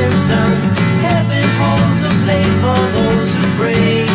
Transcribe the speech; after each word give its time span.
morning 0.00 0.18
sun. 0.18 0.52
Heaven 1.02 1.44
holds 1.60 2.02
a 2.04 2.12
place 2.24 2.54
for 2.60 2.80
those 2.96 3.34
who 3.34 3.44
pray. 3.58 4.06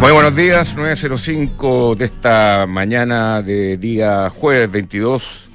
Muy 0.00 0.10
buenos 0.10 0.34
días, 0.34 0.76
9.05 0.76 1.94
de 1.94 2.06
esta 2.06 2.66
mañana 2.68 3.40
de 3.40 3.76
día 3.76 4.30
jueves 4.30 4.68
22 4.68 5.48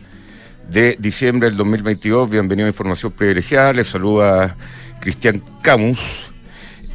de 0.70 0.96
diciembre 0.98 1.50
del 1.50 1.58
2022. 1.58 2.30
Bienvenido 2.30 2.68
a 2.68 2.70
Información 2.70 3.12
Privilegiada. 3.12 3.74
Les 3.74 3.88
saluda 3.88 4.56
Cristian 5.02 5.44
Camus. 5.62 6.27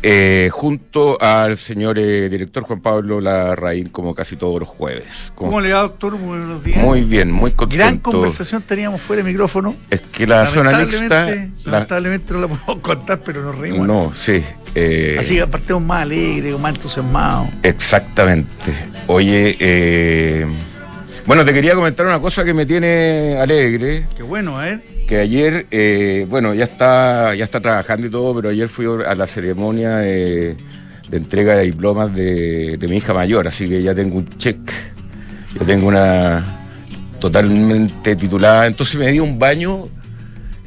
Eh, 0.03 0.49
junto 0.53 1.17
al 1.23 1.57
señor 1.57 1.99
eh, 1.99 2.29
director 2.29 2.65
Juan 2.65 2.81
Pablo 2.81 3.21
Larraín, 3.21 3.89
como 3.89 4.15
casi 4.15 4.37
todos 4.37 4.59
los 4.61 4.69
jueves. 4.69 5.33
Como- 5.35 5.51
¿Cómo 5.51 5.61
le 5.61 5.73
va, 5.73 5.83
doctor? 5.83 6.19
Muy 6.19 6.39
buenos 6.39 6.65
días. 6.65 6.79
muy 6.83 7.03
bien, 7.03 7.31
muy 7.31 7.53
contento. 7.53 7.85
Gran 7.85 7.99
conversación 7.99 8.63
teníamos 8.63 9.01
fuera 9.01 9.23
de 9.23 9.31
micrófono. 9.31 9.75
Es 9.91 10.01
que 10.01 10.27
la 10.27 10.45
zona 10.47 10.79
mixta. 10.79 11.29
Lamentablemente, 11.65 12.35
la- 12.35 12.41
no 12.41 12.47
la 12.49 12.55
podemos 12.55 12.79
contar, 12.83 13.21
pero 13.25 13.43
nos 13.43 13.57
reímos. 13.59 13.87
no, 13.87 14.13
sí. 14.15 14.43
eh, 14.75 15.17
Así 15.21 15.37
que 15.37 15.47
partimos 15.47 15.83
más 15.83 16.03
alegres, 16.03 16.59
más 16.59 16.75
entusiasmados. 16.75 17.49
Exactamente. 17.63 18.73
Oye, 19.07 19.57
eh, 19.61 20.47
bueno, 21.27 21.45
te 21.45 21.53
quería 21.53 21.75
comentar 21.75 22.05
una 22.07 22.19
cosa 22.21 22.45
que 22.45 22.53
me 22.53 22.67
tiene 22.67 23.37
alegre, 23.41 24.07
Qué 24.17 24.23
bueno, 24.23 24.59
a 24.59 24.65
ver. 24.65 24.83
que 25.07 25.19
ayer, 25.19 25.67
eh, 25.71 26.27
bueno, 26.29 26.53
ya 26.55 26.65
está, 26.65 27.35
ya 27.35 27.45
está 27.45 27.61
trabajando 27.61 28.07
y 28.07 28.11
todo, 28.11 28.35
pero 28.35 28.49
ayer 28.51 28.69
fui 28.69 28.87
a 29.07 29.15
la 29.15 29.27
ceremonia 29.27 29.99
de, 29.99 30.57
de 31.09 31.17
entrega 31.17 31.57
de 31.57 31.65
diplomas 31.65 32.15
de, 32.15 32.77
de 32.77 32.89
mi 32.89 32.97
hija 32.97 33.15
mayor, 33.15 33.47
así 33.47 33.69
que 33.69 33.83
ya 33.83 33.95
tengo 33.95 34.19
un 34.19 34.29
check, 34.37 34.59
ya 35.59 35.65
tengo 35.67 35.87
una 35.89 36.45
totalmente 37.21 38.17
titulada, 38.17 38.67
entonces 38.67 38.97
me 38.97 39.13
di 39.13 39.21
un 39.21 39.39
baño 39.39 39.89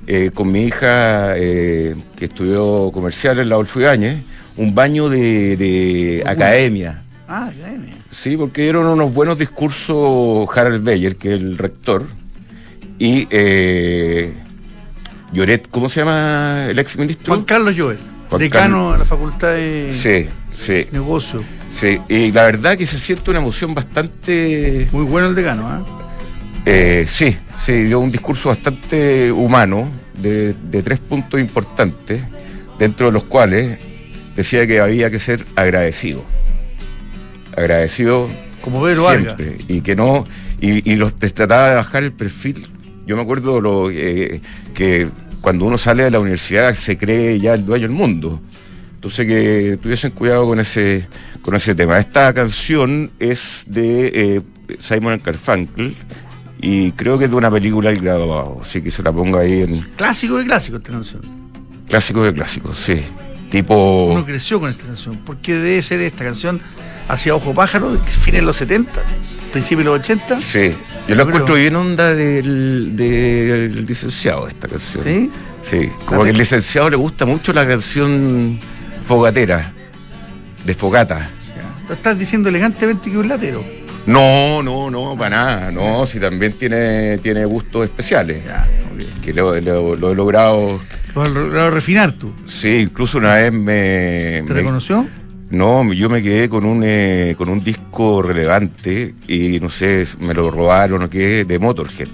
eh, 0.08 0.32
con 0.34 0.52
mi 0.52 0.64
hija 0.64 1.36
eh, 1.36 1.96
que 2.16 2.26
estudió 2.26 2.92
comercial 2.94 3.40
en 3.40 3.50
la 3.50 3.56
Adolfo 3.56 3.82
Ibáñez, 3.82 4.20
un 4.58 4.74
baño 4.74 5.10
de, 5.10 5.58
de 5.58 6.24
academia. 6.26 7.02
Ah, 7.28 7.52
viene. 7.54 7.94
Sí, 8.22 8.38
porque 8.38 8.64
dieron 8.64 8.86
unos 8.88 9.14
buenos 9.14 9.38
discursos 9.38 10.48
Harald 10.56 10.84
Beyer, 10.84 11.16
que 11.16 11.36
es 11.36 11.42
el 11.42 11.58
rector, 11.58 12.06
y 12.98 13.28
eh, 13.30 14.34
Lloret, 15.34 15.68
¿cómo 15.70 15.90
se 15.90 16.00
llama 16.00 16.68
el 16.70 16.80
ex 16.80 16.98
ministro? 16.98 17.34
Juan 17.34 17.44
Carlos 17.46 17.76
Juan 18.30 18.40
decano 18.40 18.94
de 18.94 19.00
la 19.00 19.06
Facultad 19.06 19.54
de 19.54 19.92
Sí, 19.92 20.28
sí, 20.50 20.88
Negocios. 20.92 21.44
sí. 21.76 22.00
Y 22.08 22.32
la 22.32 22.46
verdad 22.46 22.78
que 22.78 22.86
se 22.88 22.98
siente 22.98 23.30
una 23.30 23.40
emoción 23.40 23.76
bastante... 23.76 24.88
Muy 24.92 25.04
bueno 25.04 25.28
el 25.28 25.36
decano, 25.36 25.68
¿ah? 25.68 25.84
eh, 26.66 27.06
sí, 27.08 27.38
sí, 27.64 27.74
dio 27.84 28.00
un 28.00 28.12
discurso 28.12 28.50
bastante 28.50 29.32
humano, 29.32 29.92
de, 30.16 30.54
de 30.54 30.82
tres 30.82 31.00
puntos 31.00 31.40
importantes, 31.40 32.22
dentro 32.80 33.08
de 33.08 33.12
los 33.12 33.26
cuales 33.26 33.78
decía 34.36 34.66
que 34.66 34.80
había 34.80 35.12
que 35.12 35.20
ser 35.20 35.46
agradecido. 35.56 36.24
Agradecido 37.56 38.28
Como 38.62 38.84
Pedro 38.84 39.04
Vargas. 39.04 39.36
siempre 39.38 39.58
y 39.68 39.82
que 39.82 39.96
no 39.96 40.26
y, 40.60 40.90
y 40.92 40.96
los 40.96 41.14
les 41.22 41.34
trataba 41.34 41.70
de 41.70 41.76
bajar 41.76 42.04
el 42.04 42.12
perfil 42.12 42.68
yo 43.06 43.16
me 43.16 43.22
acuerdo 43.22 43.62
lo 43.62 43.90
eh, 43.92 44.42
que 44.74 45.08
cuando 45.42 45.66
uno 45.66 45.78
sale 45.78 46.04
de 46.04 46.12
la 46.12 46.20
universidad 46.20 46.74
se 46.74 46.98
cree 46.98 47.40
ya 47.40 47.54
el 47.54 47.66
dueño 47.66 47.84
del 47.84 47.92
mundo 47.96 48.42
entonces 48.96 49.28
que 49.28 49.78
tuviesen 49.82 50.12
cuidado 50.12 50.46
con 50.48 50.60
ese 50.60 51.08
con 51.42 51.56
ese 51.56 51.76
tema 51.76 52.00
esta 52.00 52.34
canción 52.34 53.12
es 53.20 53.64
de 53.68 54.12
eh, 54.14 54.42
Simon 54.80 55.22
Garfunkel 55.24 55.96
y 56.62 56.92
creo 56.94 57.20
que 57.20 57.26
es 57.26 57.30
de 57.32 57.38
una 57.38 57.52
película 57.52 57.92
El 57.92 58.00
graduado 58.00 58.62
así 58.62 58.82
que 58.82 58.90
se 58.90 59.04
la 59.04 59.12
pongo 59.12 59.38
ahí 59.38 59.62
en 59.62 59.82
Clásico 59.96 60.38
de 60.38 60.46
clásico 60.46 60.78
esta 60.78 60.92
canción. 60.92 61.22
clásico 61.88 62.24
de 62.24 62.34
clásicos 62.34 62.78
sí 62.78 63.04
tipo 63.52 64.08
Uno 64.08 64.26
creció 64.26 64.60
con 64.60 64.70
esta 64.70 64.86
canción. 64.86 65.20
Porque 65.26 65.54
debe 65.54 65.82
ser 65.82 66.02
esta 66.02 66.24
canción 66.24 66.60
hacia 67.08 67.36
Ojo 67.36 67.54
Pájaro, 67.54 67.98
fines 68.22 68.42
de 68.42 68.46
los 68.46 68.58
70, 68.58 68.92
principios 69.52 69.80
de 69.80 69.92
los 69.92 70.00
80. 70.00 70.40
sí 70.40 70.72
yo 71.08 71.14
la 71.16 71.24
Pero- 71.24 71.30
encuentro 71.30 71.56
bien 71.56 71.76
onda 71.76 72.14
del, 72.16 72.96
del 72.96 73.86
licenciado 73.86 74.48
esta 74.48 74.68
canción 74.68 75.04
¿Sí? 75.04 75.32
Sí, 75.70 75.90
como 76.06 76.24
que 76.24 76.30
al 76.30 76.38
licenciado 76.38 76.90
le 76.90 76.96
gusta 76.96 77.26
mucho 77.26 77.52
la 77.54 77.68
canción 77.68 78.60
fogatera, 79.06 79.72
de 80.64 80.74
fogata. 80.76 81.30
Lo 81.88 81.94
estás 81.96 82.18
diciendo 82.20 82.50
elegantemente 82.50 83.06
que 83.06 83.12
es 83.12 83.16
un 83.18 83.28
latero. 83.28 83.64
No, 84.08 84.62
no, 84.62 84.92
no, 84.92 85.16
para 85.18 85.30
nada, 85.38 85.72
no, 85.72 86.06
si 86.06 86.20
también 86.20 86.54
tiene, 86.54 87.18
tiene 87.20 87.46
gustos 87.46 87.86
especiales, 87.86 88.44
Ya, 88.46 88.68
ok. 88.94 89.22
que 89.24 89.34
lo, 89.34 89.60
lo- 89.60 89.96
lo 89.96 90.12
he 90.12 90.16
logrado, 90.16 90.80
Lo 91.16 91.22
has 91.24 91.30
logrado 91.30 91.72
refinar 91.72 92.12
tú. 92.14 92.32
sí, 92.48 92.82
incluso 92.82 93.18
una 93.18 93.34
vez 93.36 93.52
me... 93.52 94.44
¿Te 94.46 94.54
me- 94.54 94.54
reconoció? 94.54 95.08
No, 95.50 95.92
yo 95.94 96.10
me 96.10 96.22
quedé 96.24 96.50
con 96.50 96.66
un, 96.66 96.82
eh, 96.84 97.36
con 97.38 97.50
un 97.50 97.64
disco 97.64 98.22
relevante 98.22 99.14
y 99.28 99.60
no 99.60 99.70
sé, 99.70 100.06
me 100.20 100.34
lo 100.34 100.50
robaron 100.52 101.04
o 101.04 101.10
qué, 101.10 101.46
de 101.46 101.60
Motorhead, 101.60 102.08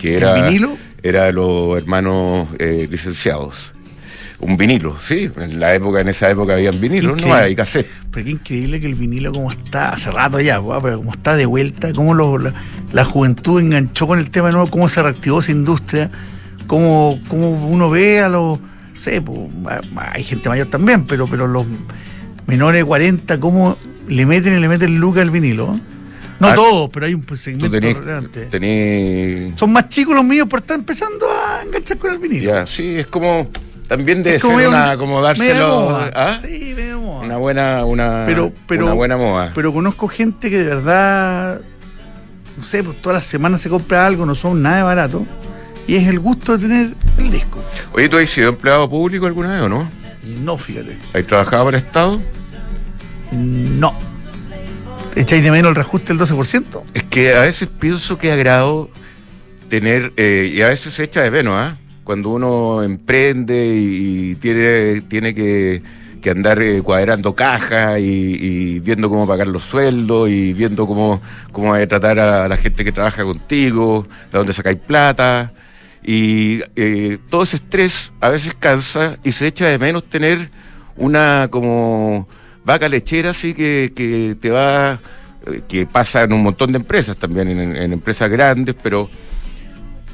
que 0.00 0.16
era... 0.16 0.36
¿En 0.38 0.46
vinilo? 0.46 0.76
Era 1.02 1.24
de 1.24 1.32
los 1.32 1.76
hermanos 1.78 2.48
eh, 2.58 2.88
licenciados. 2.90 3.72
Un 4.38 4.56
vinilo, 4.56 4.98
sí, 5.00 5.30
en 5.38 5.60
la 5.60 5.74
época, 5.74 6.00
en 6.00 6.08
esa 6.08 6.30
época 6.30 6.54
habían 6.54 6.78
vinilos, 6.80 7.20
no 7.22 7.32
hay 7.32 7.54
cassette. 7.56 7.86
Pero 8.10 8.24
qué 8.24 8.30
increíble 8.32 8.80
que 8.80 8.86
el 8.86 8.94
vinilo 8.94 9.32
como 9.32 9.50
está, 9.50 9.90
hace 9.90 10.10
rato 10.10 10.40
ya, 10.40 10.60
pero 10.82 10.98
como 10.98 11.12
está 11.12 11.36
de 11.36 11.46
vuelta, 11.46 11.92
cómo 11.94 12.12
lo- 12.12 12.36
la, 12.38 12.52
la 12.92 13.04
juventud 13.04 13.60
enganchó 13.60 14.06
con 14.06 14.18
el 14.18 14.30
tema 14.30 14.50
nuevo, 14.50 14.66
cómo 14.68 14.88
se 14.90 15.02
reactivó 15.02 15.38
esa 15.40 15.52
industria, 15.52 16.10
cómo, 16.66 17.18
cómo 17.28 17.50
uno 17.66 17.88
ve 17.88 18.20
a 18.20 18.28
los, 18.28 18.58
sé, 18.94 19.22
a- 19.66 19.80
hay 20.12 20.22
gente 20.24 20.48
mayor 20.50 20.66
también, 20.66 21.06
pero, 21.06 21.26
pero 21.26 21.46
los 21.46 21.64
menores 22.46 22.80
de 22.80 22.84
40, 22.84 23.40
cómo 23.40 23.76
le 24.08 24.26
meten 24.26 24.56
y 24.56 24.60
le 24.60 24.68
meten 24.68 24.98
lucas 24.98 25.22
al 25.22 25.30
vinilo. 25.30 25.78
No 26.38 26.48
Ah, 26.48 26.54
todos, 26.54 26.90
pero 26.90 27.06
hay 27.06 27.14
un 27.14 27.22
Tú 27.22 27.34
segmento 27.36 27.70
tenés, 27.70 27.96
relevante. 27.96 28.46
tenés- 28.50 29.58
Son 29.58 29.72
más 29.72 29.88
chicos 29.88 30.14
los 30.14 30.24
míos 30.24 30.46
por 30.48 30.60
estar 30.60 30.78
empezando 30.78 31.26
a 31.30 31.62
enganchar 31.62 31.96
con 31.96 32.12
el 32.12 32.18
vinilo. 32.18 32.52
ya, 32.52 32.66
sí, 32.66 32.96
es 32.98 33.06
como, 33.06 33.48
también 33.88 34.22
debe 34.22 34.38
como 34.38 34.58
ser 34.58 34.68
una, 34.68 34.96
como 34.98 35.14
medio 35.22 35.22
de 35.22 35.26
dárselo, 35.28 35.68
moda. 35.80 36.10
¿ah? 36.14 36.38
Sí, 36.46 36.74
medio 36.76 37.00
moda. 37.00 37.24
una 37.24 37.36
buena, 37.38 37.84
una, 37.86 38.22
Pero- 38.26 38.52
pero- 38.68 38.84
una 38.84 38.94
buena 38.94 39.16
moda. 39.16 39.52
Pero 39.54 39.72
conozco 39.72 40.08
gente 40.08 40.50
que 40.50 40.58
de 40.58 40.64
verdad, 40.64 41.62
no 42.58 42.62
sé, 42.62 42.84
pues 42.84 43.00
todas 43.00 43.16
las 43.22 43.24
semanas 43.26 43.62
se 43.62 43.70
compra 43.70 44.06
algo, 44.06 44.26
no 44.26 44.34
son 44.34 44.60
nada 44.62 44.76
de 44.76 44.82
barato. 44.82 45.26
Y 45.88 45.94
es 45.96 46.06
el 46.08 46.18
gusto 46.18 46.58
de 46.58 46.66
tener 46.68 46.90
el 47.16 47.30
disco. 47.30 47.62
Oye, 47.92 48.08
¿tú 48.10 48.18
has 48.18 48.28
sido 48.28 48.48
empleado 48.50 48.90
público 48.90 49.24
alguna 49.24 49.52
vez 49.52 49.62
o 49.62 49.68
no? 49.70 49.88
No, 50.42 50.58
fíjate. 50.58 50.96
¿Has 51.14 51.26
trabajado 51.26 51.66
para 51.66 51.78
el 51.78 51.84
Estado? 51.84 52.20
No. 53.32 53.94
¿Echáis 55.14 55.42
de 55.42 55.50
menos 55.50 55.70
el 55.70 55.74
reajuste 55.74 56.12
del 56.14 56.20
12%? 56.22 56.82
Es 56.92 57.04
que 57.04 57.34
a 57.34 57.42
veces 57.42 57.68
pienso 57.68 58.18
que 58.18 58.32
agrado 58.32 58.90
tener, 59.68 60.12
eh, 60.16 60.52
y 60.54 60.62
a 60.62 60.68
veces 60.68 60.92
se 60.92 61.04
echa 61.04 61.22
de 61.22 61.30
menos, 61.30 61.54
¿ah? 61.56 61.76
Cuando 62.04 62.30
uno 62.30 62.82
emprende 62.82 63.74
y, 63.74 64.36
tiene, 64.36 65.00
tiene 65.02 65.34
que, 65.34 65.82
que 66.20 66.30
andar 66.30 66.62
eh, 66.62 66.82
cuadrando 66.82 67.34
cajas 67.34 67.98
y, 67.98 68.02
y 68.04 68.80
viendo 68.80 69.08
cómo 69.08 69.26
pagar 69.26 69.48
los 69.48 69.62
sueldos 69.64 70.28
y 70.28 70.52
viendo 70.52 70.86
cómo, 70.86 71.20
cómo 71.50 71.74
tratar 71.88 72.18
a 72.18 72.48
la 72.48 72.56
gente 72.56 72.84
que 72.84 72.92
trabaja 72.92 73.24
contigo, 73.24 74.06
de 74.30 74.38
dónde 74.38 74.52
sacáis 74.52 74.78
plata. 74.78 75.50
Y 76.06 76.60
eh, 76.76 77.18
todo 77.28 77.42
ese 77.42 77.56
estrés 77.56 78.12
a 78.20 78.28
veces 78.28 78.54
cansa 78.56 79.18
y 79.24 79.32
se 79.32 79.48
echa 79.48 79.66
de 79.66 79.78
menos 79.78 80.04
tener 80.04 80.48
una 80.96 81.48
como 81.50 82.28
vaca 82.64 82.88
lechera 82.88 83.30
así 83.30 83.54
que, 83.54 83.92
que 83.94 84.36
te 84.40 84.50
va 84.50 85.00
eh, 85.46 85.62
que 85.68 85.84
pasa 85.84 86.22
en 86.22 86.32
un 86.32 86.44
montón 86.44 86.70
de 86.70 86.78
empresas 86.78 87.18
también, 87.18 87.50
en, 87.50 87.92
empresas 87.92 88.30
grandes, 88.30 88.76
pero 88.80 89.10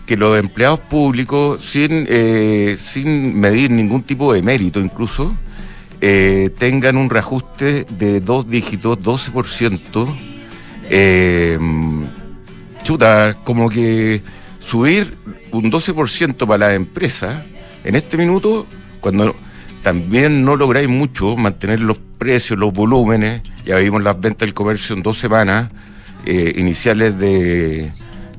que 0.06 0.16
los 0.16 0.38
empleados 0.38 0.80
públicos, 0.80 1.62
sin, 1.62 2.06
eh, 2.08 2.76
sin 2.80 3.38
medir 3.38 3.70
ningún 3.70 4.02
tipo 4.02 4.32
de 4.32 4.42
mérito 4.42 4.80
incluso, 4.80 5.34
eh, 6.00 6.50
tengan 6.58 6.96
un 6.96 7.08
reajuste 7.08 7.86
de 7.88 8.20
dos 8.20 8.48
dígitos, 8.48 8.98
12%, 8.98 10.08
eh, 10.90 11.58
chuta, 12.82 13.36
como 13.44 13.70
que 13.70 14.20
subir 14.64 15.14
un 15.50 15.70
12% 15.70 16.46
para 16.46 16.68
la 16.68 16.74
empresa 16.74 17.44
en 17.84 17.96
este 17.96 18.16
minuto, 18.16 18.66
cuando 19.00 19.34
también 19.82 20.44
no 20.44 20.56
lográis 20.56 20.88
mucho 20.88 21.36
mantener 21.36 21.80
los 21.80 21.98
precios, 22.18 22.58
los 22.58 22.72
volúmenes, 22.72 23.42
ya 23.64 23.76
vimos 23.76 24.02
las 24.02 24.20
ventas 24.20 24.46
del 24.46 24.54
comercio 24.54 24.94
en 24.96 25.02
dos 25.02 25.18
semanas 25.18 25.70
eh, 26.24 26.54
iniciales 26.56 27.18
de, 27.18 27.90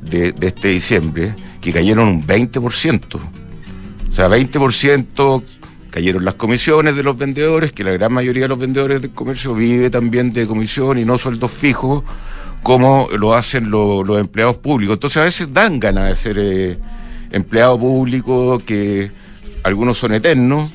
de, 0.02 0.34
este 0.42 0.70
diciembre, 0.70 1.36
que 1.60 1.74
cayeron 1.74 2.08
un 2.08 2.24
20%. 2.24 3.16
O 3.16 4.16
sea, 4.16 4.30
20% 4.30 5.44
cayeron 5.90 6.24
las 6.26 6.36
comisiones 6.36 6.96
de 6.96 7.04
los 7.04 7.18
vendedores, 7.18 7.72
que 7.72 7.84
la 7.84 7.92
gran 7.92 8.14
mayoría 8.14 8.44
de 8.44 8.48
los 8.48 8.60
vendedores 8.60 9.02
del 9.02 9.12
comercio 9.12 9.54
vive 9.54 9.90
también 9.90 10.34
de 10.34 10.48
comisión 10.48 10.98
y 10.98 11.06
no 11.06 11.18
sueldos 11.18 11.52
fijos, 11.52 12.04
como 12.64 13.08
lo 13.18 13.34
hacen 13.36 13.70
lo- 13.70 14.04
los 14.04 14.20
empleados 14.20 14.58
públicos. 14.58 14.96
Entonces 14.96 15.18
a 15.18 15.26
veces 15.26 15.54
dan 15.54 15.80
ganas 15.80 16.10
de 16.10 16.16
ser 16.16 16.38
eh, 16.40 16.78
empleado 17.32 17.78
público, 17.78 18.58
que 18.66 19.12
algunos 19.64 19.98
son 19.98 20.14
eternos, 20.14 20.74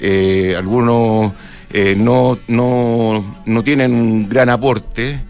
eh, 0.00 0.54
algunos 0.56 1.32
eh, 1.72 1.94
no, 1.96 2.38
no, 2.48 3.36
no 3.44 3.64
tienen 3.64 3.92
un 3.94 4.28
gran 4.28 4.48
aporte, 4.48 5.20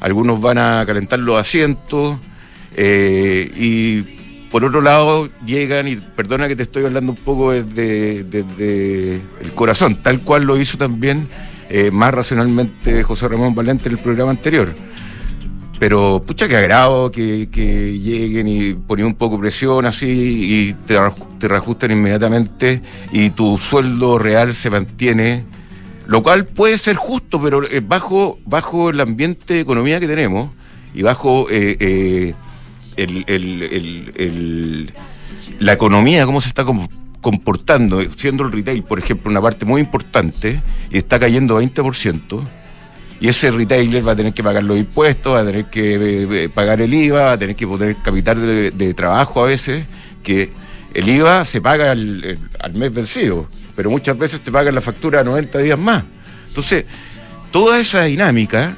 algunos 0.00 0.40
van 0.40 0.58
a 0.58 0.84
calentar 0.84 1.18
los 1.20 1.38
asientos 1.38 2.18
eh, 2.76 3.50
y 3.56 4.02
por 4.50 4.64
otro 4.64 4.80
lado 4.80 5.28
llegan, 5.44 5.86
y 5.88 5.96
perdona 5.96 6.48
que 6.48 6.56
te 6.56 6.62
estoy 6.64 6.84
hablando 6.84 7.12
un 7.12 7.18
poco 7.18 7.52
desde, 7.52 8.24
desde 8.24 9.20
el 9.40 9.52
corazón, 9.54 10.02
tal 10.02 10.22
cual 10.22 10.44
lo 10.44 10.58
hizo 10.60 10.76
también 10.78 11.28
más 11.92 12.14
racionalmente 12.14 13.02
José 13.02 13.26
Ramón 13.26 13.54
Valente 13.54 13.88
en 13.88 13.96
el 13.96 13.98
programa 13.98 14.30
anterior. 14.30 14.72
Pero 15.78 16.22
pucha 16.26 16.48
que 16.48 16.56
agrado 16.56 17.12
que, 17.12 17.48
que 17.52 17.98
lleguen 17.98 18.48
y 18.48 18.72
ponen 18.74 19.06
un 19.06 19.14
poco 19.14 19.38
presión 19.38 19.84
así 19.84 20.06
y 20.08 20.72
te, 20.86 20.96
te 21.38 21.48
reajustan 21.48 21.90
inmediatamente 21.90 22.80
y 23.12 23.28
tu 23.30 23.58
sueldo 23.58 24.18
real 24.18 24.54
se 24.54 24.70
mantiene, 24.70 25.44
lo 26.06 26.22
cual 26.22 26.46
puede 26.46 26.78
ser 26.78 26.96
justo, 26.96 27.40
pero 27.42 27.62
eh, 27.68 27.82
bajo, 27.86 28.38
bajo 28.46 28.88
el 28.88 29.00
ambiente 29.00 29.52
de 29.54 29.60
economía 29.60 30.00
que 30.00 30.06
tenemos 30.06 30.48
y 30.94 31.02
bajo 31.02 31.46
eh, 31.50 31.76
eh, 31.78 32.34
el, 32.96 34.92
la 35.60 35.72
economía, 35.74 36.24
cómo 36.26 36.40
se 36.40 36.48
está 36.48 36.64
com- 36.64 36.88
comportando, 37.20 38.00
siendo 38.16 38.44
el 38.44 38.52
retail, 38.52 38.82
por 38.82 38.98
ejemplo, 38.98 39.30
una 39.30 39.40
parte 39.42 39.64
muy 39.66 39.80
importante 39.80 40.60
y 40.90 40.98
está 40.98 41.18
cayendo 41.18 41.60
20%. 41.60 42.42
Y 43.20 43.28
ese 43.28 43.50
retailer 43.50 44.06
va 44.06 44.12
a 44.12 44.16
tener 44.16 44.34
que 44.34 44.42
pagar 44.42 44.62
los 44.62 44.78
impuestos, 44.78 45.34
va 45.34 45.40
a 45.40 45.44
tener 45.44 45.64
que 45.66 45.94
eh, 45.94 46.44
eh, 46.44 46.48
pagar 46.52 46.80
el 46.80 46.92
IVA, 46.92 47.22
va 47.22 47.32
a 47.32 47.38
tener 47.38 47.56
que 47.56 47.66
poner 47.66 47.96
capital 47.96 48.72
de, 48.76 48.94
trabajo 48.94 49.42
a 49.42 49.46
veces, 49.46 49.86
que 50.22 50.50
el 50.92 51.08
IVA 51.08 51.44
se 51.44 51.60
paga 51.60 51.92
al, 51.92 52.38
al 52.58 52.74
mes 52.74 52.92
vencido, 52.92 53.48
pero 53.74 53.90
muchas 53.90 54.18
veces 54.18 54.40
te 54.40 54.52
pagan 54.52 54.74
la 54.74 54.80
factura 54.80 55.24
90 55.24 55.58
días 55.58 55.78
más. 55.78 56.04
Entonces, 56.48 56.84
toda 57.50 57.80
esa 57.80 58.02
dinámica 58.02 58.76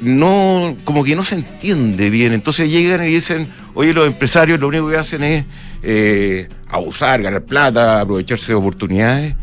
no, 0.00 0.76
como 0.84 1.04
que 1.04 1.16
no 1.16 1.24
se 1.24 1.36
entiende 1.36 2.10
bien. 2.10 2.32
Entonces 2.32 2.70
llegan 2.70 3.02
y 3.04 3.14
dicen, 3.14 3.48
oye, 3.74 3.92
los 3.92 4.06
empresarios 4.06 4.60
lo 4.60 4.68
único 4.68 4.88
que 4.88 4.96
hacen 4.96 5.22
es 5.22 5.44
eh, 5.82 6.48
abusar, 6.68 7.22
ganar 7.22 7.42
plata, 7.42 8.00
aprovecharse 8.00 8.48
de 8.48 8.54
oportunidades. 8.54 9.34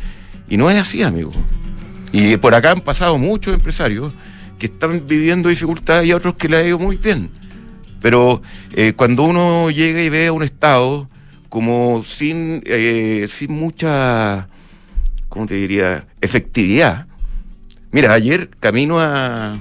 Y 0.49 0.57
no 0.57 0.69
es 0.69 0.77
así, 0.77 1.03
amigo. 1.03 1.31
Y 2.13 2.37
por 2.37 2.53
acá 2.53 2.71
han 2.71 2.81
pasado 2.81 3.17
muchos 3.17 3.53
empresarios 3.55 4.13
que 4.59 4.67
están 4.67 5.05
viviendo 5.05 5.49
dificultades 5.49 6.07
y 6.07 6.13
otros 6.13 6.35
que 6.35 6.47
le 6.47 6.57
ha 6.57 6.63
ido 6.65 6.79
muy 6.79 6.95
bien. 6.95 7.31
Pero 8.01 8.41
eh, 8.73 8.93
cuando 8.95 9.23
uno 9.23 9.71
llega 9.71 10.01
y 10.01 10.09
ve 10.09 10.27
a 10.27 10.31
un 10.31 10.43
Estado 10.43 11.09
como 11.49 12.03
sin, 12.05 12.61
eh, 12.65 13.25
sin 13.27 13.51
mucha, 13.51 14.47
¿cómo 15.27 15.47
te 15.47 15.55
diría?, 15.55 16.05
efectividad. 16.21 17.07
Mira, 17.91 18.13
ayer 18.13 18.49
camino 18.59 18.99
a, 18.99 19.57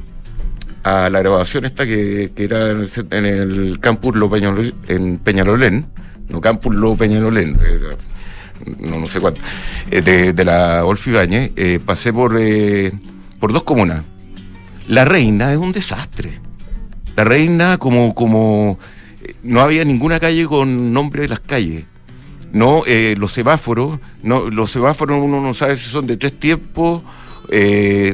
a 0.82 1.10
la 1.10 1.18
grabación 1.20 1.64
esta 1.64 1.86
que, 1.86 2.32
que 2.34 2.44
era 2.44 2.70
en 2.70 2.80
el, 2.80 2.90
en 3.10 3.24
el 3.24 3.80
campus 3.80 4.14
Lo 4.16 4.28
Peñalolén, 4.28 4.74
en 4.88 5.16
Peñalolén, 5.18 5.86
no 6.28 6.40
campus 6.40 6.74
Lo 6.74 6.96
Peñalolén, 6.96 7.56
no, 8.78 8.98
no 8.98 9.06
sé 9.06 9.20
cuánto, 9.20 9.40
eh, 9.90 10.32
de, 10.32 10.44
la 10.44 10.84
Olfi 10.84 11.10
Ibáñez, 11.10 11.52
eh, 11.56 11.80
pasé 11.84 12.12
por, 12.12 12.36
eh, 12.38 12.92
por 13.38 13.52
dos 13.52 13.62
comunas. 13.62 14.04
La 14.88 15.04
Reina 15.04 15.52
es 15.52 15.58
un 15.58 15.72
desastre. 15.72 16.40
La 17.16 17.24
Reina, 17.24 17.78
como, 17.78 18.14
como 18.14 18.78
eh, 19.22 19.34
no 19.42 19.60
había 19.60 19.84
ninguna 19.84 20.18
calle 20.20 20.46
con 20.46 20.92
nombre 20.92 21.22
de 21.22 21.28
las 21.28 21.40
calles. 21.40 21.84
No, 22.52 22.82
eh, 22.86 23.14
los 23.16 23.32
semáforos, 23.32 23.98
no, 24.22 24.50
los 24.50 24.70
semáforos 24.70 25.22
uno 25.22 25.40
no 25.40 25.54
sabe 25.54 25.76
si 25.76 25.88
son 25.88 26.06
de 26.06 26.16
tres 26.16 26.38
tiempos 26.38 27.02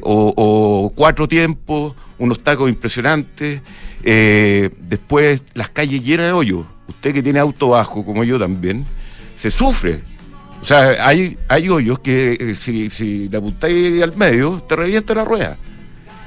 o, 0.03 0.93
cuatro 0.94 1.27
tiempos, 1.29 1.94
unos 2.19 2.43
tacos 2.43 2.69
impresionantes. 2.69 3.61
después 4.03 5.43
las 5.55 5.69
calles 5.71 6.05
llenas 6.05 6.27
de 6.27 6.33
hoyos. 6.33 6.65
Usted 6.89 7.12
que 7.12 7.23
tiene 7.23 7.39
auto 7.39 7.71
bajo, 7.71 8.05
como 8.05 8.25
yo 8.25 8.39
también, 8.39 8.85
se 9.37 9.51
sufre. 9.51 10.01
O 10.60 10.64
sea, 10.64 11.06
hay, 11.06 11.38
hay 11.49 11.69
hoyos 11.69 12.00
que 12.00 12.37
eh, 12.38 12.55
si, 12.55 12.90
si 12.90 13.28
le 13.28 13.38
apuntáis 13.38 14.02
al 14.02 14.16
medio, 14.16 14.60
te 14.69 14.76
revienta 14.76 15.14
la 15.14 15.25
rueda. 15.25 15.56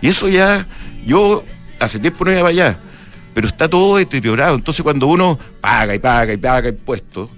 Y 0.01 0.07
eso 0.07 0.27
ya, 0.27 0.65
yo 1.05 1.43
hace 1.79 1.99
tiempo 1.99 2.25
no 2.25 2.31
iba 2.31 2.47
allá, 2.47 2.77
pero 3.33 3.47
está 3.47 3.69
todo 3.69 3.97
deteriorado. 3.97 4.55
Entonces 4.55 4.83
cuando 4.83 5.07
uno 5.07 5.37
paga 5.59 5.93
y 5.93 5.99
paga 5.99 6.33
y 6.33 6.37
paga 6.37 6.69
impuestos, 6.69 7.29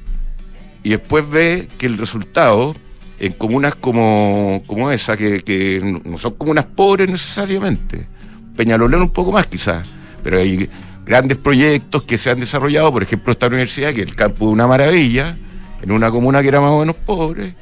y 0.83 0.89
después 0.89 1.29
ve 1.29 1.67
que 1.77 1.85
el 1.85 1.97
resultado 1.97 2.75
en 3.19 3.33
comunas 3.33 3.75
como, 3.75 4.61
como 4.67 4.91
esa, 4.91 5.15
que, 5.15 5.41
que 5.41 6.01
no 6.03 6.17
son 6.17 6.33
comunas 6.33 6.65
pobres 6.65 7.09
necesariamente, 7.09 8.07
Peñalolén 8.55 9.01
un 9.01 9.09
poco 9.09 9.31
más 9.31 9.47
quizás, 9.47 9.91
pero 10.23 10.37
hay 10.37 10.69
grandes 11.05 11.37
proyectos 11.37 12.03
que 12.03 12.17
se 12.17 12.29
han 12.29 12.39
desarrollado, 12.39 12.91
por 12.91 13.03
ejemplo 13.03 13.33
esta 13.33 13.47
universidad, 13.47 13.93
que 13.93 14.01
es 14.01 14.07
el 14.07 14.15
campo 14.15 14.45
de 14.45 14.51
una 14.51 14.67
maravilla, 14.67 15.35
en 15.83 15.91
una 15.91 16.09
comuna 16.09 16.41
que 16.41 16.47
era 16.47 16.59
más 16.61 16.71
o 16.71 16.79
menos 16.79 16.95
pobre, 16.95 17.55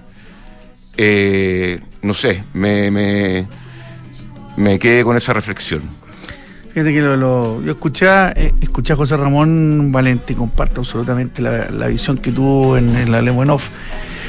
eh, 0.97 1.79
no 2.01 2.13
sé, 2.13 2.43
me, 2.53 2.89
me, 2.91 3.47
me 4.57 4.79
quedé 4.79 5.03
con 5.03 5.17
esa 5.17 5.33
reflexión. 5.33 5.81
Fíjate 6.73 6.93
que 6.93 7.01
lo, 7.01 7.17
lo- 7.17 7.61
yo 7.61 7.71
escuché, 7.71 8.07
a- 8.07 8.31
eh, 8.35 8.53
escuché 8.61 8.93
a 8.93 8.95
José 8.95 9.17
Ramón 9.17 9.91
Valente 9.91 10.33
y 10.33 10.35
comparto 10.35 10.81
absolutamente 10.81 11.41
la, 11.41 11.69
la 11.69 11.87
visión 11.87 12.17
que 12.17 12.31
tuvo 12.31 12.77
en, 12.77 12.95
en 12.95 13.11
la 13.11 13.21
Lemonov. 13.21 13.61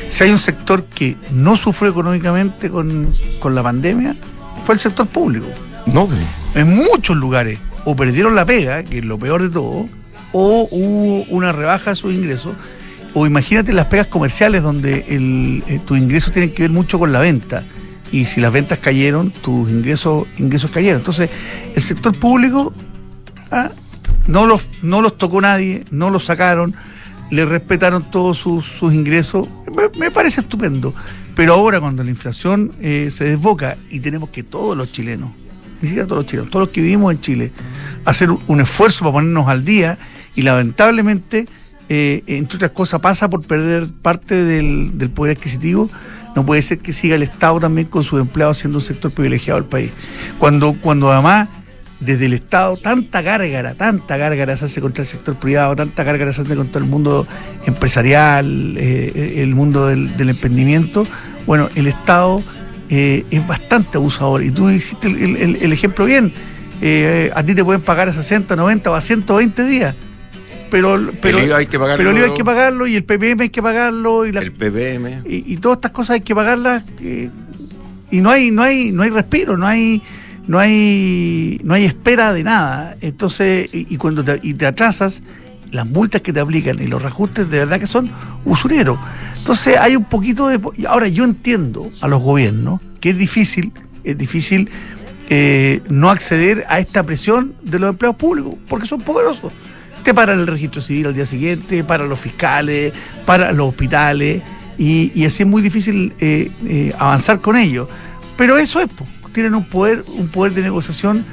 Si 0.09 0.25
hay 0.25 0.31
un 0.31 0.39
sector 0.39 0.85
que 0.85 1.17
no 1.31 1.57
sufrió 1.57 1.91
económicamente 1.91 2.69
con, 2.69 3.11
con 3.39 3.55
la 3.55 3.63
pandemia, 3.63 4.17
fue 4.67 4.75
el 4.75 4.81
sector 4.81 5.07
público. 5.07 5.47
No. 5.87 6.09
En 6.55 6.69
muchos 6.75 7.17
lugares, 7.17 7.59
o 7.85 7.95
perdieron 7.97 8.35
la 8.35 8.45
pega, 8.45 8.83
que 8.83 8.99
es 8.99 9.05
lo 9.05 9.19
peor 9.19 9.43
de 9.43 9.49
todo, 9.51 9.89
o 10.33 10.69
hubo 10.71 11.25
una 11.29 11.53
rebaja 11.53 11.91
de 11.91 11.97
sus 11.97 12.13
ingresos, 12.13 12.53
o 13.15 13.27
imagínate 13.27 13.73
las 13.73 13.87
pegas 13.87 14.07
comerciales 14.07 14.63
donde 14.63 15.05
eh, 15.09 15.81
tus 15.85 15.99
ingresos 15.99 16.33
tienen 16.33 16.53
que 16.53 16.63
ver 16.63 16.71
mucho 16.71 16.99
con 16.99 17.13
la 17.13 17.21
venta. 17.21 17.65
Y 18.11 18.27
si 18.27 18.41
las 18.41 18.53
ventas 18.53 18.79
cayeron, 18.79 19.31
tus 19.31 19.71
ingresos, 19.71 20.27
ingresos 20.39 20.71
cayeron. 20.71 21.01
Entonces, 21.01 21.31
el 21.75 21.83
sector 21.83 22.19
público 22.19 22.75
ah, 23.51 23.73
no, 24.27 24.47
los, 24.47 24.63
no 24.83 25.03
los 25.03 25.17
tocó 25.19 25.41
nadie, 25.41 25.85
no 25.91 26.11
los 26.11 26.25
sacaron, 26.25 26.75
le 27.31 27.47
respetaron 27.47 28.11
todos 28.11 28.39
sus, 28.39 28.67
sus 28.67 28.93
ingresos. 28.93 29.49
Me, 29.99 30.11
parece 30.11 30.43
estupendo. 30.43 30.95
Pero 31.35 31.55
ahora 31.55 31.81
cuando 31.81 32.05
la 32.05 32.11
inflación 32.11 32.73
eh, 32.81 33.09
se 33.11 33.25
desboca 33.25 33.79
y 33.91 34.01
tenemos 34.01 34.29
que 34.29 34.43
todos 34.43 34.77
los 34.77 34.93
chilenos, 34.93 35.33
ni 35.81 35.89
siquiera 35.89 36.07
todos 36.07 36.23
los 36.23 36.27
chilenos, 36.27 36.51
todos 36.51 36.67
los 36.67 36.75
que 36.75 36.83
vivimos 36.83 37.13
en 37.13 37.21
Chile, 37.21 37.53
hacer 38.05 38.31
un 38.31 38.61
esfuerzo 38.61 39.01
para 39.01 39.13
ponernos 39.15 39.49
al 39.49 39.65
día 39.65 39.99
y 40.35 40.43
lamentablemente, 40.43 41.47
eh, 41.95 42.23
entre 42.27 42.57
otras 42.57 42.71
cosas, 42.71 43.01
pasa 43.01 43.29
por 43.29 43.43
perder 43.43 43.87
parte 43.87 44.45
del, 44.45 45.11
poder 45.15 45.37
adquisitivo. 45.37 45.87
No 46.35 46.47
puede 46.47 46.63
ser 46.63 46.79
que 46.79 46.95
siga 46.95 47.17
el 47.17 47.23
Estado 47.23 47.61
también 47.61 47.87
con 47.87 48.03
sus 48.03 48.19
empleados 48.19 48.57
siendo 48.57 48.79
un 48.79 48.83
sector 48.83 49.13
privilegiado 49.13 49.61
del 49.61 49.69
país. 49.69 49.91
Cuando, 50.39 50.73
cuando 50.81 51.13
además 51.13 51.51
desde 52.01 52.25
el 52.25 52.33
Estado 52.33 52.79
tanta 52.79 53.21
gárgara, 53.21 53.75
tanta 53.75 54.17
gárgara 54.17 54.57
se 54.57 54.65
hace 54.65 54.81
contra 54.81 55.03
el 55.03 55.09
sector 55.09 55.37
privado, 55.37 55.77
tanta 55.77 56.03
gárgara 56.03 56.33
se 56.33 56.41
hace 56.41 56.57
contra 56.57 56.81
el 56.81 56.89
mundo 56.89 57.27
empresarial, 57.67 58.75
eh, 58.79 59.35
el 59.43 59.55
mundo 59.55 59.89
del, 59.89 60.31
emprendimiento, 60.31 61.07
bueno, 61.47 61.69
el 61.75 61.89
Estado 61.89 62.41
eh, 62.89 63.27
es 63.31 63.47
bastante 63.47 63.99
abusador. 63.99 64.43
Y 64.43 64.51
tú 64.51 64.69
dijiste 64.69 65.09
el, 65.09 65.73
ejemplo 65.75 66.07
bien, 66.07 66.33
a 67.35 67.45
ti 67.45 67.55
te 67.55 67.63
pueden 67.63 67.83
pagar 67.83 68.09
a 68.09 68.15
60, 68.15 68.57
90 68.57 68.91
o 68.91 68.95
a 68.95 69.01
120 69.03 69.65
días. 69.65 69.95
Pero, 70.73 71.13
pero, 71.21 71.39
IVA 71.45 71.59
hay 71.59 71.67
que 71.67 71.79
pagarlo. 71.79 71.99
pero 71.99 72.11
el 72.11 72.17
IVA 72.17 72.27
hay 72.29 72.35
que 72.35 72.45
pagarlo 72.45 72.87
y 72.87 72.97
el 72.97 73.05
PPM 73.05 73.43
hay 73.43 73.51
que 73.51 73.63
pagarlo 73.63 74.25
y 74.25 74.33
la, 74.33 74.41
El 74.41 74.53
PBM. 74.53 75.23
y, 75.29 75.53
y 75.53 75.57
todas 75.59 75.77
estas 75.77 75.91
cosas 75.93 76.15
hay 76.15 76.21
que 76.23 76.35
pagarlas 76.35 76.91
eh, 77.03 77.29
y 78.11 78.21
no 78.23 78.31
hay 78.31 78.51
no 78.51 78.63
hay 78.63 78.91
no 78.91 79.03
hay 79.03 79.11
respiro 79.11 79.59
no 79.59 79.67
hay 79.67 80.01
no 80.47 80.59
hay 80.59 81.61
no 81.63 81.75
hay 81.75 81.85
espera 81.85 82.33
de 82.33 82.43
nada 82.43 82.97
entonces 83.03 83.69
y, 83.75 83.87
y 83.95 83.99
cuando 83.99 84.25
te, 84.25 84.41
y 84.43 84.55
te 84.55 84.65
atrasas 84.65 85.23
las 85.73 85.91
multas 85.91 86.23
que 86.23 86.33
te 86.33 86.41
aplican 86.41 86.81
y 86.83 86.87
los 86.87 87.03
reajustes 87.03 87.51
de 87.51 87.59
verdad 87.59 87.79
que 87.79 87.87
son 87.87 88.11
usureros 88.47 88.99
entonces 89.37 89.77
hay 89.79 89.95
un 89.95 90.05
poquito 90.05 90.49
de 90.49 90.59
ahora 90.89 91.07
yo 91.09 91.25
entiendo 91.25 91.91
a 92.01 92.09
los 92.09 92.23
gobiernos 92.23 92.81
que 93.01 93.11
es 93.11 93.19
difícil 93.19 93.73
es 94.05 94.17
difícil 94.17 94.71
eh, 95.29 95.83
no 95.91 96.11
acceder 96.11 96.65
a 96.71 96.79
esta 96.79 97.03
presión 97.03 97.53
de 97.63 97.79
los 97.79 97.91
empleados 97.91 98.17
públicos 98.17 98.55
porque 98.69 98.87
son 98.87 99.03
poderosos 99.03 99.53
te 100.03 100.15
paran 100.15 100.41
el 100.41 100.47
registro 100.47 100.81
civil 100.81 101.07
al 101.07 101.15
día 101.15 101.27
siguiente, 101.27 101.85
para 101.85 102.05
los 102.05 102.19
fiscales, 102.19 102.93
para 103.27 103.53
los 103.53 103.69
hospitales, 103.69 104.43
y, 104.79 105.25
así 105.25 105.43
es 105.43 105.49
muy 105.49 105.63
difícil 105.63 106.13
eh, 106.19 106.51
eh, 106.67 106.93
avanzar 106.99 107.41
con 107.41 107.57
ello. 107.57 107.89
Pero 108.37 108.59
eso 108.59 108.81
es, 108.81 108.89
tienen 109.33 109.55
un 109.55 109.65
poder, 109.65 110.05
un 110.17 110.29
poder 110.29 110.55
de 110.55 110.63
negociación 110.63 111.25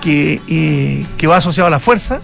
que, 0.00 0.40
eh, 0.48 1.04
que 1.18 1.26
va 1.26 1.36
asociado 1.36 1.66
a 1.66 1.70
la 1.70 1.78
fuerza, 1.78 2.20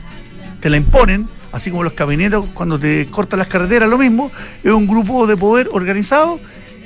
te 0.61 0.71
la 0.71 0.77
imponen, 0.77 1.27
así 1.53 1.71
como 1.71 1.83
los 1.83 1.95
camioneros 1.95 2.47
cuando 2.55 2.79
te 2.79 3.07
cortan 3.07 3.39
las 3.39 3.49
carreteras, 3.49 3.89
lo 3.89 3.99
mismo, 3.99 4.31
es 4.63 4.73
un 4.73 4.87
grupo 4.87 5.27
de 5.27 5.37
poder 5.37 5.69
organizado 5.73 6.39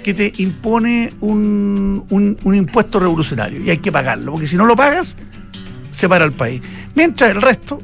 que 0.03 0.15
te 0.15 0.33
impone 0.39 1.13
un- 1.21 2.05
un 2.11 2.55
impuesto 2.55 3.01
revolucionario 3.01 3.63
y 3.65 3.71
hay 3.71 3.79
que 3.79 3.91
pagarlo, 3.91 4.33
porque 4.33 4.47
si 4.47 4.57
no 4.57 4.67
lo 4.67 4.77
pagas, 4.77 5.17
se 5.91 6.09
para 6.09 6.25
el 6.25 6.33
país. 6.33 6.61
Mientras 6.95 7.31
el 7.31 7.41
resto, 7.41 7.81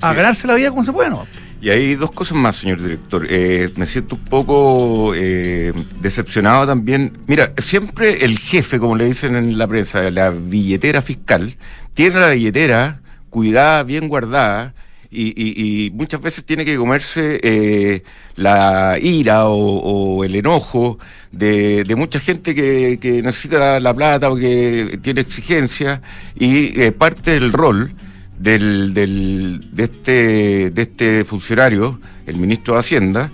a 0.00 0.12
ganarse 0.14 0.46
la 0.46 0.54
vida 0.54 0.70
como 0.70 0.84
se 0.84 0.92
puede, 0.92 1.10
¿no? 1.10 1.26
Y 1.62 1.68
hay 1.68 1.94
dos 1.94 2.10
cosas 2.12 2.38
más, 2.38 2.56
señor 2.56 2.80
director. 2.82 3.26
Eh, 3.28 3.68
me 3.76 3.84
siento 3.84 4.14
un 4.14 4.24
poco 4.24 5.12
eh, 5.14 5.72
decepcionado 6.00 6.66
también. 6.66 7.18
Mira, 7.26 7.52
siempre 7.58 8.24
el 8.24 8.38
jefe, 8.38 8.78
como 8.78 8.96
le 8.96 9.04
dicen 9.04 9.36
en 9.36 9.58
la 9.58 9.66
prensa, 9.66 10.10
la 10.10 10.30
billetera 10.30 11.02
fiscal, 11.02 11.56
tiene 11.92 12.18
la 12.18 12.30
billetera 12.30 13.00
cuidada, 13.28 13.82
bien 13.82 14.08
guardada, 14.08 14.72
y, 15.12 15.28
y- 15.36 15.86
y 15.86 15.90
muchas 15.90 16.22
veces 16.22 16.44
tiene 16.44 16.64
que 16.64 16.76
comerse 16.76 17.40
eh, 17.42 18.04
la 18.36 18.96
ira 19.02 19.46
o, 19.48 19.56
o 19.56 20.24
el 20.24 20.36
enojo 20.36 20.98
de, 21.32 21.82
de 21.84 21.94
mucha 21.96 22.20
gente 22.20 22.54
que, 22.54 22.98
que 23.00 23.20
necesita 23.20 23.58
la, 23.58 23.80
la 23.80 23.92
plata 23.92 24.30
o 24.30 24.36
que 24.36 24.98
tiene 25.02 25.20
exigencias, 25.20 26.00
y 26.38 26.80
eh, 26.80 26.92
parte 26.92 27.32
del 27.32 27.52
rol 27.52 27.92
del, 28.40 28.94
del- 28.94 29.60
de, 29.72 29.82
este, 29.84 30.70
de 30.70 30.82
este 30.82 31.24
funcionario, 31.24 32.00
el 32.26 32.36
ministro 32.36 32.74
de 32.74 32.80
Hacienda, 32.80 33.30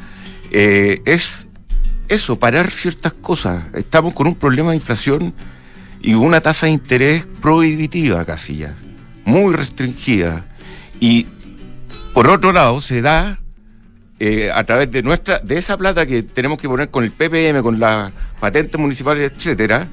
eh, 0.51 1.01
es 1.05 1.47
eso, 2.09 2.39
parar 2.39 2.71
ciertas 2.73 3.13
cosas. 3.15 3.65
Estamos 3.75 4.15
con 4.15 4.27
un 4.27 4.35
problema 4.35 4.71
de 4.71 4.77
inflación 4.77 5.33
y 6.03 6.15
una 6.15 6.41
tasa 6.41 6.67
de 6.67 6.73
interés 6.73 7.25
prohibitiva 7.41 8.25
casi 8.25 8.57
ya, 8.59 8.75
muy 9.25 9.55
restringida. 9.55 10.45
Y 11.01 11.27
por 12.13 12.29
otro 12.29 12.53
lado 12.53 12.81
se 12.81 13.01
da 13.01 13.39
eh, 14.19 14.51
a 14.53 14.65
través 14.65 14.91
de 14.91 15.03
nuestra, 15.03 15.39
de 15.39 15.59
esa 15.59 15.77
plata 15.77 16.05
que 16.07 16.23
tenemos 16.25 16.59
que 16.59 16.69
poner 16.69 16.91
con 16.91 17.05
el 17.05 17.11
PPM, 17.13 17.63
con 17.63 17.79
las 17.79 18.11
patentes 18.41 18.81
municipales, 18.81 19.31
etcétera, 19.37 19.87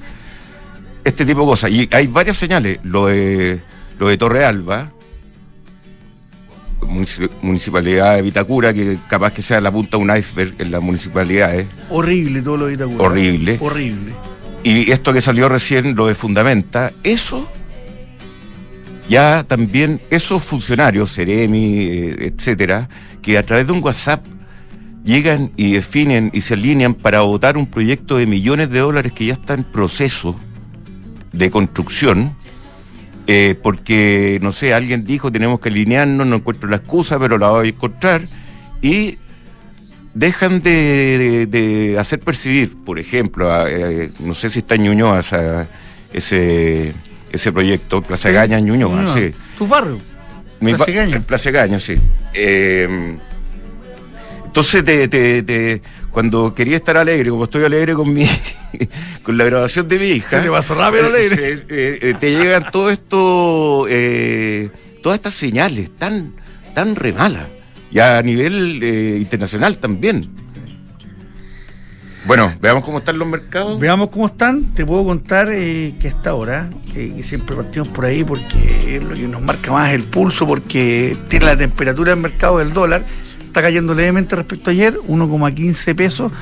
este 1.04 1.24
tipo 1.26 1.40
de 1.40 1.46
cosas. 1.46 1.70
Y 1.70 1.88
hay 1.92 2.06
varias 2.08 2.36
señales. 2.38 2.78
Lo 2.84 3.06
de, 3.06 3.60
lo 3.98 4.08
de 4.08 4.16
Torre 4.16 4.44
Alba, 4.44 4.90
munici- 4.90 5.03
municipalidad 7.42 8.16
de 8.16 8.22
Vitacura, 8.22 8.72
que 8.72 8.98
capaz 9.08 9.32
que 9.32 9.42
sea 9.42 9.60
la 9.60 9.70
punta 9.70 9.96
de 9.96 10.02
un 10.02 10.16
iceberg 10.16 10.54
en 10.58 10.70
las 10.70 10.82
municipalidades. 10.82 11.82
Horrible 11.90 12.42
todo 12.42 12.56
lo 12.56 12.66
de 12.66 12.74
Itacura. 12.74 13.04
Horrible. 13.04 13.58
Horrible. 13.60 14.12
Y 14.62 14.90
esto 14.90 15.12
que 15.12 15.20
salió 15.20 15.48
recién, 15.48 15.94
lo 15.94 16.06
de 16.06 16.14
Fundamenta, 16.14 16.92
eso 17.02 17.48
ya 19.08 19.44
también, 19.46 20.00
esos 20.10 20.42
funcionarios, 20.42 21.14
Ceremi, 21.14 21.80
eh, 21.82 22.32
etcétera, 22.34 22.88
que 23.20 23.36
a 23.36 23.42
través 23.42 23.66
de 23.66 23.72
un 23.72 23.82
WhatsApp 23.82 24.24
llegan 25.04 25.52
y 25.56 25.74
definen 25.74 26.30
y 26.32 26.40
se 26.40 26.54
alinean 26.54 26.94
para 26.94 27.20
votar 27.20 27.58
un 27.58 27.66
proyecto 27.66 28.16
de 28.16 28.26
millones 28.26 28.70
de 28.70 28.78
dólares 28.78 29.12
que 29.12 29.26
ya 29.26 29.34
está 29.34 29.54
en 29.54 29.64
proceso 29.64 30.38
de 31.32 31.50
construcción, 31.50 32.34
eh, 33.26 33.54
porque, 33.62 34.38
no 34.42 34.52
sé, 34.52 34.74
alguien 34.74 35.04
dijo 35.04 35.32
tenemos 35.32 35.60
que 35.60 35.68
alinearnos, 35.70 36.26
no 36.26 36.36
encuentro 36.36 36.68
la 36.68 36.76
excusa, 36.76 37.18
pero 37.18 37.38
la 37.38 37.48
voy 37.50 37.66
a 37.66 37.70
encontrar, 37.70 38.22
y 38.82 39.16
dejan 40.14 40.62
de, 40.62 40.70
de- 41.18 41.46
de 41.46 41.98
hacer 41.98 42.20
percibir, 42.20 42.76
por 42.84 42.98
ejemplo, 42.98 43.52
a, 43.52 43.68
eh, 43.70 44.10
no 44.20 44.34
sé 44.34 44.50
si 44.50 44.60
está 44.60 44.74
en 44.76 44.82
Ñuñoa 44.84 45.20
esa- 45.20 45.66
ese, 46.12 46.92
ese 47.32 47.52
proyecto, 47.52 48.00
Plaza 48.02 48.30
Gaña, 48.30 48.60
Ñuñoa, 48.60 49.02
No, 49.02 49.14
sí. 49.14 49.32
Tu 49.58 49.66
barrio. 49.66 49.98
Mi 50.60 50.72
Plaza. 50.74 51.04
En 51.04 51.22
Plaza 51.24 51.50
sí. 51.80 51.96
Eh, 52.32 53.16
entonces, 54.44 54.84
te- 54.84 55.08
te- 55.08 55.42
te- 55.42 55.82
cuando 56.14 56.54
quería 56.54 56.76
estar 56.76 56.96
alegre, 56.96 57.28
como 57.28 57.44
estoy 57.44 57.64
alegre 57.64 57.92
con 57.94 58.14
mi 58.14 58.24
con 59.22 59.36
la 59.36 59.44
grabación 59.44 59.86
de 59.88 59.98
mi 59.98 60.06
hija. 60.06 60.30
Se 60.38 60.42
le 60.42 60.50
pasó 60.50 60.74
rápido 60.74 61.04
eh, 61.04 61.06
alegre. 61.08 61.36
se- 61.36 61.52
eh, 61.68 61.98
eh, 62.00 62.14
te 62.18 62.30
llegan 62.30 62.70
todo 62.70 62.88
esto, 62.90 63.86
eh, 63.90 64.70
todas 65.02 65.16
estas 65.18 65.34
señales 65.34 65.90
tan, 65.98 66.32
tan 66.74 66.96
re 66.96 67.12
malas. 67.12 67.46
Y 67.90 67.98
a 67.98 68.22
nivel 68.22 68.80
eh, 68.82 69.18
internacional 69.20 69.76
también. 69.76 70.28
Bueno, 72.26 72.54
veamos 72.60 72.82
cómo 72.84 72.98
están 72.98 73.18
los 73.18 73.28
mercados. 73.28 73.78
Veamos 73.78 74.08
cómo 74.08 74.26
están. 74.26 74.72
Te 74.74 74.86
puedo 74.86 75.04
contar 75.04 75.48
eh, 75.52 75.94
que 76.00 76.08
a 76.08 76.10
esta 76.10 76.34
hora, 76.34 76.70
que, 76.92 77.14
que 77.14 77.22
siempre 77.22 77.54
partimos 77.54 77.88
por 77.88 78.06
ahí 78.06 78.24
porque 78.24 78.96
es 78.96 79.04
lo 79.04 79.14
que 79.14 79.22
nos 79.28 79.42
marca 79.42 79.70
más 79.70 79.92
el 79.92 80.04
pulso, 80.04 80.46
porque 80.46 81.16
tiene 81.28 81.44
la 81.44 81.56
temperatura 81.56 82.12
del 82.12 82.20
mercado 82.22 82.58
del 82.58 82.72
dólar, 82.72 83.04
está 83.54 83.62
cayendo 83.62 83.94
levemente 83.94 84.34
respecto 84.34 84.70
ayer, 84.70 84.98
1,15 85.06 85.94
pesos, 85.94 86.32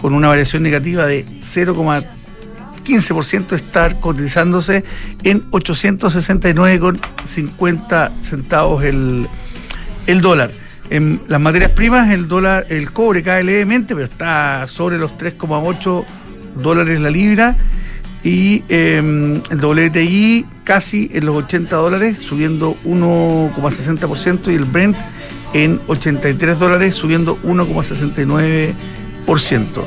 con 0.00 0.14
una 0.14 0.28
variación 0.28 0.62
negativa 0.62 1.06
de 1.06 1.22
0,15% 1.22 3.52
estar 3.52 4.00
cotizándose 4.00 4.82
en 5.22 5.50
869,50 5.50 8.22
centavos 8.22 8.84
el, 8.84 9.28
el 10.06 10.22
dólar. 10.22 10.50
En 10.88 11.20
las 11.28 11.42
materias 11.42 11.72
primas, 11.72 12.10
el 12.10 12.26
dólar, 12.26 12.64
el 12.70 12.90
cobre 12.90 13.22
cae 13.22 13.44
levemente, 13.44 13.94
pero 13.94 14.06
está 14.06 14.66
sobre 14.66 14.96
los 14.96 15.10
3,8 15.18 16.06
dólares 16.56 16.98
la 17.00 17.10
libra. 17.10 17.54
Y 18.24 18.62
eh, 18.70 19.42
el 19.50 19.62
WTI 19.62 20.46
casi 20.64 21.10
en 21.12 21.26
los 21.26 21.36
80 21.36 21.76
dólares, 21.76 22.16
subiendo 22.18 22.74
1,60%. 22.86 24.50
Y 24.50 24.54
el 24.54 24.64
Brent 24.64 24.96
en 25.52 25.78
83 25.86 26.58
dólares, 26.58 26.94
subiendo 26.94 27.36
1,69%. 27.42 29.84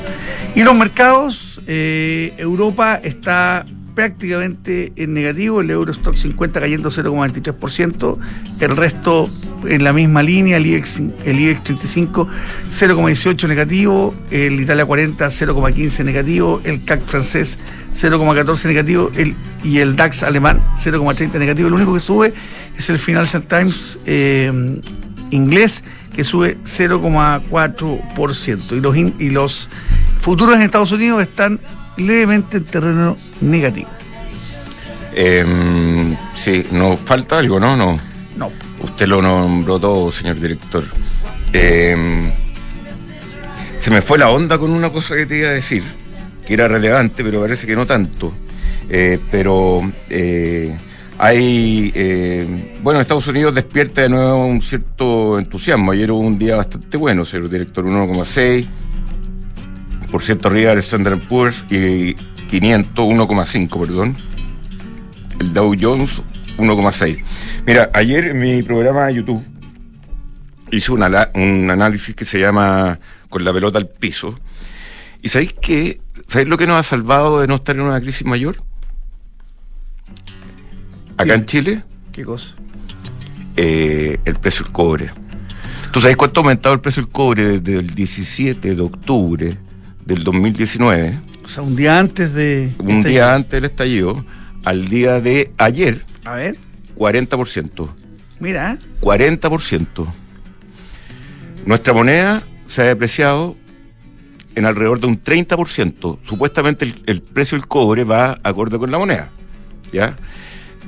Y 0.55 0.63
los 0.63 0.77
mercados, 0.77 1.62
eh, 1.67 2.34
Europa 2.38 3.00
está 3.03 3.65
prácticamente 3.95 4.91
en 4.98 5.13
negativo, 5.13 5.62
el 5.62 5.72
Eurostock 5.72 6.15
50 6.15 6.60
cayendo 6.60 6.89
0,23%, 6.89 8.17
el 8.60 8.77
resto 8.77 9.27
en 9.67 9.84
la 9.84 9.93
misma 9.93 10.22
línea, 10.22 10.57
el 10.57 10.65
IEX, 10.65 11.01
el 11.24 11.39
IEX 11.39 11.63
35 11.63 12.27
0,18 12.69 13.48
negativo, 13.48 14.13
el 14.29 14.60
Italia 14.60 14.86
40 14.86 15.27
0,15 15.27 16.03
negativo, 16.03 16.62
el 16.65 16.84
CAC 16.84 17.01
francés 17.01 17.57
0,14 17.93 18.65
negativo 18.65 19.10
el, 19.15 19.36
y 19.63 19.79
el 19.79 19.95
DAX 19.95 20.24
alemán 20.24 20.60
0,30 20.77 21.39
negativo. 21.39 21.69
Lo 21.69 21.77
único 21.77 21.93
que 21.93 22.01
sube 22.01 22.34
es 22.77 22.89
el 22.89 23.00
Financial 23.00 23.41
Times 23.43 23.98
eh, 24.05 24.81
inglés 25.36 25.84
que 26.15 26.24
sube 26.24 26.58
0,4% 26.63 28.77
y 28.77 28.82
los, 28.82 28.98
in- 28.98 29.13
y 29.20 29.30
los 29.30 29.70
futuros 30.20 30.56
en 30.56 30.63
Estados 30.63 30.92
Unidos 30.92 31.22
están 31.22 31.60
levemente 31.98 32.58
en 32.58 32.63
terreno 32.65 33.15
negativo. 33.42 33.89
Eh, 35.13 36.15
sí, 36.34 36.65
nos 36.72 37.00
falta 37.01 37.38
algo, 37.39 37.60
¿no? 37.60 37.75
No. 37.77 38.00
No, 38.38 38.51
Usted 38.82 39.08
lo 39.08 39.22
nombró 39.22 39.80
todo, 39.80 40.12
señor 40.12 40.38
director. 40.39 40.84
Eh, 41.54 42.32
se 43.80 43.89
me 43.92 44.01
fue 44.01 44.18
la 44.18 44.30
onda 44.30 44.58
con 44.58 44.72
una 44.72 44.89
cosa 44.89 45.15
que 45.15 45.25
te 45.25 45.38
iba 45.38 45.48
a 45.50 45.54
decir, 45.54 45.84
que 46.46 46.54
era 46.54 46.68
relevante, 46.68 47.24
pero 47.24 47.39
parece 47.42 47.65
que 47.65 47.75
no 47.77 47.86
tanto. 47.86 48.34
Eh, 48.89 49.18
pero 49.32 49.82
eh, 50.10 50.75
hay. 51.17 51.91
eh, 51.95 52.77
bueno, 52.81 53.00
Estados 53.01 53.27
Unidos 53.27 53.53
despierta 53.53 54.01
de 54.01 54.10
nuevo 54.10 54.45
un 54.45 54.62
cierto 54.62 55.39
entusiasmo. 55.39 55.91
Ayer 55.91 56.12
hubo 56.12 56.19
un 56.19 56.38
día 56.38 56.55
bastante 56.55 56.98
bueno, 56.98 57.25
señor 57.25 57.50
director, 57.50 57.86
1,6. 57.86 58.67
Por 60.12 60.22
ciento 60.22 60.48
arriba 60.48 60.69
del 60.69 60.79
Standard 60.79 61.19
Poor's 61.27 61.65
y 61.69 62.13
500, 62.13 63.05
1,5, 63.05 63.79
perdón. 63.79 64.15
El 65.39 65.53
Dow 65.53 65.75
Jones 65.79 66.22
1,6. 66.57 67.24
Mira, 67.65 67.89
ayer 67.93 68.25
en 68.27 68.39
mi 68.39 68.62
programa 68.63 69.07
de 69.07 69.15
YouTube 69.15 69.43
hice 70.72 70.91
un 70.91 71.03
análisis 71.03 72.15
que 72.15 72.25
se 72.25 72.39
llama 72.39 73.00
Con 73.29 73.43
la 73.43 73.53
pelota 73.53 73.79
al 73.79 73.88
piso. 73.88 74.39
¿Y 75.22 75.29
sabéis 75.29 75.53
qué? 75.60 76.00
¿Sabéis 76.27 76.50
lo 76.50 76.57
que 76.57 76.67
nos 76.67 76.77
ha 76.77 76.84
salvado 76.84 77.41
de 77.41 77.48
no 77.48 77.55
estar 77.55 77.75
en 77.75 77.81
una 77.81 78.00
crisis 78.00 78.25
mayor? 78.25 78.57
Acá 81.17 81.34
en 81.34 81.45
Chile, 81.45 81.84
¿qué 82.12 82.24
cosa? 82.24 82.53
eh, 83.57 84.19
el 84.25 84.36
precio 84.36 84.63
del 84.65 84.74
cobre. 84.74 85.10
¿Tú 85.91 86.01
sabes 86.01 86.17
cuánto 86.17 86.39
ha 86.39 86.43
aumentado 86.43 86.75
el 86.75 86.81
precio 86.81 87.03
del 87.03 87.12
cobre 87.12 87.60
desde 87.60 87.79
el 87.79 87.95
17 87.95 88.75
de 88.75 88.81
octubre 88.81 89.57
del 90.05 90.24
2019? 90.25 91.19
O 91.45 91.48
sea, 91.48 91.63
un 91.63 91.75
día 91.75 91.98
antes 92.00 92.34
de... 92.34 92.74
Un 92.79 92.89
este- 92.91 93.10
día 93.10 93.34
antes 93.34 93.51
del 93.51 93.65
estallido, 93.65 94.25
al 94.65 94.88
día 94.89 95.22
de 95.22 95.51
ayer, 95.57 96.03
A 96.25 96.34
ver, 96.34 96.57
40%. 96.98 97.88
mira, 98.39 98.74
¿eh? 98.74 98.77
40%. 99.00 100.05
Nuestra 101.65 101.93
moneda 101.93 102.43
se 102.67 102.81
ha 102.81 102.86
depreciado 102.86 103.55
en 104.55 104.65
alrededor 104.65 105.00
de 105.00 105.07
un 105.07 105.22
30%. 105.24 106.19
Supuestamente 106.27 106.86
el, 106.86 107.01
el 107.05 107.22
precio 107.22 107.57
del 107.57 107.67
cobre 107.67 108.03
va 108.03 108.39
acorde 108.43 108.77
con 108.77 108.91
la 108.91 108.98
moneda. 108.98 109.29
¿Ya? 109.93 110.15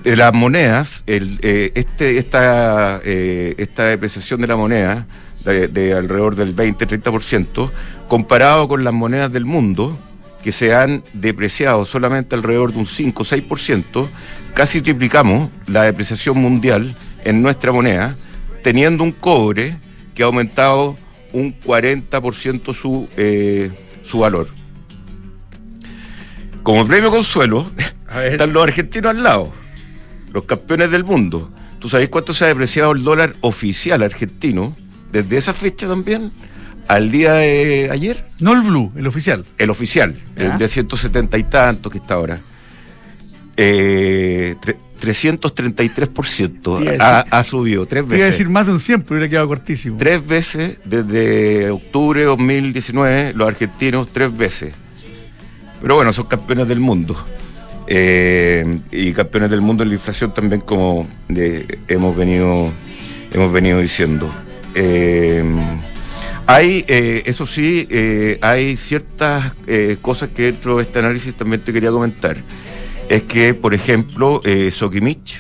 De 0.04 0.16
las 0.16 0.34
monedas, 0.34 1.04
el, 1.06 1.40
eh, 1.42 1.72
este, 1.76 2.18
esta, 2.18 3.02
eh, 3.04 3.56
esta 3.58 3.84
depreciación 3.84 4.42
de 4.42 4.48
la 4.48 4.56
moneda 4.56 5.06
de, 5.44 5.68
de 5.68 5.94
alrededor 5.94 6.36
del 6.36 6.56
20-30%, 6.56 7.70
comparado 8.08 8.68
con 8.68 8.84
las 8.84 8.94
monedas 8.94 9.32
del 9.32 9.46
mundo, 9.46 9.98
que 10.44 10.52
se 10.52 10.74
han 10.74 11.04
depreciado 11.14 11.84
solamente 11.86 12.36
alrededor 12.36 12.72
de 12.72 12.80
un 12.80 12.86
5-6%, 12.86 14.08
casi 14.54 14.82
triplicamos 14.82 15.50
la 15.68 15.84
depreciación 15.84 16.38
mundial 16.38 16.96
en 17.26 17.42
nuestra 17.42 17.72
moneda, 17.72 18.16
teniendo 18.64 19.04
un 19.04 19.12
cobre 19.12 19.76
que 20.16 20.24
ha 20.24 20.28
aumentado 20.28 20.98
un 21.34 21.54
40% 21.60 22.74
su, 22.74 23.08
eh, 23.18 23.72
su 24.04 24.20
valor. 24.20 24.48
Como 26.64 26.86
premio 26.88 27.12
consuelo, 27.12 27.70
están 28.24 28.54
los 28.54 28.64
argentinos 28.64 29.16
al 29.16 29.24
lado, 29.24 29.54
los 30.38 30.46
campeones 30.46 30.92
del 30.92 31.04
mundo. 31.04 31.52
¿Tú 31.80 31.90
sabes 31.90 32.10
cuánto 32.10 32.34
se 32.34 32.46
ha 32.46 32.48
depreciado 32.48 32.92
el 32.92 33.04
dólar 33.04 33.34
oficial 33.42 34.02
argentino 34.04 34.76
desde 35.12 35.38
esa 35.38 35.54
fecha 35.54 35.88
también 35.88 36.32
al 36.88 37.12
día 37.12 37.34
de 37.34 37.90
ayer? 37.92 38.24
No 38.40 38.54
el 38.54 38.62
blue, 38.62 38.92
el 38.96 39.08
oficial. 39.08 39.44
El 39.58 39.70
oficial, 39.72 40.16
Ya. 40.36 40.54
el 40.54 40.58
de 40.60 40.68
170 40.68 41.38
y 41.38 41.44
tanto 41.44 41.90
que 41.90 41.98
está 41.98 42.14
ahora. 42.16 42.40
Eh, 43.60 44.56
tre- 44.62 44.78
333% 45.00 46.80
Iba 46.82 46.90
a 46.90 46.94
decir- 46.94 47.02
ha, 47.02 47.20
ha 47.22 47.44
subido 47.44 47.86
tres 47.86 48.04
Te 48.04 48.08
iba 48.10 48.16
a 48.16 48.18
veces. 48.28 48.32
decir 48.34 48.50
más 48.50 48.66
de 48.68 48.72
un 48.74 48.80
100, 48.80 49.02
pero 49.04 49.16
hubiera 49.18 49.30
quedado 49.30 49.48
cortísimo. 49.48 49.98
Tres 49.98 50.26
veces 50.26 50.78
desde 50.86 51.70
octubre 51.72 52.20
de 52.22 52.26
2019, 52.28 53.34
los 53.34 53.48
argentinos 53.48 54.08
tres 54.10 54.36
veces. 54.36 54.74
Pero 55.82 55.96
bueno, 55.96 56.12
son 56.14 56.26
campeones 56.26 56.68
del 56.68 56.80
mundo. 56.80 57.16
Eh, 57.88 58.80
y 58.92 59.14
campeones 59.14 59.50
del 59.50 59.62
mundo 59.62 59.84
en 59.84 59.90
la 59.90 59.96
inflación 59.96 60.34
también 60.34 60.62
como 60.62 61.08
de- 61.30 61.80
hemos 61.88 62.16
venido 62.18 62.70
hemos 63.32 63.52
venido 63.54 63.80
diciendo. 63.80 64.30
Eh, 64.76 65.44
hay, 66.46 66.86
eh, 66.88 67.24
eso 67.26 67.46
sí, 67.46 67.88
hay 68.42 68.78
ciertas 68.78 69.54
cosas 70.02 70.30
que 70.30 70.44
dentro 70.44 70.78
de 70.78 70.84
este 70.84 71.00
análisis 71.00 71.34
también 71.34 71.62
te 71.62 71.74
quería 71.74 71.92
comentar. 71.92 72.38
Es 73.10 73.24
que, 73.24 73.54
por 73.54 73.74
ejemplo, 73.74 74.42
Sokimich, 74.72 75.40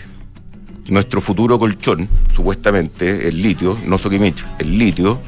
nuestro 0.89 1.21
futuro 1.21 1.59
colchón, 1.59 2.07
supuestamente, 2.33 3.27
el 3.27 3.41
litio, 3.41 3.77
no 3.85 3.97
Sokimich, 3.97 4.43
el 4.59 4.77
litio, 4.77 5.21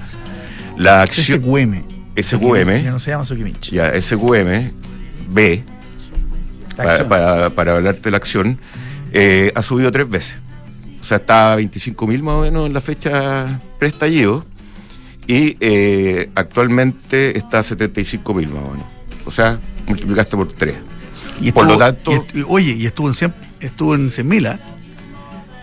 la 0.77 1.01
acción... 1.03 1.41
SQM. 1.41 1.83
SQM. 2.21 2.83
Ya 2.83 2.91
no 2.91 2.99
se 2.99 3.11
llama 3.11 3.23
Sokimich. 3.23 3.71
Ya, 3.71 3.91
SQM, 4.01 4.71
B, 5.29 5.63
para, 6.83 7.09
para, 7.09 7.49
para 7.51 7.75
hablarte 7.75 8.01
de 8.01 8.11
la 8.11 8.17
acción, 8.17 8.59
eh, 9.11 9.51
ha 9.55 9.61
subido 9.61 9.91
tres 9.91 10.09
veces. 10.09 10.37
O 11.01 11.03
sea, 11.03 11.17
está 11.17 11.53
a 11.53 11.55
25 11.55 12.05
mil 12.07 12.21
más 12.23 12.35
o 12.35 12.41
menos 12.41 12.67
en 12.67 12.73
la 12.73 12.81
fecha 12.81 13.59
preestallido 13.79 14.45
y 15.27 15.55
eh, 15.59 16.29
actualmente 16.35 17.37
está 17.37 17.59
a 17.59 17.63
75 17.63 18.33
mil 18.33 18.49
más 18.49 18.63
o 18.63 18.71
menos. 18.71 18.85
O 19.25 19.31
sea, 19.31 19.59
multiplicaste 19.87 20.35
por 20.37 20.51
tres. 20.53 20.75
Y 21.41 21.51
por 21.51 21.65
lo 21.65 21.77
tanto- 21.77 22.25
y 22.33 22.43
oye, 22.47 22.71
y 22.73 22.85
estuvo 22.85 23.07
en 23.07 23.13
100, 23.13 23.33
estuvo 23.59 23.95
en 23.95 24.09
100.000, 24.11 24.47
¿ah? 24.47 24.59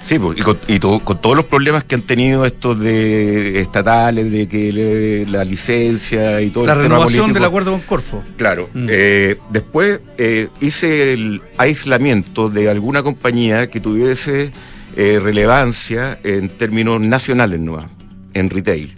Sí, 0.06 0.20
pues, 0.20 0.38
y, 0.38 0.42
con, 0.42 0.56
y 0.68 0.78
to- 0.78 1.00
con 1.00 1.20
todos 1.20 1.34
los 1.34 1.46
problemas 1.46 1.82
que 1.82 1.96
han 1.96 2.02
tenido 2.02 2.46
estos 2.46 2.78
de 2.78 3.60
estatales, 3.60 4.30
de 4.30 4.46
que 4.46 4.72
le- 4.72 5.26
la 5.26 5.44
licencia 5.44 6.40
y 6.40 6.50
todo 6.50 6.64
La 6.64 6.75
el 6.75 6.78
tema 6.78 6.94
renovación 6.94 7.22
político. 7.22 7.34
del 7.40 7.44
acuerdo 7.48 7.70
con 7.72 7.80
Corfo. 7.80 8.22
Claro. 8.36 8.70
Mm. 8.72 8.86
eh, 8.88 9.36
después 9.50 10.00
eh, 10.16 10.48
hice 10.60 11.12
el 11.12 11.42
aislamiento 11.58 12.48
de 12.48 12.70
alguna 12.70 13.02
compañía 13.02 13.68
que 13.68 13.80
tuviese 13.80 14.52
eh, 14.96 15.18
relevancia 15.20 16.18
en 16.22 16.50
términos 16.50 17.00
nacionales 17.00 17.59
nomás, 17.59 17.87
en 18.33 18.48
retail. 18.48 18.96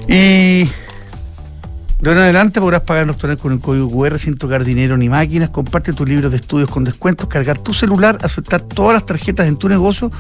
Y 0.09 0.69
de 2.01 2.09
ahora 2.09 2.21
en 2.21 2.25
adelante 2.25 2.61
podrás 2.61 2.83
pagar 2.83 3.07
los 3.07 3.19
tonel 3.19 3.37
con 3.37 3.53
el 3.53 3.61
código 3.61 3.91
QR 3.91 4.19
sin 4.19 4.39
tocar 4.39 4.65
dinero 4.65 4.97
ni 4.97 5.11
máquinas. 5.11 5.51
Comparte 5.51 5.93
tus 5.93 6.09
libros 6.09 6.31
de 6.31 6.39
estudios 6.39 6.71
con 6.71 6.85
descuentos, 6.85 7.29
cargar 7.29 7.59
tu 7.59 7.75
celular, 7.75 8.19
aceptar 8.23 8.63
todas 8.63 8.95
las 8.95 9.05
tarjetas 9.05 9.47
en 9.47 9.57
tu 9.57 9.69
negocio 9.69 10.11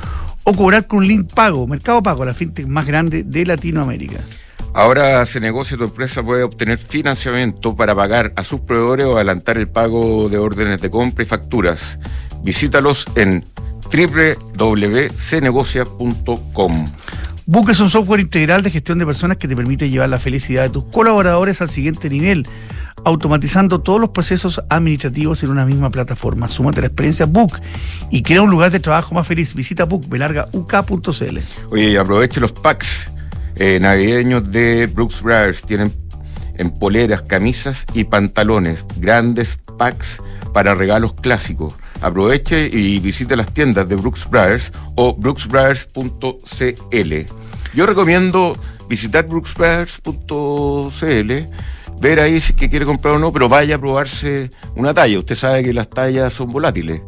o 0.44 0.52
cobrar 0.52 0.86
con 0.86 0.98
un 0.98 1.08
link 1.08 1.32
pago. 1.32 1.66
Mercado 1.66 2.02
Pago, 2.02 2.24
la 2.24 2.34
fintech 2.34 2.66
más 2.66 2.84
grande 2.84 3.22
de 3.22 3.46
Latinoamérica. 3.46 4.18
Ahora 4.72 5.26
se 5.26 5.40
negocia 5.40 5.76
tu 5.76 5.84
empresa 5.84 6.22
puede 6.22 6.42
obtener 6.42 6.78
financiamiento 6.78 7.74
para 7.74 7.94
pagar 7.94 8.32
a 8.36 8.44
sus 8.44 8.60
proveedores 8.60 9.06
o 9.06 9.16
adelantar 9.16 9.58
el 9.58 9.68
pago 9.68 10.28
de 10.28 10.38
órdenes 10.38 10.80
de 10.80 10.90
compra 10.90 11.24
y 11.24 11.26
facturas. 11.26 11.98
Visítalos 12.44 13.04
en 13.16 13.44
www.cnegocia.com. 13.92 16.86
Book 17.46 17.70
es 17.70 17.80
un 17.80 17.90
software 17.90 18.20
integral 18.20 18.62
de 18.62 18.70
gestión 18.70 18.98
de 18.98 19.06
personas 19.06 19.36
que 19.36 19.48
te 19.48 19.56
permite 19.56 19.88
llevar 19.88 20.08
la 20.08 20.18
felicidad 20.18 20.62
de 20.62 20.70
tus 20.70 20.84
colaboradores 20.84 21.60
al 21.60 21.70
siguiente 21.70 22.08
nivel, 22.08 22.46
automatizando 23.04 23.80
todos 23.80 24.00
los 24.00 24.10
procesos 24.10 24.62
administrativos 24.68 25.42
en 25.42 25.50
una 25.50 25.64
misma 25.64 25.90
plataforma. 25.90 26.48
Súmate 26.48 26.80
a 26.80 26.82
la 26.82 26.86
experiencia 26.88 27.26
Book 27.26 27.60
y 28.10 28.22
crea 28.22 28.42
un 28.42 28.50
lugar 28.50 28.70
de 28.70 28.80
trabajo 28.80 29.14
más 29.14 29.26
feliz. 29.26 29.54
Visita 29.54 29.84
bookbelargauk.cl. 29.84 31.38
Oye, 31.70 31.90
y 31.90 31.96
aproveche 31.96 32.40
los 32.40 32.52
packs 32.52 33.10
eh, 33.56 33.78
navideños 33.80 34.50
de 34.50 34.86
Brooks 34.86 35.22
Brothers. 35.22 35.62
Tienen 35.62 35.92
en 36.56 36.70
poleras, 36.70 37.22
camisas 37.22 37.86
y 37.94 38.04
pantalones. 38.04 38.84
Grandes 38.98 39.58
packs 39.78 40.20
para 40.52 40.74
regalos 40.74 41.14
clásicos. 41.14 41.74
Aproveche 42.02 42.68
y 42.72 42.98
visite 42.98 43.36
las 43.36 43.52
tiendas 43.52 43.88
de 43.88 43.96
Brooks 43.96 44.28
Brothers 44.28 44.72
o 44.96 45.14
brooksbrothers.cl. 45.14 47.14
Yo 47.74 47.86
recomiendo 47.86 48.52
visitar 48.88 49.26
brooksbrothers.cl, 49.26 51.32
ver 52.00 52.20
ahí 52.20 52.40
si 52.40 52.52
es 52.52 52.58
que 52.58 52.68
quiere 52.70 52.84
comprar 52.84 53.14
o 53.14 53.18
no, 53.18 53.32
pero 53.32 53.48
vaya 53.48 53.76
a 53.76 53.78
probarse 53.78 54.50
una 54.74 54.92
talla. 54.94 55.18
Usted 55.18 55.34
sabe 55.34 55.62
que 55.64 55.72
las 55.72 55.88
tallas 55.88 56.32
son 56.32 56.50
volátiles. 56.50 57.00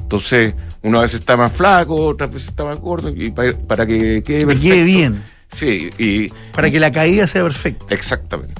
Entonces, 0.00 0.54
una 0.82 1.00
vez 1.00 1.14
está 1.14 1.36
más 1.36 1.52
flaco, 1.52 1.94
otra 2.06 2.26
vez 2.26 2.46
está 2.46 2.64
más 2.64 2.78
gordo, 2.78 3.10
y 3.10 3.30
pa- 3.30 3.52
para 3.68 3.86
que 3.86 4.22
quede 4.24 4.40
Que 4.40 4.46
perfecto. 4.46 4.74
quede 4.74 4.84
bien, 4.84 5.22
Sí, 5.54 5.90
y 5.98 6.28
para 6.52 6.70
que 6.70 6.78
la 6.80 6.92
caída 6.92 7.26
sea 7.26 7.42
perfecta. 7.42 7.86
exactamente. 7.92 8.54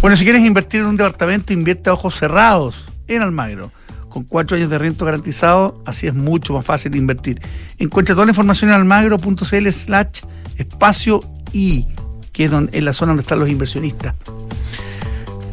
Bueno, 0.00 0.16
si 0.16 0.24
quieres 0.24 0.42
invertir 0.42 0.80
en 0.80 0.86
un 0.88 0.96
departamento, 0.96 1.52
invierte 1.52 1.88
a 1.88 1.92
ojos 1.94 2.16
cerrados 2.16 2.84
en 3.08 3.22
Almagro. 3.22 3.70
Con 4.16 4.24
cuatro 4.24 4.56
años 4.56 4.70
de 4.70 4.78
rento 4.78 5.04
garantizado, 5.04 5.82
así 5.84 6.06
es 6.06 6.14
mucho 6.14 6.54
más 6.54 6.64
fácil 6.64 6.90
de 6.90 6.96
invertir. 6.96 7.38
Encuentra 7.76 8.14
toda 8.14 8.24
la 8.24 8.30
información 8.30 8.70
en 8.70 8.76
almagro.cl 8.76 9.68
slash 9.70 10.22
espacio 10.56 11.20
y 11.52 11.86
que 12.32 12.46
es, 12.46 12.50
donde, 12.50 12.78
es 12.78 12.82
la 12.82 12.94
zona 12.94 13.10
donde 13.10 13.20
están 13.20 13.40
los 13.40 13.50
inversionistas. 13.50 14.16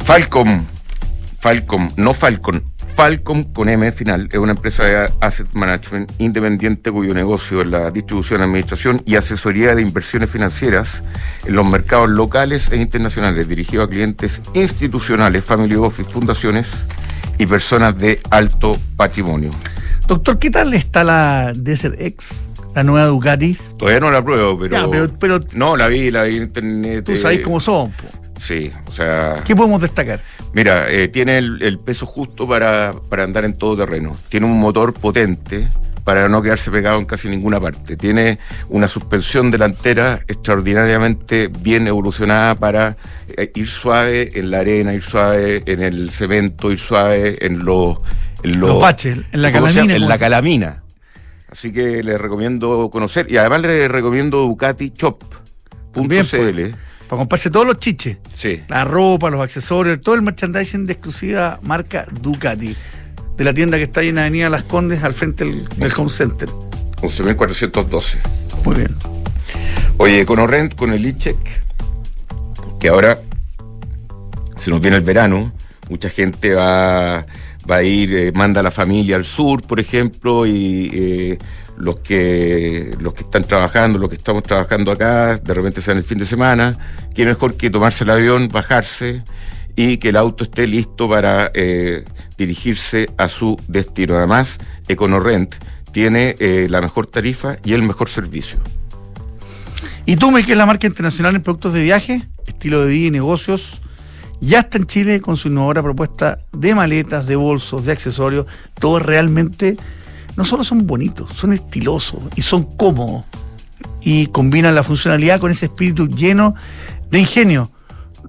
Falcom, 0.02 0.64
Falcom, 1.40 1.92
no 1.98 2.14
Falcon, 2.14 2.64
Falcom 2.96 3.44
con 3.52 3.68
M 3.68 3.92
final, 3.92 4.30
es 4.32 4.38
una 4.38 4.52
empresa 4.52 4.84
de 4.84 5.12
asset 5.20 5.52
management 5.52 6.10
independiente 6.16 6.90
cuyo 6.90 7.12
negocio 7.12 7.60
es 7.60 7.66
la 7.66 7.90
distribución, 7.90 8.40
administración 8.40 9.02
y 9.04 9.16
asesoría 9.16 9.74
de 9.74 9.82
inversiones 9.82 10.30
financieras 10.30 11.02
en 11.44 11.54
los 11.54 11.68
mercados 11.68 12.08
locales 12.08 12.72
e 12.72 12.76
internacionales, 12.76 13.46
dirigido 13.46 13.82
a 13.82 13.90
clientes 13.90 14.40
institucionales, 14.54 15.44
family 15.44 15.74
office, 15.74 16.10
fundaciones 16.10 16.70
y 17.38 17.46
personas 17.46 17.96
de 17.98 18.20
alto 18.30 18.72
patrimonio. 18.96 19.50
Doctor, 20.06 20.38
¿qué 20.38 20.50
tal 20.50 20.74
está 20.74 21.02
la 21.04 21.52
Desert 21.54 22.00
X, 22.00 22.46
la 22.74 22.82
nueva 22.82 23.06
Ducati? 23.06 23.56
Todavía 23.78 24.00
no 24.00 24.10
la 24.10 24.22
pruebo, 24.22 24.58
pero, 24.58 24.76
Ya, 24.76 24.90
pero- 24.90 25.18
pero- 25.18 25.40
no 25.54 25.76
la 25.76 25.88
vi, 25.88 26.10
la 26.10 26.24
vi 26.24 26.36
en 26.36 26.42
internet. 26.44 27.04
Tú 27.04 27.12
eh, 27.12 27.16
sabes 27.16 27.40
cómo 27.40 27.60
son. 27.60 27.90
po. 27.90 28.04
Sí, 28.38 28.70
o 28.86 28.92
sea, 28.92 29.36
¿Qué 29.44 29.54
podemos 29.54 29.80
destacar? 29.80 30.20
Mira, 30.52 30.90
eh, 30.90 31.08
tiene 31.08 31.38
el, 31.38 31.62
el 31.62 31.78
peso 31.78 32.04
justo 32.04 32.46
para, 32.48 32.92
para 33.08 33.24
andar 33.24 33.44
en 33.44 33.56
todo 33.56 33.76
terreno. 33.76 34.14
Tiene 34.28 34.46
un 34.46 34.58
motor 34.58 34.92
potente 34.92 35.68
para 36.04 36.28
no 36.28 36.42
quedarse 36.42 36.70
pegado 36.70 36.98
en 36.98 37.06
casi 37.06 37.28
ninguna 37.28 37.58
parte. 37.58 37.96
Tiene 37.96 38.38
una 38.68 38.88
suspensión 38.88 39.50
delantera 39.50 40.20
extraordinariamente 40.28 41.48
bien 41.48 41.88
evolucionada 41.88 42.54
para 42.54 42.96
eh, 43.36 43.50
ir 43.54 43.66
suave 43.66 44.30
en 44.38 44.50
la 44.50 44.60
arena, 44.60 44.92
ir 44.94 45.02
suave 45.02 45.62
en 45.66 45.82
el 45.82 46.10
cemento, 46.10 46.70
ir 46.70 46.78
suave 46.78 47.44
en 47.44 47.64
los... 47.64 47.96
en 48.42 48.60
Los 48.60 48.80
baches, 48.80 49.18
en 49.32 49.42
la 49.42 49.50
calamina, 49.50 49.94
En 49.94 50.00
¿cómo 50.00 50.08
la 50.08 50.18
calamina. 50.18 50.82
Así 51.50 51.72
que 51.72 52.02
les 52.02 52.20
recomiendo 52.20 52.90
conocer. 52.90 53.30
Y 53.30 53.36
además 53.36 53.62
les 53.62 53.90
recomiendo 53.90 54.38
Ducati 54.38 54.92
Shop.cl. 54.94 56.08
pues. 56.08 56.30
Para 57.08 57.18
comprarse 57.18 57.50
todos 57.50 57.66
los 57.66 57.78
chiches. 57.78 58.18
Sí. 58.34 58.62
La 58.68 58.84
ropa, 58.84 59.30
los 59.30 59.40
accesorios, 59.40 60.00
todo 60.00 60.16
el 60.16 60.22
merchandising 60.22 60.84
de 60.84 60.94
exclusiva 60.94 61.60
marca 61.62 62.06
Ducati. 62.10 62.74
De 63.36 63.44
la 63.44 63.52
tienda 63.52 63.76
que 63.76 63.84
está 63.84 64.00
ahí 64.00 64.08
en 64.08 64.18
Avenida 64.18 64.48
Las 64.48 64.62
Condes, 64.64 65.02
al 65.02 65.14
frente 65.14 65.44
del, 65.44 65.64
del 65.76 65.92
Home 65.96 66.10
Center. 66.10 66.48
11.412. 67.00 68.18
Muy 68.64 68.76
bien. 68.76 68.96
Oye, 69.96 70.24
con 70.26 70.38
Orrent, 70.38 70.74
con 70.74 70.92
el 70.92 71.04
e-check, 71.04 71.36
que 72.80 72.88
ahora 72.88 73.18
se 74.56 74.70
nos 74.70 74.80
viene 74.80 74.96
el 74.96 75.02
verano, 75.02 75.52
mucha 75.88 76.08
gente 76.08 76.54
va, 76.54 77.24
va 77.70 77.76
a 77.76 77.82
ir, 77.82 78.14
eh, 78.14 78.32
manda 78.32 78.60
a 78.60 78.62
la 78.62 78.70
familia 78.70 79.16
al 79.16 79.24
sur, 79.24 79.62
por 79.62 79.80
ejemplo, 79.80 80.46
y 80.46 80.90
eh, 80.92 81.38
los 81.76 82.00
que 82.00 82.94
los 82.98 83.14
que 83.14 83.22
están 83.22 83.44
trabajando, 83.44 83.98
los 83.98 84.08
que 84.08 84.16
estamos 84.16 84.42
trabajando 84.42 84.92
acá, 84.92 85.36
de 85.36 85.54
repente 85.54 85.80
sean 85.80 85.98
el 85.98 86.04
fin 86.04 86.18
de 86.18 86.26
semana, 86.26 86.76
qué 87.14 87.24
mejor 87.24 87.56
que 87.56 87.70
tomarse 87.70 88.04
el 88.04 88.10
avión, 88.10 88.48
bajarse 88.48 89.22
y 89.76 89.98
que 89.98 90.10
el 90.10 90.16
auto 90.16 90.44
esté 90.44 90.66
listo 90.66 91.08
para 91.08 91.50
eh, 91.54 92.04
dirigirse 92.36 93.08
a 93.16 93.28
su 93.28 93.56
destino. 93.68 94.16
Además, 94.16 94.58
EconoRent 94.88 95.54
tiene 95.92 96.36
eh, 96.38 96.66
la 96.68 96.80
mejor 96.80 97.06
tarifa 97.06 97.56
y 97.64 97.72
el 97.74 97.82
mejor 97.82 98.08
servicio. 98.08 98.58
Y 100.06 100.16
Tume, 100.16 100.44
que 100.44 100.52
es 100.52 100.58
la 100.58 100.66
marca 100.66 100.86
internacional 100.86 101.34
en 101.34 101.42
productos 101.42 101.72
de 101.72 101.82
viaje, 101.82 102.28
estilo 102.46 102.82
de 102.82 102.88
vida 102.88 103.06
y 103.08 103.10
negocios, 103.10 103.80
ya 104.40 104.60
está 104.60 104.78
en 104.78 104.86
Chile 104.86 105.20
con 105.20 105.36
su 105.36 105.48
innovadora 105.48 105.82
propuesta 105.82 106.40
de 106.52 106.74
maletas, 106.74 107.26
de 107.26 107.36
bolsos, 107.36 107.86
de 107.86 107.92
accesorios. 107.92 108.46
Todos 108.78 109.00
realmente 109.02 109.76
no 110.36 110.44
solo 110.44 110.64
son 110.64 110.86
bonitos, 110.86 111.32
son 111.32 111.52
estilosos 111.52 112.20
y 112.36 112.42
son 112.42 112.64
cómodos. 112.64 113.24
Y 114.02 114.26
combinan 114.26 114.74
la 114.74 114.82
funcionalidad 114.82 115.40
con 115.40 115.50
ese 115.50 115.66
espíritu 115.66 116.08
lleno 116.08 116.54
de 117.10 117.20
ingenio. 117.20 117.70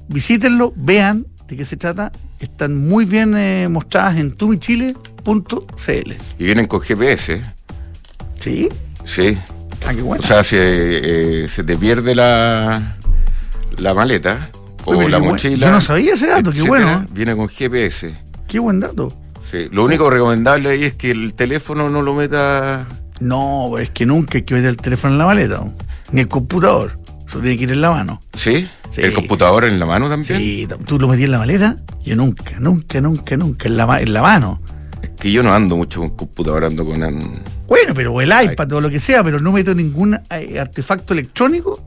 Visítenlo, 0.07 0.71
vean 0.77 1.25
de 1.47 1.57
qué 1.57 1.65
se 1.65 1.75
trata. 1.75 2.11
Están 2.39 2.75
muy 2.87 3.05
bien 3.05 3.35
eh, 3.37 3.67
mostradas 3.69 4.17
en 4.17 4.31
tumichile.cl. 4.35 6.11
Y 6.37 6.43
vienen 6.43 6.67
con 6.67 6.81
GPS, 6.81 7.41
¿Sí? 8.39 8.69
sí. 9.05 9.37
Ah, 9.87 9.93
qué 9.93 10.01
bueno. 10.01 10.23
O 10.23 10.27
sea, 10.27 10.43
si 10.43 10.55
eh, 10.59 11.45
se 11.47 11.63
te 11.63 11.77
pierde 11.77 12.15
la, 12.15 12.97
la 13.77 13.93
maleta 13.93 14.49
o 14.85 14.95
Oye, 14.95 15.09
la 15.09 15.19
mochila. 15.19 15.67
yo 15.67 15.71
no 15.71 15.81
sabía 15.81 16.13
ese 16.13 16.27
dato, 16.27 16.51
qué 16.51 16.61
bueno. 16.63 17.05
Viene 17.11 17.35
con 17.35 17.47
GPS. 17.47 18.15
qué 18.47 18.59
buen 18.59 18.79
dato. 18.79 19.11
Sí. 19.49 19.69
Lo 19.71 19.83
único 19.85 20.09
recomendable 20.09 20.69
ahí 20.69 20.83
es 20.85 20.93
que 20.95 21.11
el 21.11 21.33
teléfono 21.35 21.89
no 21.89 22.01
lo 22.01 22.13
meta. 22.15 22.87
No, 23.19 23.77
es 23.77 23.91
que 23.91 24.05
nunca 24.05 24.39
hay 24.39 24.43
que 24.43 24.55
meter 24.55 24.69
el 24.69 24.77
teléfono 24.77 25.13
en 25.13 25.17
la 25.19 25.25
maleta, 25.25 25.63
ni 26.11 26.21
el 26.21 26.27
computador. 26.27 26.97
Eso 27.27 27.39
tiene 27.39 27.57
que 27.57 27.63
ir 27.63 27.71
en 27.71 27.81
la 27.81 27.89
mano. 27.91 28.21
¿Sí? 28.33 28.67
Sí. 28.91 29.01
¿El 29.01 29.13
computador 29.13 29.65
en 29.65 29.79
la 29.79 29.85
mano 29.85 30.07
también? 30.09 30.39
Sí, 30.39 30.67
tú 30.85 30.99
lo 30.99 31.07
metías 31.07 31.25
en 31.25 31.31
la 31.31 31.39
maleta, 31.39 31.75
yo 32.03 32.15
nunca, 32.15 32.55
nunca, 32.59 33.01
nunca, 33.01 33.35
nunca, 33.37 33.67
en 33.67 33.77
la, 33.77 34.01
en 34.01 34.13
la 34.13 34.21
mano. 34.21 34.61
Es 35.01 35.09
que 35.19 35.31
yo 35.31 35.41
no 35.43 35.53
ando 35.53 35.75
mucho 35.75 35.99
con 36.01 36.11
computador, 36.11 36.65
ando 36.65 36.85
con. 36.85 37.01
an- 37.03 37.41
Bueno, 37.67 37.93
pero 37.95 38.19
el 38.21 38.31
iPad 38.51 38.71
o 38.73 38.81
lo 38.81 38.89
que 38.89 38.99
sea, 38.99 39.23
pero 39.23 39.39
no 39.39 39.51
meto 39.51 39.73
ningún 39.73 40.19
eh, 40.29 40.59
artefacto 40.59 41.13
electrónico. 41.13 41.81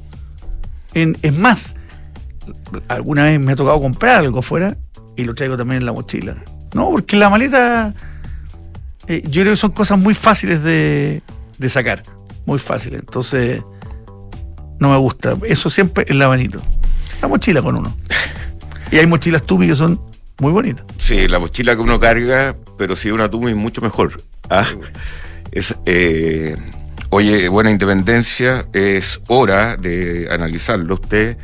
En, 0.95 1.17
es 1.23 1.35
más, 1.37 1.75
alguna 2.89 3.25
vez 3.25 3.39
me 3.41 3.53
ha 3.53 3.57
tocado 3.57 3.81
comprar 3.81 4.17
algo 4.19 4.43
fuera 4.43 4.77
y 5.17 5.25
lo 5.25 5.35
traigo 5.35 5.57
también 5.57 5.79
en 5.83 5.87
la 5.87 5.93
mochila. 5.93 6.37
No, 6.75 6.91
porque 6.91 7.17
la 7.17 7.31
maleta, 7.31 7.95
eh, 9.07 9.23
yo 9.29 9.43
creo 9.43 9.53
que 9.53 9.57
son 9.57 9.71
cosas 9.73 9.99
muy 9.99 10.15
fáciles 10.15 10.63
de, 10.63 11.23
de 11.59 11.69
sacar, 11.69 12.03
muy 12.47 12.59
fáciles. 12.59 13.01
Entonces, 13.01 13.63
no 14.79 14.91
me 14.91 14.97
gusta. 14.97 15.37
Eso 15.45 15.71
siempre 15.71 16.05
en 16.09 16.19
la 16.19 16.29
manito. 16.29 16.61
La 17.21 17.29
mochila 17.29 17.63
con 17.63 17.77
uno. 17.77 17.95
Y 18.91 18.99
hay 18.99 19.07
mochilas 19.07 19.43
Tumi 19.45 19.67
que 19.67 19.77
son 19.77 20.01
muy 20.39 20.53
bonitas. 20.53 20.85
Sí, 20.99 21.29
la 21.29 21.39
mochila 21.39 21.75
que 21.75 21.83
uno 21.83 21.99
carga, 22.01 22.57
pero 22.77 22.97
si 22.97 23.11
una 23.11 23.29
Tumi 23.29 23.55
mucho 23.55 23.81
mejor. 23.81 24.21
Ah, 24.51 24.67
es, 25.51 25.75
eh, 25.85 26.57
oye, 27.11 27.49
buena 27.49 27.71
independencia, 27.71 28.67
es 28.73 29.21
hora 29.29 29.77
de 29.77 30.29
analizarlo. 30.31 30.95
Usted 30.95 31.37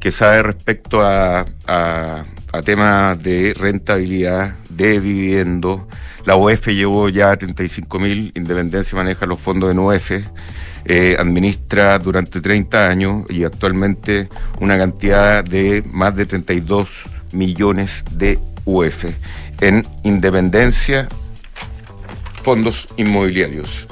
que 0.00 0.10
sabe 0.10 0.42
respecto 0.42 1.02
a, 1.02 1.46
a, 1.66 2.24
a 2.52 2.62
temas 2.62 3.22
de 3.22 3.54
rentabilidad, 3.58 4.56
de 4.68 5.00
dividendo. 5.00 5.88
La 6.24 6.36
UEF 6.36 6.68
llevó 6.68 7.08
ya 7.08 7.36
35 7.36 7.98
mil, 7.98 8.32
Independencia 8.34 8.96
maneja 8.96 9.26
los 9.26 9.40
fondos 9.40 9.70
en 9.70 9.78
UEF, 9.78 10.26
eh, 10.86 11.16
administra 11.18 11.98
durante 11.98 12.40
30 12.40 12.88
años 12.88 13.24
y 13.30 13.44
actualmente 13.44 14.28
una 14.60 14.76
cantidad 14.76 15.42
de 15.44 15.82
más 15.92 16.14
de 16.16 16.26
32 16.26 16.88
millones 17.32 18.04
de 18.12 18.38
UEF 18.64 19.04
en 19.60 19.84
Independencia, 20.02 21.08
fondos 22.42 22.86
inmobiliarios. 22.96 23.86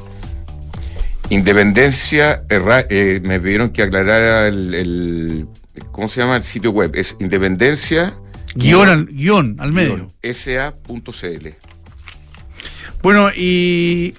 Independencia, 1.30 2.42
erra- 2.48 2.86
eh, 2.90 3.20
me 3.22 3.40
pidieron 3.40 3.70
que 3.70 3.82
aclarara 3.82 4.48
el, 4.48 4.74
el- 4.74 5.46
¿cómo 5.92 6.08
se 6.08 6.20
llama 6.20 6.36
el 6.36 6.44
sitio 6.44 6.70
web? 6.72 6.92
Es 6.94 7.16
independencia 7.20 8.14
Guión 8.54 8.88
al, 8.90 9.06
guion 9.06 9.56
al 9.60 9.72
medio. 9.72 10.08
sa.cl. 10.32 11.48
Bueno, 13.02 13.30
y 13.34 14.12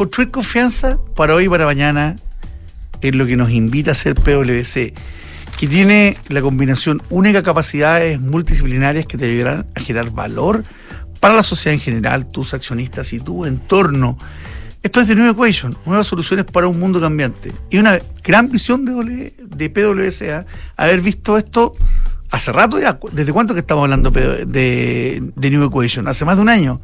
construir 0.00 0.30
confianza 0.30 0.96
para 1.14 1.34
hoy 1.34 1.44
y 1.44 1.48
para 1.50 1.66
mañana 1.66 2.16
es 3.02 3.14
lo 3.14 3.26
que 3.26 3.36
nos 3.36 3.50
invita 3.50 3.90
a 3.90 3.92
hacer 3.92 4.14
PwC, 4.14 4.94
que 5.58 5.66
tiene 5.68 6.16
la 6.28 6.40
combinación 6.40 7.02
única 7.10 7.42
capacidades 7.42 8.18
multidisciplinarias 8.18 9.04
que 9.04 9.18
te 9.18 9.26
ayudarán 9.26 9.66
a 9.74 9.80
generar 9.80 10.10
valor 10.10 10.62
para 11.20 11.34
la 11.34 11.42
sociedad 11.42 11.74
en 11.74 11.80
general, 11.80 12.24
tus 12.30 12.54
accionistas 12.54 13.12
y 13.12 13.20
tu 13.20 13.44
entorno. 13.44 14.16
Esto 14.82 15.02
es 15.02 15.08
de 15.08 15.16
New 15.16 15.30
Equation, 15.30 15.76
nuevas 15.84 16.06
soluciones 16.06 16.46
para 16.46 16.66
un 16.66 16.80
mundo 16.80 16.98
cambiante. 16.98 17.52
Y 17.68 17.76
una 17.76 17.98
gran 18.24 18.48
visión 18.48 18.86
de, 18.86 18.92
W- 18.92 19.34
de 19.38 19.68
PwC, 19.68 20.46
haber 20.78 21.02
visto 21.02 21.36
esto 21.36 21.76
hace 22.30 22.52
rato 22.52 22.80
ya. 22.80 22.98
¿Desde 23.12 23.34
cuánto 23.34 23.52
que 23.52 23.60
estamos 23.60 23.84
hablando 23.84 24.10
de, 24.10 24.46
de- 24.46 25.30
de 25.36 25.50
New 25.50 25.62
Equation? 25.62 26.08
Hace 26.08 26.24
más 26.24 26.36
de 26.36 26.42
un 26.42 26.48
año. 26.48 26.80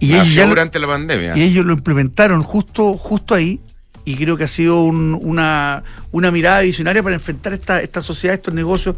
Y 0.00 0.14
ellos, 0.14 0.34
ya 0.34 0.46
durante 0.46 0.78
la 0.78 0.86
pandemia. 0.86 1.36
y 1.36 1.42
ellos 1.42 1.64
lo 1.66 1.72
implementaron 1.72 2.42
justo, 2.42 2.94
justo 2.96 3.34
ahí. 3.34 3.60
Y 4.04 4.16
creo 4.16 4.36
que 4.36 4.44
ha 4.44 4.48
sido 4.48 4.82
un- 4.84 5.18
una, 5.22 5.82
una 6.12 6.30
mirada 6.30 6.60
visionaria 6.60 7.02
para 7.02 7.14
enfrentar 7.16 7.52
esta, 7.52 7.82
esta 7.82 8.00
sociedad, 8.00 8.34
estos 8.34 8.54
negocios 8.54 8.96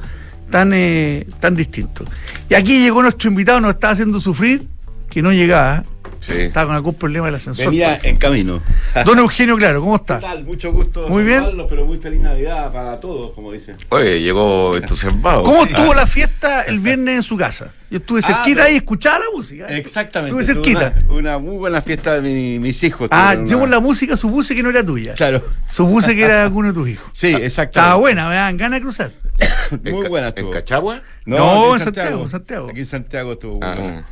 tan, 0.51 0.73
eh, 0.73 1.27
tan 1.41 1.57
distintos. 1.57 2.09
Y 2.49 2.55
aquí 2.55 2.81
llegó 2.83 3.03
nuestro 3.03 3.29
invitado, 3.31 3.61
nos 3.61 3.75
estaba 3.75 3.93
haciendo 3.93 4.21
sufrir, 4.21 4.67
que 5.09 5.21
no 5.23 5.33
llegaba. 5.33 5.85
Sí. 6.21 6.33
Estaba 6.33 6.67
con 6.67 6.77
algún 6.77 6.95
problema 6.95 7.27
del 7.27 7.35
ascensor. 7.37 7.67
Venía 7.67 7.89
parece. 7.89 8.11
en 8.11 8.17
camino. 8.17 8.63
Don 9.07 9.19
Eugenio, 9.19 9.57
claro, 9.57 9.81
¿cómo 9.81 9.97
¿Qué 9.99 10.03
está? 10.15 10.19
tal? 10.19 10.45
Mucho 10.45 10.71
gusto 10.73 11.09
Muy 11.09 11.25
bien. 11.25 11.45
pero 11.69 11.85
muy 11.87 11.97
feliz 11.99 12.21
Navidad 12.21 12.71
para 12.73 13.01
todos, 13.01 13.33
como 13.33 13.53
dicen. 13.53 13.77
Oye, 13.89 14.21
llegó 14.21 14.77
entusiasmado. 14.77 15.43
¿Cómo 15.45 15.65
estuvo 15.65 15.95
la 15.95 16.07
fiesta 16.07 16.63
el 16.63 16.79
viernes 16.81 17.17
en 17.17 17.23
su 17.23 17.37
casa? 17.37 17.73
Yo 17.91 17.97
estuve 17.99 18.21
Ah, 18.23 18.27
cerquita 18.27 18.57
pero- 18.57 18.67
ahí 18.67 18.75
y 18.75 18.77
escuchaba 18.77 19.19
la 19.19 19.25
música. 19.35 19.67
Exactamente. 19.67 20.39
Estuve 20.41 20.63
tuve 20.63 20.75
cerquita. 20.75 20.95
Una, 21.09 21.19
una 21.19 21.39
muy 21.39 21.57
buena 21.57 21.83
fiesta 21.83 22.21
de 22.21 22.23
mi- 22.31 22.59
mis 22.59 22.83
hijos. 22.85 23.09
Ah, 23.11 23.31
tuvieron 23.33 23.47
llevo 23.49 23.63
una- 23.63 23.71
la 23.73 23.81
música, 23.81 24.17
supuse 24.17 24.55
que 24.55 24.63
no 24.63 24.71
era 24.71 24.85
tuya. 24.85 25.15
Claro. 25.15 25.43
Supuse 25.67 26.15
que 26.15 26.23
era 26.23 26.45
alguno 26.45 26.69
de 26.69 26.75
tus 26.75 26.89
hijos. 26.91 27.11
Sí, 27.13 27.29
exactamente. 27.29 27.81
Estaba 27.81 27.95
buena, 27.97 28.29
me 28.29 28.35
dan 28.37 28.57
ganas 28.57 28.79
de 28.79 28.83
cruzar. 28.83 29.11
¿En 29.85 29.93
Muy 29.95 30.09
buena 30.09 30.33
¿En. 30.37 30.51
Cachagua? 30.51 31.03
No, 31.25 31.75
en 31.75 31.81
Santiago, 31.81 32.29
Santiago. 32.29 32.69
Aquí 32.71 32.81
en 32.81 32.87
Santiago 32.87 33.33
estuvo 33.33 33.59
Ah, 33.63 33.75
buena. 33.75 34.07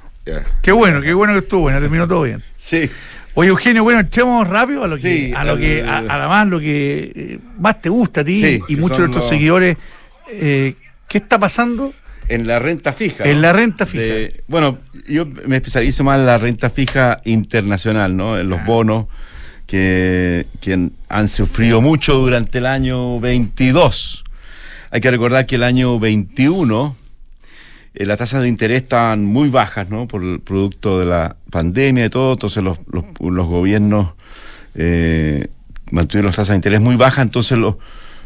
Qué 0.62 0.72
bueno, 0.72 1.00
qué 1.00 1.12
bueno 1.14 1.32
que 1.34 1.38
estuvo 1.40 1.62
buena, 1.62 1.80
terminó 1.80 2.06
todo 2.08 2.22
bien. 2.22 2.42
Sí. 2.56 2.90
Oye, 3.34 3.50
Eugenio, 3.50 3.84
bueno, 3.84 4.00
echemos 4.00 4.46
rápido 4.48 4.84
a 4.84 4.88
lo 4.88 4.96
que, 4.96 5.02
Sí, 5.02 5.32
a 5.34 5.44
lo 5.44 5.56
que, 5.56 5.82
a, 5.82 5.98
a 5.98 6.18
la 6.18 6.26
más 6.28 6.46
lo 6.48 6.58
que 6.58 7.12
eh, 7.14 7.38
más 7.58 7.80
te 7.80 7.88
gusta 7.88 8.22
a 8.22 8.24
ti 8.24 8.42
Sí, 8.42 8.60
y 8.68 8.76
muchos 8.76 8.98
de 8.98 9.02
nuestros 9.04 9.24
los- 9.24 9.28
seguidores. 9.28 9.76
eh, 10.30 10.74
¿Qué 11.08 11.18
está 11.18 11.38
pasando? 11.38 11.94
En 12.28 12.46
la 12.46 12.58
renta 12.58 12.92
fija. 12.92 13.24
En 13.24 13.40
la 13.40 13.52
renta 13.52 13.86
fija. 13.86 14.02
De- 14.02 14.42
bueno, 14.48 14.78
yo 15.08 15.24
me 15.24 15.56
especializo 15.56 16.04
más 16.04 16.18
en 16.18 16.26
la 16.26 16.36
renta 16.36 16.68
fija 16.68 17.18
internacional, 17.24 18.16
¿no? 18.16 18.38
En 18.38 18.48
los 18.50 18.62
bonos 18.66 19.06
que, 19.66 20.46
que 20.60 20.90
han 21.08 21.28
sufrido 21.28 21.80
mucho 21.80 22.14
durante 22.14 22.58
el 22.58 22.66
año 22.66 23.20
22. 23.20 24.24
Hay 24.90 25.00
que 25.00 25.10
recordar 25.10 25.46
que 25.46 25.54
el 25.56 25.62
año 25.62 25.98
21 25.98 26.96
eh, 27.98 28.06
las 28.06 28.18
tasas 28.18 28.42
de 28.42 28.48
interés 28.48 28.82
estaban 28.82 29.24
muy 29.24 29.48
bajas, 29.48 29.90
¿no? 29.90 30.06
Por 30.06 30.22
el 30.22 30.38
producto 30.38 31.00
de 31.00 31.06
la 31.06 31.36
pandemia 31.50 32.06
y 32.06 32.08
todo, 32.08 32.34
entonces 32.34 32.62
los, 32.62 32.78
los, 32.86 33.46
gobiernos 33.48 34.14
eh, 34.76 35.48
mantuvieron 35.90 36.28
las 36.28 36.36
tasas 36.36 36.50
de 36.50 36.56
interés 36.56 36.80
muy 36.80 36.94
bajas, 36.94 37.24
entonces 37.24 37.58
los, 37.58 37.74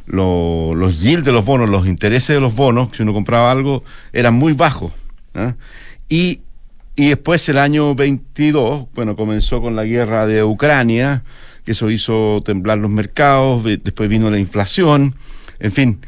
los, 0.05 0.77
los 0.77 1.01
yields 1.01 1.25
de 1.25 1.33
los 1.33 1.47
bonos, 1.47 1.71
los 1.71 1.87
intereses 1.87 2.37
de 2.37 2.41
los 2.43 2.55
bonos, 2.55 2.91
si 2.95 3.03
uno 3.03 3.15
compraba 3.15 3.51
algo, 3.51 3.83
eran 4.13 4.35
muy 4.35 4.53
bajos. 4.53 4.93
¿ah? 5.35 5.55
Y, 6.07 6.43
y 6.95 7.09
después 7.09 7.49
el 7.49 7.57
año 7.57 7.95
22, 7.95 8.89
bueno, 8.93 9.17
comenzó 9.17 9.63
con 9.63 9.75
la 9.75 9.85
guerra 9.85 10.27
de 10.27 10.45
Ucrania, 10.45 11.25
que 11.65 11.73
eso 11.73 11.91
hizo 11.91 12.43
temblar 12.45 12.77
los 12.77 12.91
mercados, 12.91 13.65
después 13.65 14.11
vino 14.11 14.31
la 14.31 14.39
inflación, 14.39 15.15
en 15.61 15.73
fin, 15.73 16.01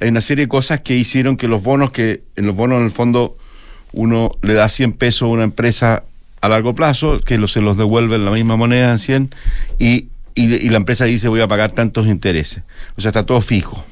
hay 0.00 0.08
una 0.08 0.20
serie 0.20 0.44
de 0.44 0.48
cosas 0.48 0.80
que 0.80 0.94
hicieron 0.96 1.36
que 1.36 1.48
los 1.48 1.62
bonos, 1.62 1.90
que 1.90 2.22
en 2.36 2.46
los 2.46 2.54
bonos 2.56 2.78
en 2.80 2.84
el 2.86 2.90
fondo 2.92 3.36
uno 3.92 4.30
le 4.42 4.54
da 4.54 4.68
100 4.68 4.92
pesos 4.92 5.22
a 5.22 5.26
una 5.26 5.44
empresa 5.44 6.04
a 6.40 6.48
largo 6.48 6.74
plazo, 6.74 7.20
que 7.20 7.38
se 7.48 7.60
los 7.60 7.76
devuelve 7.76 8.16
en 8.16 8.24
la 8.24 8.30
misma 8.30 8.56
moneda 8.56 8.92
en 8.92 8.98
100, 8.98 9.34
y, 9.78 10.06
y, 10.34 10.54
y 10.54 10.68
la 10.70 10.76
empresa 10.76 11.04
dice 11.04 11.28
voy 11.28 11.40
a 11.40 11.48
pagar 11.48 11.72
tantos 11.72 12.06
intereses. 12.06 12.62
O 12.96 13.00
sea, 13.00 13.08
está 13.08 13.24
todo 13.26 13.40
fijo. 13.40 13.84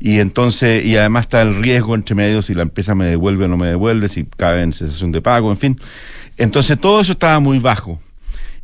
Y 0.00 0.18
entonces, 0.18 0.84
y 0.84 0.96
además 0.96 1.24
está 1.26 1.42
el 1.42 1.54
riesgo 1.62 1.94
entre 1.94 2.14
medio 2.14 2.42
si 2.42 2.52
la 2.54 2.62
empresa 2.62 2.94
me 2.94 3.04
devuelve 3.06 3.44
o 3.44 3.48
no 3.48 3.56
me 3.56 3.68
devuelve, 3.68 4.08
si 4.08 4.24
cabe 4.24 4.62
en 4.62 4.72
cesación 4.72 5.12
de 5.12 5.20
pago, 5.22 5.50
en 5.50 5.56
fin. 5.58 5.80
Entonces 6.36 6.78
todo 6.78 7.00
eso 7.00 7.12
estaba 7.12 7.38
muy 7.40 7.58
bajo. 7.58 8.00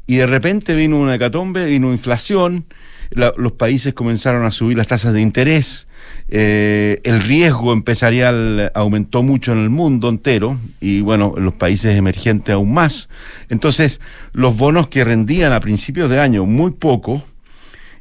Y 0.06 0.16
de 0.16 0.26
repente 0.26 0.74
vino 0.74 0.98
una 0.98 1.14
hecatombe, 1.14 1.66
vino 1.66 1.92
inflación, 1.92 2.64
la- 3.10 3.32
los 3.36 3.52
países 3.52 3.94
comenzaron 3.94 4.44
a 4.44 4.50
subir 4.50 4.76
las 4.76 4.88
tasas 4.88 5.12
de 5.12 5.20
interés, 5.20 5.86
eh, 6.32 7.00
el 7.02 7.20
riesgo 7.22 7.72
empresarial 7.72 8.70
aumentó 8.74 9.24
mucho 9.24 9.50
en 9.50 9.58
el 9.58 9.68
mundo 9.68 10.08
entero 10.08 10.60
y 10.80 11.00
bueno, 11.00 11.34
en 11.36 11.44
los 11.44 11.54
países 11.54 11.96
emergentes 11.96 12.54
aún 12.54 12.72
más. 12.72 13.08
Entonces, 13.48 14.00
los 14.32 14.56
bonos 14.56 14.88
que 14.88 15.02
rendían 15.02 15.52
a 15.52 15.58
principios 15.58 16.08
de 16.08 16.20
año 16.20 16.46
muy 16.46 16.70
poco, 16.70 17.24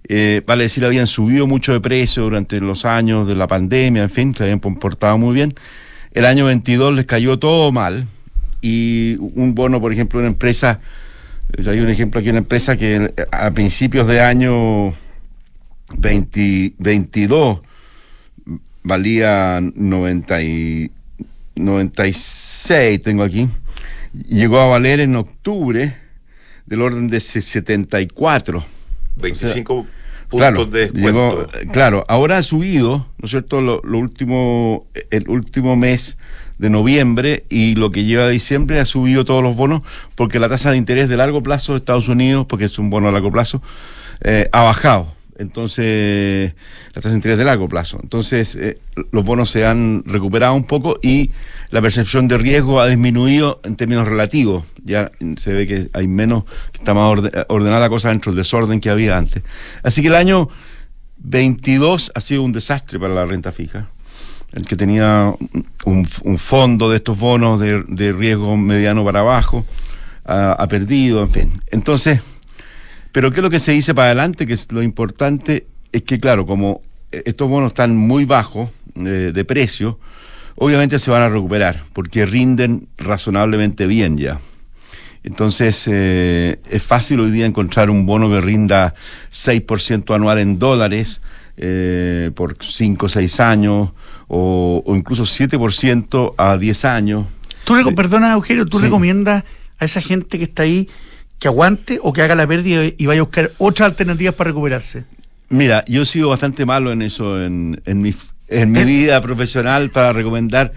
eh, 0.08 0.44
vale 0.46 0.65
decir, 0.65 0.86
habían 0.86 1.08
subido 1.08 1.48
mucho 1.48 1.74
de 1.74 1.82
precio 1.82 2.22
durante 2.22 2.62
los 2.62 2.86
años 2.86 3.26
de 3.26 3.34
la 3.34 3.48
pandemia, 3.48 4.04
en 4.04 4.12
fin, 4.12 4.36
se 4.36 4.44
habían 4.44 4.60
comportado 4.60 5.18
muy 5.18 5.34
bien. 5.34 5.56
El 6.13 6.26
año 6.26 6.46
22 6.46 6.94
les 6.94 7.06
cayó 7.06 7.39
todo 7.39 7.72
mal 7.72 8.06
y 8.62 9.18
un 9.20 9.56
bono, 9.56 9.82
por 9.82 9.92
ejemplo, 9.92 10.20
una 10.20 10.28
empresa, 10.28 10.82
eh, 11.58 11.68
hay 11.68 11.80
un 11.80 11.89
ejemplo 11.89 12.20
aquí, 12.20 12.30
una 12.30 12.38
empresa 12.39 12.78
que 12.78 13.12
a 13.32 13.50
principios 13.50 14.06
de 14.06 14.22
año 14.22 14.94
20 15.98 16.76
22 16.78 17.62
valía 18.84 19.60
90 19.76 20.42
y 20.44 20.92
96, 21.56 23.02
tengo 23.02 23.24
aquí, 23.24 23.48
llegó 24.28 24.60
a 24.60 24.68
valer 24.68 25.00
en 25.00 25.15
octubre 25.15 25.96
del 26.65 26.82
orden 26.82 27.08
de 27.10 27.20
74. 27.20 28.63
25 29.18 29.74
puntos 29.76 29.89
Claro, 30.30 30.65
de 30.65 30.92
descuento. 30.92 31.48
eh, 31.58 31.68
claro, 31.72 32.06
ahora 32.08 32.38
ha 32.38 32.44
subido, 32.44 33.08
¿no 33.18 33.26
es 33.26 33.32
cierto?, 33.32 33.62
lo, 33.62 33.82
lo 33.84 33.98
último, 33.98 34.86
el 35.10 35.28
último 35.28 35.76
mes 35.76 36.18
de 36.60 36.70
noviembre 36.70 37.46
y 37.50 37.76
lo 37.76 37.89
que 37.89 38.04
lleva 38.04 38.30
diciembre 38.30 38.80
ha 38.80 38.86
subido 38.86 39.26
todos 39.26 39.42
los 39.42 39.56
bonos 39.56 39.82
porque 40.15 40.39
la 40.39 40.48
tasa 40.50 40.72
de 40.72 40.78
interés 40.78 41.10
de 41.10 41.18
largo 41.18 41.42
plazo 41.42 41.74
de 41.74 41.80
Estados 41.80 42.08
Unidos, 42.08 42.46
porque 42.48 42.65
es 42.65 42.78
un 42.78 42.89
bono 42.89 43.10
a 43.10 43.12
largo 43.12 43.32
plazo, 43.32 43.62
eh, 44.22 44.48
ha 44.52 44.62
bajado. 44.63 45.13
Entonces, 45.39 46.54
la 46.89 46.93
tasa 47.02 47.10
de 47.10 47.15
interés 47.15 47.38
de 47.38 47.45
largo 47.45 47.67
plazo. 47.67 47.99
Entonces, 48.04 48.56
eh, 48.56 48.78
los 49.12 49.23
bonos 49.25 49.49
se 49.49 49.65
han 49.65 50.04
recuperado 50.06 50.54
un 50.54 50.65
poco 50.65 50.99
y 51.02 51.32
la 51.71 51.82
percepción 51.82 52.28
de 52.28 52.38
riesgo 52.38 52.82
ha 52.82 52.88
disminuido 52.88 53.60
en 53.63 53.75
términos 53.75 54.08
relativos. 54.08 54.65
Ya 54.84 55.12
se 55.38 55.54
ve 55.54 55.65
que 55.65 55.89
hay 55.93 56.08
menos, 56.08 56.43
que 56.71 56.80
está 56.80 56.93
más 56.93 57.10
orde- 57.10 57.45
ordenada 57.47 57.80
la 57.82 57.89
cosa 57.89 58.10
dentro 58.10 58.32
del 58.32 58.38
desorden 58.38 58.80
que 58.82 58.89
había 58.89 59.17
antes. 59.17 59.41
Así 59.82 60.02
que 60.02 60.10
el 60.10 60.15
año 60.15 60.49
22 61.17 62.12
ha 62.15 62.21
sido 62.21 62.43
un 62.43 62.52
desastre 62.52 62.99
para 62.99 63.13
la 63.13 63.25
renta 63.25 63.52
fija. 63.52 63.88
El 64.52 64.65
que 64.65 64.75
tenía 64.75 65.34
un, 65.86 66.08
un 66.23 66.38
fondo 66.38 66.89
de 66.89 66.97
estos 66.97 67.17
bonos 67.19 67.60
de, 67.60 67.84
de 67.88 68.13
riesgo 68.13 68.58
mediano 68.58 69.06
para 69.06 69.19
abajo 69.19 69.65
ha, 70.25 70.54
ha 70.54 70.67
perdido, 70.67 71.21
en 71.21 71.30
fin. 71.30 71.52
Entonces, 71.71 72.21
pero 73.12 73.32
¿qué 73.32 73.38
es 73.39 73.43
lo 73.43 73.50
que 73.50 73.60
se 73.60 73.72
dice 73.72 73.93
para 73.93 74.08
adelante? 74.08 74.45
Que 74.45 74.54
es 74.54 74.72
lo 74.72 74.82
importante 74.84 75.67
es 75.91 76.04
que, 76.04 76.17
claro, 76.17 76.45
como 76.45 76.82
eh, 77.12 77.24
estos 77.26 77.50
bonos 77.50 77.69
están 77.72 77.95
muy 77.95 78.26
bajos 78.26 78.69
eh, 78.95 79.32
de 79.34 79.45
precio, 79.45 80.00
obviamente 80.56 81.00
se 81.00 81.10
van 81.12 81.22
a 81.24 81.30
recuperar, 81.30 81.84
porque 81.93 82.26
rinden 82.26 82.88
razonablemente 82.98 83.88
bien 83.88 84.17
ya. 84.17 84.39
Entonces, 85.24 85.86
eh, 85.91 86.60
es 86.69 86.82
fácil 86.82 87.19
hoy 87.19 87.32
día 87.32 87.45
encontrar 87.45 87.89
un 87.89 88.06
bono 88.06 88.30
que 88.30 88.39
rinda 88.39 88.93
6% 89.32 90.15
anual 90.15 90.39
en 90.39 90.60
dólares 90.60 91.22
eh, 91.58 92.32
por 92.36 92.56
5 92.62 93.06
o 93.06 93.10
6 93.10 93.39
años, 93.41 93.91
o, 94.28 94.82
o 94.86 94.95
incluso 94.95 95.24
7% 95.24 96.34
a 96.38 96.58
10 96.58 96.86
años. 96.86 97.26
Tú, 97.65 97.76
perdona, 97.95 98.32
Eugenio, 98.34 98.65
¿tú 98.65 98.78
Sí. 98.80 98.86
recomiendas 98.86 99.43
a 99.78 99.86
esa 99.86 100.00
gente 100.02 100.38
que 100.38 100.45
está 100.45 100.63
ahí 100.63 100.88
que 101.39 101.47
aguante 101.47 101.99
o 102.04 102.12
que 102.13 102.21
haga 102.21 102.36
la 102.36 102.45
pérdida 102.45 102.84
y 102.97 103.06
vaya 103.06 103.21
a 103.21 103.23
buscar 103.23 103.52
otras 103.58 103.89
alternativas 103.91 104.36
para 104.36 104.49
recuperarse? 104.49 105.04
Mira, 105.49 105.84
yo 105.88 106.04
he 106.04 106.06
sido 106.06 106.30
bastante 106.30 106.65
malo 106.65 106.91
en 106.91 107.02
eso, 107.02 107.43
en, 107.43 107.82
en 107.86 108.02
mi, 108.02 108.13
en 108.49 108.71
mi 108.71 108.80
¿Eh? 108.82 108.86
vida 108.86 109.21
profesional 109.21 109.89
para 109.89 110.13
recomendar 110.13 110.73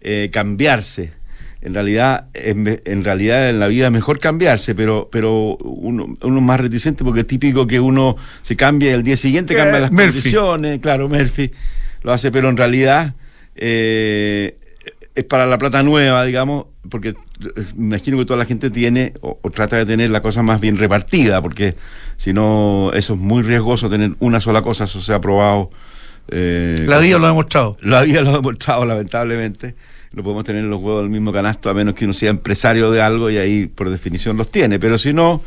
eh, 0.00 0.30
cambiarse. 0.32 1.12
En 1.60 1.72
realidad, 1.74 2.26
en, 2.34 2.80
en 2.84 3.04
realidad 3.04 3.48
en 3.48 3.58
la 3.58 3.68
vida 3.68 3.86
es 3.86 3.92
mejor 3.92 4.18
cambiarse, 4.20 4.74
pero, 4.74 5.08
pero 5.10 5.56
uno, 5.56 6.16
uno 6.22 6.38
es 6.38 6.44
más 6.44 6.60
reticente 6.60 7.02
porque 7.04 7.20
es 7.20 7.26
típico 7.26 7.66
que 7.66 7.80
uno 7.80 8.16
se 8.42 8.54
cambie 8.54 8.90
y 8.90 8.92
el 8.92 9.02
día 9.02 9.16
siguiente 9.16 9.54
Eh, 9.54 9.56
cambia 9.56 9.80
las 9.80 9.90
Murphy. 9.90 10.12
condiciones. 10.12 10.80
Claro, 10.80 11.08
Murphy 11.08 11.50
lo 12.02 12.12
hace, 12.12 12.30
pero 12.30 12.50
en 12.50 12.56
realidad 12.58 13.14
eh, 13.56 14.56
es 15.14 15.24
para 15.24 15.46
la 15.46 15.58
plata 15.58 15.82
nueva, 15.82 16.24
digamos, 16.24 16.66
porque 16.90 17.10
eh, 17.10 17.64
imagino 17.76 18.18
que 18.18 18.24
toda 18.24 18.38
la 18.38 18.46
gente 18.46 18.70
tiene 18.70 19.12
o, 19.20 19.38
o 19.42 19.50
trata 19.50 19.76
de 19.76 19.86
tener 19.86 20.10
la 20.10 20.22
cosa 20.22 20.42
más 20.42 20.60
bien 20.60 20.76
repartida, 20.76 21.40
porque 21.40 21.76
si 22.16 22.32
no, 22.32 22.90
eso 22.94 23.14
es 23.14 23.20
muy 23.20 23.42
riesgoso 23.42 23.88
tener 23.88 24.14
una 24.18 24.40
sola 24.40 24.62
cosa, 24.62 24.84
eso 24.84 25.00
se 25.02 25.12
ha 25.12 25.20
probado. 25.20 25.70
eh, 26.28 26.84
La 26.88 26.98
vida 26.98 27.18
lo 27.18 27.26
ha 27.26 27.28
demostrado. 27.28 27.76
la 27.80 28.02
vida 28.02 28.22
lo 28.22 28.30
ha 28.30 28.36
demostrado, 28.36 28.84
lamentablemente. 28.86 29.74
No 30.12 30.22
podemos 30.22 30.44
tener 30.44 30.62
los 30.64 30.80
huevos 30.80 31.02
del 31.02 31.10
mismo 31.10 31.32
canasto 31.32 31.70
a 31.70 31.74
menos 31.74 31.94
que 31.94 32.04
uno 32.04 32.14
sea 32.14 32.30
empresario 32.30 32.90
de 32.92 33.02
algo 33.02 33.30
y 33.30 33.38
ahí 33.38 33.66
por 33.66 33.90
definición 33.90 34.36
los 34.36 34.50
tiene. 34.50 34.78
Pero 34.78 34.96
si 34.96 35.12
no, 35.12 35.42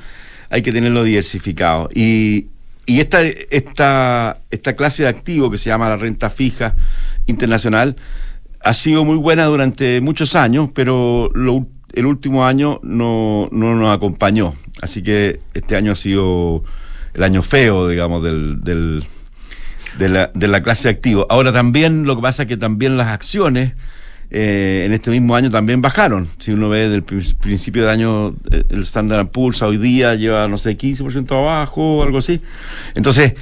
hay 0.49 0.61
que 0.61 0.73
tenerlo 0.73 1.03
diversificado. 1.05 1.89
Y, 1.93 2.47
y 2.85 2.99
esta, 2.99 3.21
esta, 3.21 4.39
esta 4.51 4.75
clase 4.75 5.03
de 5.03 5.09
activo 5.09 5.49
que 5.51 5.57
se 5.57 5.69
llama 5.69 5.87
la 5.87 5.95
renta 5.97 6.29
fija 6.29 6.75
internacional 7.27 7.95
ha 8.67 8.73
sido 8.73 9.05
muy 9.05 9.17
buena 9.17 9.45
durante 9.45 10.01
muchos 10.01 10.35
años, 10.35 10.69
pero 10.73 11.29
lo 11.33 11.67
el 11.93 12.05
último 12.05 12.45
año 12.45 12.79
no, 12.83 13.47
no 13.51 13.75
nos 13.75 13.95
acompañó. 13.95 14.53
Así 14.81 15.01
que 15.01 15.39
este 15.53 15.75
año 15.75 15.93
ha 15.93 15.95
sido 15.95 16.63
el 17.13 17.23
año 17.23 17.41
feo, 17.41 17.87
digamos, 17.87 18.23
del, 18.23 18.61
del, 18.61 19.05
de 19.97 20.09
la, 20.09 20.31
de 20.33 20.47
la 20.47 20.61
clase 20.61 20.89
activo. 20.89 21.25
Ahora 21.29 21.51
también 21.51 22.03
lo 22.05 22.15
que 22.15 22.21
pasa 22.21 22.43
es 22.43 22.49
que 22.49 22.57
también 22.57 22.97
las 22.97 23.07
acciones 23.07 23.73
eh, 24.29 24.83
en 24.85 24.93
este 24.93 25.09
mismo 25.11 25.35
año 25.35 25.49
también 25.49 25.81
bajaron. 25.81 26.27
Si 26.39 26.51
uno 26.51 26.69
ve 26.69 26.89
del 26.89 27.03
pri- 27.03 27.35
principio 27.39 27.85
de 27.85 27.91
año, 27.91 28.29
eh, 28.51 28.63
el 28.69 28.81
Standard 28.81 29.27
Poor's 29.29 29.61
hoy 29.61 29.77
día 29.77 30.15
lleva, 30.15 30.47
no 30.47 30.57
sé, 30.57 30.77
15% 30.77 31.31
abajo 31.35 31.97
o 31.99 32.03
algo 32.03 32.17
así. 32.17 32.41
Entonces, 32.95 33.33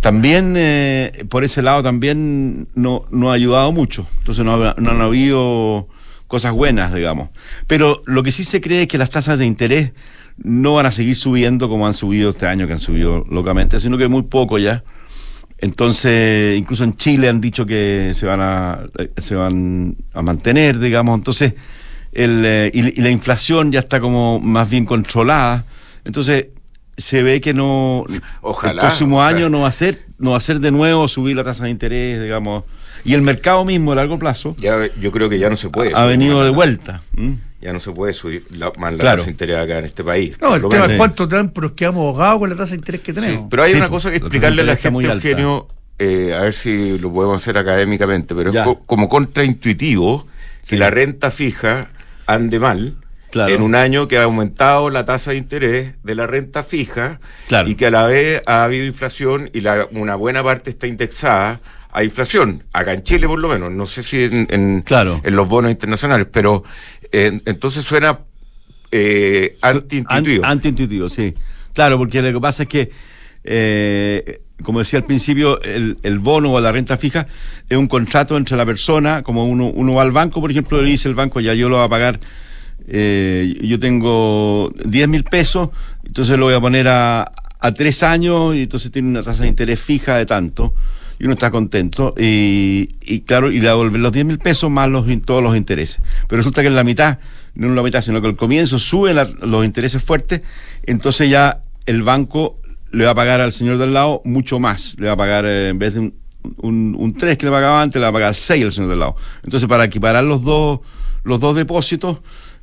también 0.00 0.54
eh, 0.56 1.24
por 1.28 1.44
ese 1.44 1.62
lado 1.62 1.82
también 1.82 2.66
no, 2.74 3.04
no 3.10 3.30
ha 3.30 3.34
ayudado 3.34 3.70
mucho. 3.72 4.06
Entonces 4.18 4.44
no, 4.44 4.56
no 4.56 4.90
han 4.90 5.00
habido 5.00 5.88
cosas 6.26 6.52
buenas, 6.52 6.92
digamos. 6.92 7.28
Pero 7.66 8.02
lo 8.06 8.22
que 8.22 8.32
sí 8.32 8.42
se 8.42 8.60
cree 8.60 8.82
es 8.82 8.88
que 8.88 8.98
las 8.98 9.10
tasas 9.10 9.38
de 9.38 9.46
interés 9.46 9.92
no 10.38 10.74
van 10.74 10.86
a 10.86 10.90
seguir 10.90 11.14
subiendo 11.14 11.68
como 11.68 11.86
han 11.86 11.94
subido 11.94 12.30
este 12.30 12.46
año, 12.46 12.66
que 12.66 12.72
han 12.72 12.78
subido 12.80 13.24
locamente, 13.30 13.78
sino 13.78 13.96
que 13.98 14.08
muy 14.08 14.22
poco 14.22 14.58
ya. 14.58 14.82
Entonces, 15.62 16.58
incluso 16.58 16.82
en 16.82 16.96
Chile 16.96 17.28
han 17.28 17.40
dicho 17.40 17.64
que 17.64 18.10
se 18.14 18.26
van 18.26 18.40
a, 18.40 18.80
eh, 18.98 19.10
se 19.16 19.36
van 19.36 19.96
a 20.12 20.20
mantener, 20.20 20.78
digamos. 20.78 21.16
Entonces, 21.16 21.54
el, 22.12 22.42
eh, 22.44 22.70
y, 22.74 23.00
y 23.00 23.02
la 23.02 23.10
inflación 23.10 23.70
ya 23.70 23.78
está 23.78 24.00
como 24.00 24.40
más 24.40 24.68
bien 24.68 24.84
controlada. 24.84 25.64
Entonces, 26.04 26.48
se 26.96 27.22
ve 27.22 27.40
que 27.40 27.54
no. 27.54 28.04
Ojalá, 28.40 28.82
El 28.82 28.88
próximo 28.88 29.22
año 29.22 29.48
no 29.48 29.60
va 29.60 29.68
a 29.68 29.72
ser, 29.72 30.04
no 30.18 30.32
va 30.32 30.38
a 30.38 30.40
ser 30.40 30.58
de 30.58 30.72
nuevo 30.72 31.06
subir 31.06 31.36
la 31.36 31.44
tasa 31.44 31.64
de 31.64 31.70
interés, 31.70 32.20
digamos. 32.20 32.64
Y 33.04 33.14
el 33.14 33.22
mercado 33.22 33.64
mismo 33.64 33.92
a 33.92 33.94
largo 33.96 34.18
plazo 34.18 34.54
Ya, 34.58 34.86
yo 35.00 35.10
creo 35.12 35.28
que 35.28 35.38
ya 35.38 35.50
no 35.50 35.56
se 35.56 35.68
puede. 35.70 35.92
ha 35.94 36.04
venido 36.06 36.42
de 36.44 36.50
vuelta. 36.50 37.02
Ya 37.60 37.72
no 37.72 37.78
se 37.80 37.90
puede 37.92 38.12
subir 38.12 38.44
la, 38.50 38.72
más 38.78 38.92
la 38.92 38.98
Claro. 38.98 39.16
tasa 39.18 39.26
de 39.26 39.30
interés 39.32 39.56
acá 39.58 39.78
en 39.78 39.84
este 39.84 40.02
país. 40.02 40.36
No, 40.40 40.54
el 40.56 40.68
tema 40.68 40.86
es 40.86 40.96
cuánto 40.96 41.28
te 41.28 41.36
dan, 41.36 41.50
pero 41.50 41.74
quedamos 41.74 42.02
ahogados 42.02 42.40
con 42.40 42.50
la 42.50 42.56
tasa 42.56 42.70
de 42.70 42.76
interés 42.78 43.00
que 43.02 43.12
Sí, 43.12 43.20
tenemos. 43.20 43.46
pero 43.50 43.62
hay 43.62 43.72
Sí, 43.72 43.76
una 43.78 43.88
pues, 43.88 43.98
cosa 44.02 44.10
que 44.10 44.16
explicarle 44.16 44.62
a 44.62 44.64
la 44.64 44.76
gente. 44.76 45.06
Eugenio, 45.06 45.68
eh, 45.98 46.34
a 46.34 46.42
ver 46.42 46.54
si 46.54 46.98
lo 46.98 47.12
podemos 47.12 47.40
hacer 47.40 47.56
académicamente, 47.58 48.34
pero 48.34 48.52
Ya. 48.52 48.62
es 48.62 48.66
co- 48.66 48.80
como 48.86 49.08
contraintuitivo 49.08 50.26
que 50.62 50.70
Sí. 50.70 50.76
la 50.76 50.90
renta 50.90 51.30
fija 51.30 51.88
ande 52.26 52.58
mal 52.58 52.94
Claro. 53.30 53.54
en 53.54 53.62
un 53.62 53.74
año 53.74 54.08
que 54.08 54.18
ha 54.18 54.24
aumentado 54.24 54.90
la 54.90 55.04
tasa 55.06 55.30
de 55.30 55.36
interés 55.38 55.92
de 56.02 56.14
la 56.14 56.26
renta 56.26 56.62
fija 56.62 57.20
Claro. 57.48 57.68
y 57.68 57.74
que 57.76 57.86
a 57.86 57.90
la 57.90 58.06
vez 58.06 58.42
ha 58.46 58.64
habido 58.64 58.84
inflación 58.84 59.50
y 59.52 59.60
la, 59.60 59.86
una 59.92 60.16
buena 60.16 60.42
parte 60.42 60.70
está 60.70 60.86
indexada 60.86 61.60
a 61.92 62.02
inflación, 62.04 62.64
acá 62.72 62.92
en 62.94 63.02
Chile 63.02 63.26
por 63.26 63.38
lo 63.38 63.48
menos, 63.48 63.70
no 63.70 63.84
sé 63.86 64.02
si 64.02 64.24
en, 64.24 64.46
en, 64.50 64.82
Claro. 64.82 65.20
en 65.22 65.36
los 65.36 65.46
bonos 65.48 65.70
internacionales, 65.70 66.26
pero 66.32 66.64
eh, 67.12 67.40
entonces 67.44 67.84
suena 67.84 68.18
eh, 68.90 69.56
antiintuitivo. 69.60 70.44
An- 70.44 70.52
antiintuitivo, 70.52 71.08
sí. 71.08 71.34
Claro, 71.74 71.98
porque 71.98 72.22
lo 72.22 72.32
que 72.32 72.40
pasa 72.40 72.62
es 72.64 72.68
que, 72.68 72.90
eh, 73.44 74.40
como 74.62 74.78
decía 74.78 74.98
al 75.00 75.04
principio, 75.04 75.60
el, 75.62 75.98
el 76.02 76.18
bono 76.18 76.52
o 76.52 76.60
la 76.60 76.72
renta 76.72 76.96
fija 76.96 77.26
es 77.68 77.76
un 77.76 77.88
contrato 77.88 78.36
entre 78.36 78.56
la 78.56 78.64
persona, 78.66 79.22
como 79.22 79.44
uno, 79.46 79.66
uno 79.66 79.94
va 79.94 80.02
al 80.02 80.12
banco, 80.12 80.40
por 80.40 80.50
ejemplo, 80.50 80.80
le 80.80 80.88
dice 80.88 81.08
el 81.08 81.14
banco, 81.14 81.40
ya 81.40 81.52
yo 81.54 81.68
lo 81.68 81.76
voy 81.76 81.84
a 81.86 81.88
pagar, 81.88 82.20
eh, 82.88 83.54
yo 83.62 83.78
tengo 83.78 84.72
10 84.84 85.08
mil 85.08 85.24
pesos, 85.24 85.70
entonces 86.04 86.38
lo 86.38 86.46
voy 86.46 86.54
a 86.54 86.60
poner 86.60 86.88
a, 86.88 87.30
a 87.60 87.72
tres 87.74 88.02
años 88.02 88.54
y 88.56 88.62
entonces 88.62 88.90
tiene 88.90 89.08
una 89.08 89.22
tasa 89.22 89.42
de 89.42 89.48
interés 89.48 89.80
fija 89.80 90.16
de 90.16 90.26
tanto. 90.26 90.74
Y 91.22 91.26
uno 91.26 91.34
está 91.34 91.52
contento 91.52 92.16
y, 92.18 92.96
y 93.00 93.20
claro, 93.20 93.52
y 93.52 93.60
le 93.60 93.68
devuelven 93.68 94.02
los 94.02 94.10
10 94.10 94.26
mil 94.26 94.38
pesos 94.40 94.68
más 94.72 94.88
los, 94.88 95.06
todos 95.24 95.40
los 95.40 95.56
intereses. 95.56 96.02
Pero 96.26 96.38
resulta 96.38 96.62
que 96.62 96.66
en 96.66 96.74
la 96.74 96.82
mitad, 96.82 97.20
no 97.54 97.68
en 97.68 97.76
la 97.76 97.82
mitad, 97.84 98.00
sino 98.00 98.20
que 98.20 98.26
al 98.26 98.34
comienzo 98.34 98.80
suben 98.80 99.16
los 99.40 99.64
intereses 99.64 100.02
fuertes, 100.02 100.42
entonces 100.82 101.30
ya 101.30 101.62
el 101.86 102.02
banco 102.02 102.58
le 102.90 103.04
va 103.04 103.12
a 103.12 103.14
pagar 103.14 103.40
al 103.40 103.52
señor 103.52 103.78
del 103.78 103.94
lado 103.94 104.20
mucho 104.24 104.58
más. 104.58 104.96
Le 104.98 105.06
va 105.06 105.12
a 105.12 105.16
pagar, 105.16 105.46
eh, 105.46 105.68
en 105.68 105.78
vez 105.78 105.94
de 105.94 106.00
un, 106.00 106.14
un, 106.56 106.96
un 106.98 107.14
3 107.14 107.38
que 107.38 107.46
le 107.46 107.52
pagaba 107.52 107.80
antes, 107.80 108.00
le 108.00 108.02
va 108.02 108.08
a 108.08 108.12
pagar 108.12 108.34
6 108.34 108.64
al 108.64 108.72
señor 108.72 108.90
del 108.90 108.98
lado. 108.98 109.14
Entonces, 109.44 109.68
para 109.68 109.84
equiparar 109.84 110.24
los 110.24 110.42
dos, 110.42 110.80
los 111.22 111.38
dos 111.38 111.54
depósitos, 111.54 112.18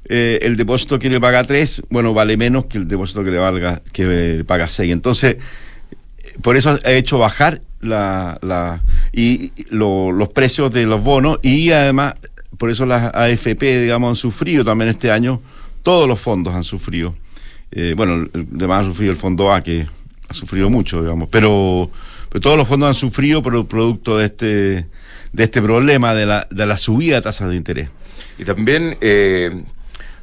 eh, 0.06 0.40
el 0.42 0.58
depósito 0.58 1.00
que 1.00 1.10
le 1.10 1.22
paga 1.22 1.44
3, 1.44 1.84
bueno, 1.90 2.14
vale 2.14 2.36
menos 2.36 2.66
que 2.66 2.78
el 2.78 2.88
depósito 2.88 3.24
que 3.24 3.32
le 3.32 3.38
valga, 3.38 3.82
que 3.94 4.06
le 4.06 4.44
paga 4.44 4.68
6. 4.68 4.92
Entonces, 4.92 5.38
por 6.42 6.58
eso 6.58 6.78
ha 6.84 6.92
hecho 6.92 7.18
bajar 7.18 7.62
la, 7.82 8.38
la 8.42 8.82
y, 9.14 9.52
lo- 9.70 10.12
los 10.12 10.30
precios 10.30 10.72
de 10.72 10.86
los 10.86 11.02
bonos 11.04 11.40
y 11.42 11.72
además 11.72 12.16
por 12.58 12.70
eso 12.70 12.86
las 12.86 13.14
AFP 13.14 13.82
digamos 13.82 14.10
han 14.10 14.16
sufrido 14.16 14.64
también 14.66 14.90
este 14.90 15.12
año. 15.12 15.42
Todos 15.84 16.08
los 16.08 16.20
fondos 16.20 16.54
han 16.54 16.64
sufrido. 16.66 17.16
Eh, 17.72 17.94
bueno 17.96 18.16
el, 18.16 18.32
el 18.34 18.48
demás 18.52 18.82
ha 18.86 18.90
sufrido 18.90 19.12
el 19.12 19.18
fondo 19.18 19.54
A 19.54 19.62
que 19.62 19.86
ha 20.28 20.34
sufrido 20.34 20.70
mucho 20.70 21.02
digamos. 21.02 21.30
Pero, 21.30 21.90
pero 22.30 22.42
todos 22.42 22.58
los 22.58 22.68
fondos 22.68 22.90
han 22.90 22.96
sufrido 22.96 23.42
por 23.42 23.56
el 23.56 23.66
producto 23.66 24.18
de 24.18 24.26
este 24.26 24.88
de 25.32 25.44
este 25.44 25.62
problema 25.62 26.14
de 26.16 26.26
la, 26.26 26.48
de 26.50 26.66
la 26.66 26.76
subida 26.78 27.16
de 27.18 27.22
tasas 27.22 27.50
de 27.50 27.56
interés. 27.56 27.90
Y 28.40 28.44
también 28.46 28.98
eh, 29.02 29.64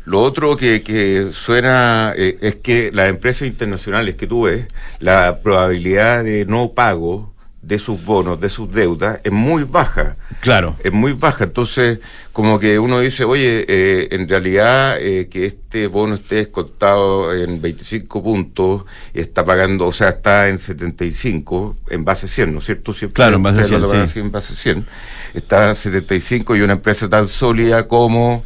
lo 0.06 0.22
otro 0.22 0.56
que, 0.56 0.82
que 0.82 1.30
suena 1.32 2.14
eh, 2.16 2.38
es 2.40 2.54
que 2.54 2.90
las 2.92 3.10
empresas 3.10 3.48
internacionales 3.48 4.14
que 4.14 4.28
tú 4.28 4.42
ves, 4.42 4.66
la 5.00 5.40
probabilidad 5.42 6.22
de 6.22 6.46
no 6.46 6.72
pago 6.72 7.34
de 7.60 7.80
sus 7.80 8.04
bonos, 8.04 8.40
de 8.40 8.48
sus 8.48 8.70
deudas, 8.70 9.18
es 9.24 9.32
muy 9.32 9.64
baja. 9.64 10.14
claro 10.38 10.76
Es 10.84 10.92
muy 10.92 11.12
baja. 11.12 11.42
Entonces, 11.42 11.98
como 12.32 12.60
que 12.60 12.78
uno 12.78 13.00
dice, 13.00 13.24
oye, 13.24 13.64
eh, 13.66 14.08
en 14.12 14.28
realidad 14.28 14.96
eh, 15.00 15.28
que 15.28 15.46
este 15.46 15.88
bono 15.88 16.14
esté 16.14 16.36
descontado 16.36 17.34
en 17.34 17.60
25 17.60 18.22
puntos, 18.22 18.84
está 19.12 19.44
pagando, 19.44 19.86
o 19.86 19.92
sea, 19.92 20.10
está 20.10 20.46
en 20.46 20.60
75, 20.60 21.78
en 21.90 22.04
base 22.04 22.28
100, 22.28 22.52
¿no 22.52 22.58
es 22.58 22.66
cierto? 22.66 22.92
Siempre 22.92 23.14
Claro, 23.16 23.36
en 23.36 23.42
base 23.42 23.62
ustedes 23.62 23.80
lo 23.80 23.88
100, 23.88 23.90
pagan 23.90 24.06
sí. 24.06 24.10
así 24.12 24.20
en 24.20 24.30
base 24.30 24.54
100. 24.54 24.86
Está 25.34 25.70
a 25.70 25.74
75 25.74 26.54
y 26.54 26.60
una 26.60 26.74
empresa 26.74 27.08
tan 27.08 27.26
sólida 27.26 27.88
como, 27.88 28.44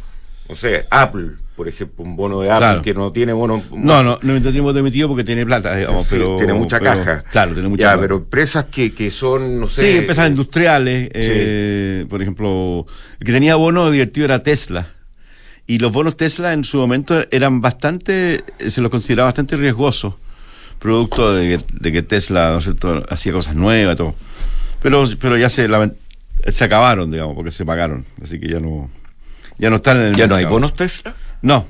no 0.49 0.55
sé, 0.55 0.87
Apple, 0.89 1.33
por 1.61 1.67
ejemplo, 1.67 2.03
un 2.03 2.15
bono 2.15 2.41
de 2.41 2.49
Apple 2.49 2.57
Claro. 2.59 2.81
que 2.81 2.93
no 2.95 3.11
tiene 3.11 3.33
bono. 3.33 3.61
no 3.71 4.01
no 4.01 4.17
no 4.19 4.41
tenemos 4.41 4.75
emitido 4.75 5.07
porque 5.07 5.23
tiene 5.23 5.45
plata 5.45 5.75
digamos 5.75 6.07
Sí, 6.07 6.15
pero 6.17 6.35
tiene 6.37 6.53
mucha 6.55 6.79
pero- 6.79 6.91
caja. 6.95 7.23
claro 7.31 7.53
tiene 7.53 7.69
mucha 7.69 7.83
Ya, 7.83 7.87
plata. 7.89 8.01
pero 8.01 8.15
empresas 8.15 8.65
que, 8.71 8.95
que 8.95 9.11
son, 9.11 9.59
no 9.59 9.67
sé. 9.67 9.81
Sí, 9.91 9.97
empresas 9.99 10.25
eh, 10.25 10.29
industriales. 10.29 11.09
eh, 11.13 12.05
por 12.09 12.19
ejemplo, 12.19 12.87
el 13.19 13.25
que 13.27 13.31
tenía 13.31 13.55
bonos 13.57 13.91
divertido 13.91 14.25
era 14.25 14.41
Tesla. 14.41 14.87
Y 15.67 15.77
los 15.77 15.91
bonos 15.91 16.17
Tesla 16.17 16.51
en 16.53 16.63
su 16.63 16.77
momento 16.79 17.23
eran 17.29 17.61
bastante, 17.61 18.43
se 18.67 18.81
los 18.81 18.89
consideraba 18.89 19.27
bastante 19.27 19.55
riesgosos, 19.55 20.15
producto 20.79 21.35
de 21.35 21.59
que, 21.59 21.65
de 21.79 21.91
que 21.91 22.01
Tesla 22.01 22.59
¿no 22.59 23.03
hacía 23.07 23.31
cosas 23.33 23.53
nuevas, 23.53 23.95
todo. 23.97 24.15
Pero, 24.81 25.05
pero 25.19 25.37
ya 25.37 25.47
se, 25.47 25.69
se 26.47 26.63
acabaron, 26.63 27.11
digamos, 27.11 27.35
porque 27.35 27.51
se 27.51 27.63
pagaron. 27.65 28.03
Así 28.23 28.39
que 28.39 28.47
ya 28.47 28.59
no, 28.59 28.89
ya 29.61 29.69
no 29.69 29.77
están 29.77 29.97
en 29.97 30.03
el 30.07 30.15
Ya 30.17 30.27
no 30.27 30.35
hay 30.35 30.43
bonos 30.45 30.73
Tesla. 30.73 31.13
No. 31.41 31.65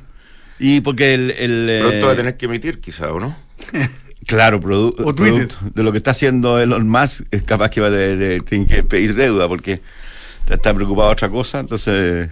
Y 0.58 0.82
porque 0.82 1.14
el... 1.14 1.32
el, 1.32 1.68
eh, 1.70 1.80
Pronto 1.82 2.06
va 2.08 2.14
a 2.14 2.16
tener 2.16 2.38
que 2.38 2.46
emitir, 2.46 2.80
quizá, 2.82 3.12
¿o 3.12 3.20
no? 3.20 3.36
Claro, 4.28 4.60
produ- 4.62 4.94
O 5.04 5.14
Twitter. 5.16 5.48
producto 5.48 5.58
de 5.74 5.84
lo 5.84 5.92
que 5.92 5.98
está 5.98 6.12
haciendo 6.12 6.60
Elon 6.60 6.88
Musk, 6.88 7.24
es 7.32 7.42
capaz 7.42 7.70
que 7.70 7.82
va 7.82 7.88
a 7.88 8.44
tiene 8.46 8.68
que 8.68 8.84
pedir 8.84 9.16
deuda 9.16 9.48
porque 9.48 9.82
está- 10.42 10.54
está 10.54 10.74
preocupado 10.74 11.10
de 11.10 11.14
otra 11.14 11.30
cosa, 11.30 11.60
entonces... 11.60 12.30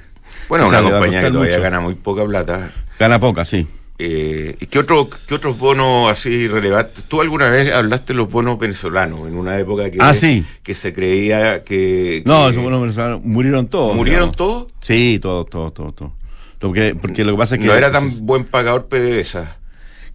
Bueno, 0.48 0.68
una 0.70 0.82
compañía 0.84 1.22
que 1.22 1.28
todavía 1.32 1.52
mucho. 1.54 1.62
gana 1.64 1.80
muy 1.80 1.96
poca 1.96 2.24
plata. 2.26 2.72
Gana 3.00 3.20
poca, 3.20 3.44
sí. 3.44 3.68
Eh, 4.02 4.56
¿Y 4.62 4.66
qué, 4.68 4.80
otro, 4.80 5.10
qué 5.28 5.36
otros 5.36 5.58
bonos 5.60 6.10
así 6.10 6.48
relevantes? 6.48 7.04
¿Tú 7.04 7.20
alguna 7.20 7.50
vez 7.50 7.70
hablaste 7.74 8.14
de 8.14 8.18
los 8.18 8.32
bonos 8.32 8.58
venezolanos 8.58 9.28
en 9.28 9.36
una 9.36 9.60
época 9.60 9.92
que, 9.92 9.98
Ah, 10.00 10.14
sí. 10.14 10.46
que 10.64 10.74
se 10.74 10.94
creía 10.94 11.66
que... 11.66 12.24
No, 12.26 12.46
que 12.46 12.52
esos 12.52 12.64
buenos 12.64 12.82
venezolanos 12.82 13.24
murieron 13.26 13.68
todos. 13.68 13.96
¿Murieron 13.98 14.32
digamos. 14.32 14.38
todos? 14.38 14.68
Sí, 14.80 15.20
todos, 15.22 15.50
todos, 15.50 15.74
todos, 15.74 15.96
todos. 15.96 16.12
Porque, 16.60 16.96
porque 16.96 17.26
lo 17.26 17.34
que 17.34 17.38
pasa 17.40 17.56
es 17.56 17.62
que... 17.62 17.68
no 17.68 17.74
era 17.76 17.92
tan 17.92 18.10
buen 18.26 18.46
pagador 18.46 18.88
PDVSA. 18.88 19.58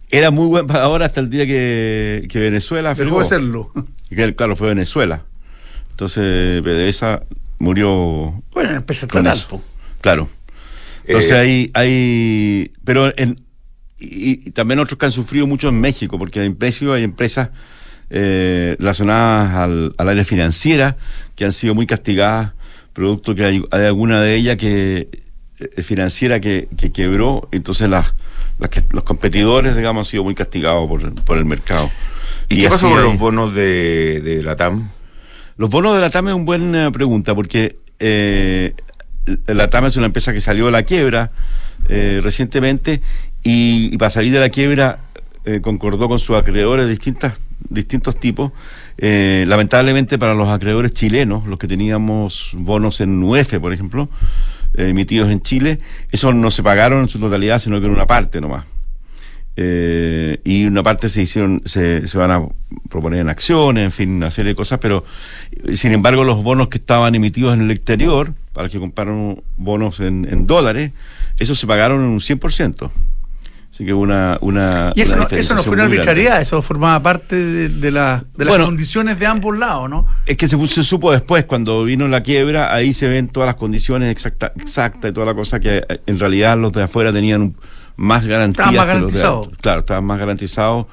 Era 0.09 0.31
muy 0.31 0.47
buen 0.47 0.65
pagador 0.65 1.03
hasta 1.03 1.19
el 1.19 1.29
día 1.29 1.45
que, 1.45 2.27
que 2.29 2.39
Venezuela 2.39 2.95
Dejó 2.95 3.19
de 3.19 3.25
serlo. 3.25 3.71
Y 4.09 4.15
que, 4.15 4.35
claro, 4.35 4.55
fue 4.55 4.69
Venezuela. 4.69 5.25
Entonces, 5.91 6.61
PDVSA 6.63 7.21
murió 7.59 8.41
Bueno, 8.51 8.83
eso. 8.87 9.47
po. 9.47 9.61
Claro. 10.01 10.27
Entonces 11.05 11.31
Eh, 11.31 11.35
hay, 11.35 11.71
hay, 11.75 12.71
pero 12.83 13.13
en, 13.17 13.44
y, 13.99 14.47
y 14.47 14.51
también 14.51 14.79
otros 14.79 14.97
que 14.99 15.05
han 15.05 15.11
sufrido 15.11 15.47
mucho 15.47 15.69
en 15.69 15.79
México, 15.79 16.17
porque 16.19 16.43
en 16.43 16.57
México 16.59 16.93
hay 16.93 17.03
empresas 17.03 17.49
eh, 18.09 18.75
relacionadas 18.79 19.53
al, 19.55 19.93
al 19.97 20.09
área 20.09 20.23
financiera 20.23 20.97
que 21.35 21.45
han 21.45 21.51
sido 21.51 21.73
muy 21.75 21.87
castigadas, 21.87 22.53
producto 22.93 23.33
que 23.35 23.45
hay, 23.45 23.63
hay 23.71 23.85
alguna 23.85 24.21
de 24.21 24.35
ellas 24.35 24.57
que 24.57 25.09
eh, 25.59 25.81
financiera 25.81 26.39
que, 26.39 26.67
que 26.77 26.91
quebró, 26.91 27.47
entonces 27.51 27.89
las, 27.89 28.13
las 28.59 28.69
que- 28.69 28.83
los 28.91 29.03
competidores, 29.03 29.75
digamos, 29.75 30.07
han 30.07 30.11
sido 30.11 30.23
muy 30.23 30.35
castigados 30.35 30.87
por, 30.87 31.13
por 31.23 31.37
el 31.37 31.45
mercado. 31.45 31.89
¿Y, 32.49 32.57
qué 32.61 32.67
así 32.67 32.73
pasó 32.75 32.89
con 32.89 33.03
los 33.03 33.17
bonos 33.17 33.55
de, 33.55 34.21
de 34.23 34.43
la 34.43 34.55
TAM? 34.55 34.89
los 35.57 35.69
bonos 35.69 35.95
de 35.95 36.01
la 36.01 36.09
TAM 36.09 36.27
es 36.27 36.33
una 36.35 36.43
buena 36.43 36.91
pregunta 36.91 37.33
porque 37.33 37.77
eh, 37.99 38.73
la 39.47 39.69
TAM 39.69 39.85
es 39.85 39.95
una 39.97 40.05
empresa 40.07 40.31
que 40.33 40.41
salió 40.41 40.65
de 40.65 40.71
la 40.73 40.83
quiebra 40.83 41.31
eh, 41.89 42.19
recientemente 42.21 43.01
y, 43.45 43.93
y 43.93 43.97
para 43.97 44.09
salir 44.09 44.33
de 44.33 44.41
la 44.41 44.49
quiebra 44.49 44.99
eh, 45.47 45.61
concordó 45.61 46.07
con 46.07 46.17
sus 46.17 46.35
acreedores 46.35 46.85
de 46.85 46.91
distintas, 46.91 47.39
distintos 47.69 48.19
tipos. 48.19 48.51
Eh, 48.97 49.45
lamentablemente 49.47 50.17
para 50.17 50.33
los 50.33 50.49
acreedores 50.49 50.91
chilenos, 50.93 51.45
los 51.45 51.59
que 51.59 51.67
teníamos 51.67 52.49
bonos 52.53 52.99
en 52.99 53.21
UF, 53.21 53.59
por 53.59 53.71
ejemplo, 53.71 54.09
eh, 54.73 54.87
emitidos 54.87 55.31
en 55.31 55.41
Chile, 55.41 55.79
esos 56.11 56.33
no 56.33 56.49
se 56.49 56.63
pagaron 56.63 57.03
en 57.03 57.09
su 57.09 57.19
totalidad, 57.19 57.59
sino 57.59 57.79
que 57.79 57.85
en 57.85 57.91
una 57.91 58.07
parte 58.07 58.41
nomás. 58.41 58.65
Y 59.57 60.65
una 60.65 60.83
parte 60.83 61.07
se 61.07 61.21
hicieron, 61.21 61.61
se, 61.63 62.07
se 62.07 62.17
van 62.17 62.31
a 62.31 62.45
proponer 62.89 63.21
en 63.21 63.29
acciones, 63.29 63.85
en 63.85 63.91
fin, 63.93 64.09
una 64.09 64.29
serie 64.29 64.49
de 64.49 64.55
cosas, 64.55 64.79
pero 64.79 65.05
sin 65.75 65.93
embargo 65.93 66.25
los 66.25 66.43
bonos 66.43 66.67
que 66.67 66.77
estaban 66.77 67.15
emitidos 67.15 67.53
en 67.53 67.61
el 67.61 67.71
exterior, 67.71 68.33
para 68.51 68.67
que 68.67 68.79
compraron 68.79 69.41
bonos 69.55 70.01
en, 70.01 70.27
en 70.29 70.45
dólares, 70.45 70.91
esos 71.39 71.57
se 71.57 71.67
pagaron 71.67 72.01
en 72.01 72.07
un 72.07 72.19
100%. 72.19 72.91
Así 73.75 73.83
que 73.83 73.93
una, 73.93 74.37
una 74.39 74.93
Y 74.95 75.01
eso 75.01 75.15
una 75.15 75.27
no, 75.29 75.35
eso 75.35 75.53
no 75.53 75.61
fue 75.61 75.73
una 75.73 75.81
grande. 75.83 75.97
arbitrariedad, 75.97 76.39
eso 76.39 76.61
formaba 76.61 77.03
parte 77.03 77.35
de, 77.35 77.67
de 77.67 77.91
la- 77.91 78.23
de 78.37 78.45
las 78.45 78.51
Bueno. 78.53 78.63
condiciones 78.67 79.19
de 79.19 79.25
ambos 79.25 79.57
lados, 79.57 79.89
¿no? 79.89 80.07
Es 80.25 80.37
que 80.37 80.47
se, 80.47 80.55
supo 80.85 81.11
después, 81.11 81.43
cuando 81.43 81.83
vino 81.83 82.07
la 82.07 82.23
quiebra, 82.23 82.73
ahí 82.73 82.93
se 82.93 83.09
ven 83.09 83.27
todas 83.27 83.47
las 83.47 83.55
condiciones 83.55 84.09
exactas 84.11 84.53
exacta 84.55 85.09
y 85.09 85.11
toda 85.11 85.25
la 85.25 85.33
cosa 85.33 85.59
que 85.59 85.83
eh, 85.89 85.99
en 86.05 86.17
realidad 86.17 86.57
los 86.57 86.71
de 86.71 86.83
afuera 86.83 87.11
tenían 87.11 87.41
un- 87.41 87.57
más 87.97 88.25
garantías 88.25 88.67
Estaban 88.69 88.87
más 88.87 88.95
garantizados. 88.95 89.49
Claro, 89.59 89.79
estaban 89.81 90.05
más 90.05 90.19
garantizados 90.19 90.85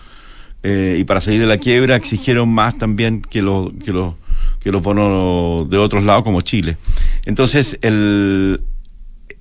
eh, 0.64 0.96
y 0.98 1.04
para 1.04 1.20
salir 1.20 1.38
de 1.38 1.46
la 1.46 1.58
quiebra 1.58 1.94
exigieron 1.94 2.48
más 2.48 2.76
también 2.78 3.22
que 3.22 3.42
los, 3.42 3.70
que 3.84 3.92
los, 3.92 4.14
que 4.58 4.72
los 4.72 4.82
bonos 4.82 5.70
de 5.70 5.78
otros 5.78 6.02
lados 6.02 6.24
como 6.24 6.40
Chile. 6.40 6.78
Entonces, 7.26 7.78
el, 7.82 8.60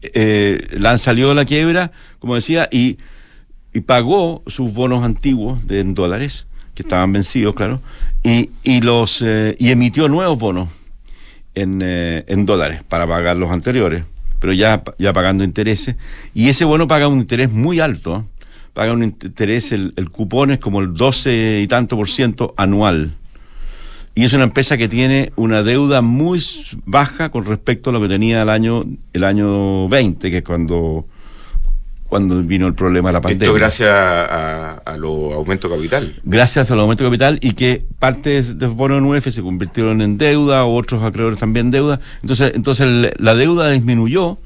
eh, 0.03 0.63
LAN 0.77 0.99
salió 0.99 1.29
de 1.29 1.35
la 1.35 1.45
quiebra, 1.45 1.91
como 2.19 2.35
decía, 2.35 2.69
y, 2.71 2.97
y 3.73 3.81
pagó 3.81 4.43
sus 4.47 4.73
bonos 4.73 5.03
antiguos 5.03 5.65
de, 5.67 5.79
en 5.79 5.93
dólares, 5.93 6.47
que 6.73 6.83
estaban 6.83 7.11
vencidos, 7.13 7.55
claro, 7.55 7.81
y, 8.23 8.49
y 8.63 8.81
los 8.81 9.21
eh, 9.21 9.55
y 9.59 9.71
emitió 9.71 10.07
nuevos 10.09 10.37
bonos 10.39 10.69
en, 11.55 11.81
eh, 11.81 12.23
en 12.27 12.45
dólares 12.45 12.83
para 12.87 13.07
pagar 13.07 13.35
los 13.35 13.51
anteriores, 13.51 14.03
pero 14.39 14.53
ya, 14.53 14.83
ya 14.97 15.13
pagando 15.13 15.43
intereses. 15.43 15.95
Y 16.33 16.49
ese 16.49 16.65
bono 16.65 16.87
paga 16.87 17.07
un 17.07 17.19
interés 17.19 17.51
muy 17.51 17.79
alto, 17.79 18.17
¿eh? 18.17 18.43
paga 18.73 18.93
un 18.93 19.03
interés, 19.03 19.71
el, 19.71 19.93
el 19.97 20.09
cupón 20.09 20.51
es 20.51 20.59
como 20.59 20.79
el 20.79 20.93
12 20.93 21.61
y 21.63 21.67
tanto 21.67 21.97
por 21.97 22.09
ciento 22.09 22.53
anual. 22.57 23.15
Y 24.13 24.25
es 24.25 24.33
una 24.33 24.43
empresa 24.43 24.77
que 24.77 24.89
tiene 24.89 25.31
una 25.37 25.63
deuda 25.63 26.01
muy 26.01 26.43
baja 26.85 27.29
con 27.29 27.45
respecto 27.45 27.89
a 27.89 27.93
lo 27.93 28.01
que 28.01 28.09
tenía 28.09 28.41
el 28.41 28.49
año, 28.49 28.83
el 29.13 29.23
año 29.23 29.87
20, 29.87 30.29
que 30.29 30.37
es 30.37 30.43
cuando, 30.43 31.05
cuando 32.11 32.43
vino 32.43 32.67
el 32.67 32.73
problema 32.73 33.07
de 33.07 33.13
la 33.13 33.21
pandemia. 33.21 33.45
Esto 33.47 33.55
gracias 33.57 33.89
a, 33.89 34.73
a 34.73 34.97
los 34.97 35.31
aumentos 35.33 35.71
de 35.71 35.77
capital. 35.77 36.19
gracias 36.25 36.69
al 36.69 36.81
aumento 36.81 37.05
de 37.05 37.09
capital 37.09 37.39
y 37.41 37.53
que 37.53 37.85
partes 37.99 38.59
de 38.59 38.67
bonos 38.67 39.01
NUF 39.01 39.29
se 39.29 39.41
convirtieron 39.41 40.01
en 40.01 40.17
deuda, 40.17 40.65
otros 40.65 41.03
acreedores 41.03 41.39
también 41.39 41.71
deuda. 41.71 42.01
Entonces, 42.21 42.51
entonces 42.53 42.85
el- 42.85 43.13
la 43.17 43.33
deuda 43.33 43.71
disminuyó 43.71 44.39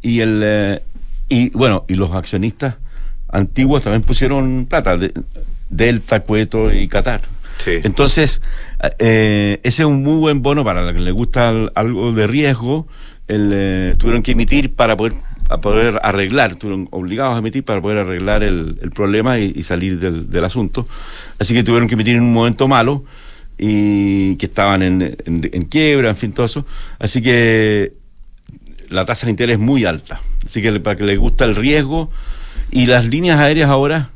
y 0.00 0.20
el 0.20 0.40
eh, 0.44 0.82
y 1.28 1.50
bueno, 1.50 1.84
y 1.88 1.94
los 1.96 2.12
accionistas 2.12 2.76
antiguos 3.28 3.82
también 3.82 4.02
pusieron 4.02 4.66
plata, 4.70 4.96
de- 4.96 5.12
Delta, 5.68 6.20
Cueto 6.20 6.72
y 6.72 6.86
Qatar. 6.86 7.22
Sí. 7.58 7.72
Entonces, 7.82 8.42
eh, 9.00 9.58
ese 9.64 9.82
es 9.82 9.86
un 9.88 10.04
muy 10.04 10.18
buen 10.18 10.40
bono 10.40 10.64
para 10.64 10.82
la 10.82 10.92
que 10.92 11.00
le 11.00 11.10
gusta 11.10 11.48
al- 11.48 11.72
algo 11.74 12.12
de 12.12 12.28
riesgo. 12.28 12.86
El, 13.26 13.50
eh, 13.52 13.94
tuvieron 13.98 14.22
que 14.22 14.30
emitir 14.32 14.72
para 14.74 14.96
poder, 14.96 15.12
a 15.48 15.58
poder 15.58 15.98
arreglar, 16.02 16.52
estuvieron 16.52 16.88
obligados 16.90 17.34
a 17.34 17.38
emitir 17.38 17.64
para 17.64 17.80
poder 17.80 17.98
arreglar 17.98 18.42
el, 18.42 18.76
problema 18.94 19.38
y, 19.38 19.62
salir 19.62 19.98
del, 19.98 20.44
asunto. 20.44 20.86
Así 21.38 21.54
que 21.54 21.62
tuvieron 21.62 21.88
que 21.88 21.94
emitir 21.94 22.16
en 22.16 22.22
un 22.22 22.32
momento 22.32 22.68
malo 22.68 23.04
y 23.56 24.36
que 24.36 24.46
estaban 24.46 24.82
en, 24.82 25.16
en- 25.24 25.64
quiebra, 25.64 26.10
en 26.10 26.16
fin, 26.16 26.32
todo 26.32 26.46
eso. 26.46 26.66
Así 26.98 27.22
que 27.22 27.94
la 28.88 29.04
tasa 29.04 29.26
de 29.26 29.30
interés 29.30 29.54
es 29.54 29.60
muy 29.60 29.84
alta. 29.84 30.20
Así 30.44 30.62
que 30.62 30.78
para 30.80 30.96
que 30.96 31.04
les 31.04 31.18
gusta 31.18 31.44
el 31.44 31.56
riesgo 31.56 32.10
y 32.70 32.86
las 32.86 33.06
líneas 33.06 33.40
aéreas 33.40 33.70
ahora, 33.70 34.10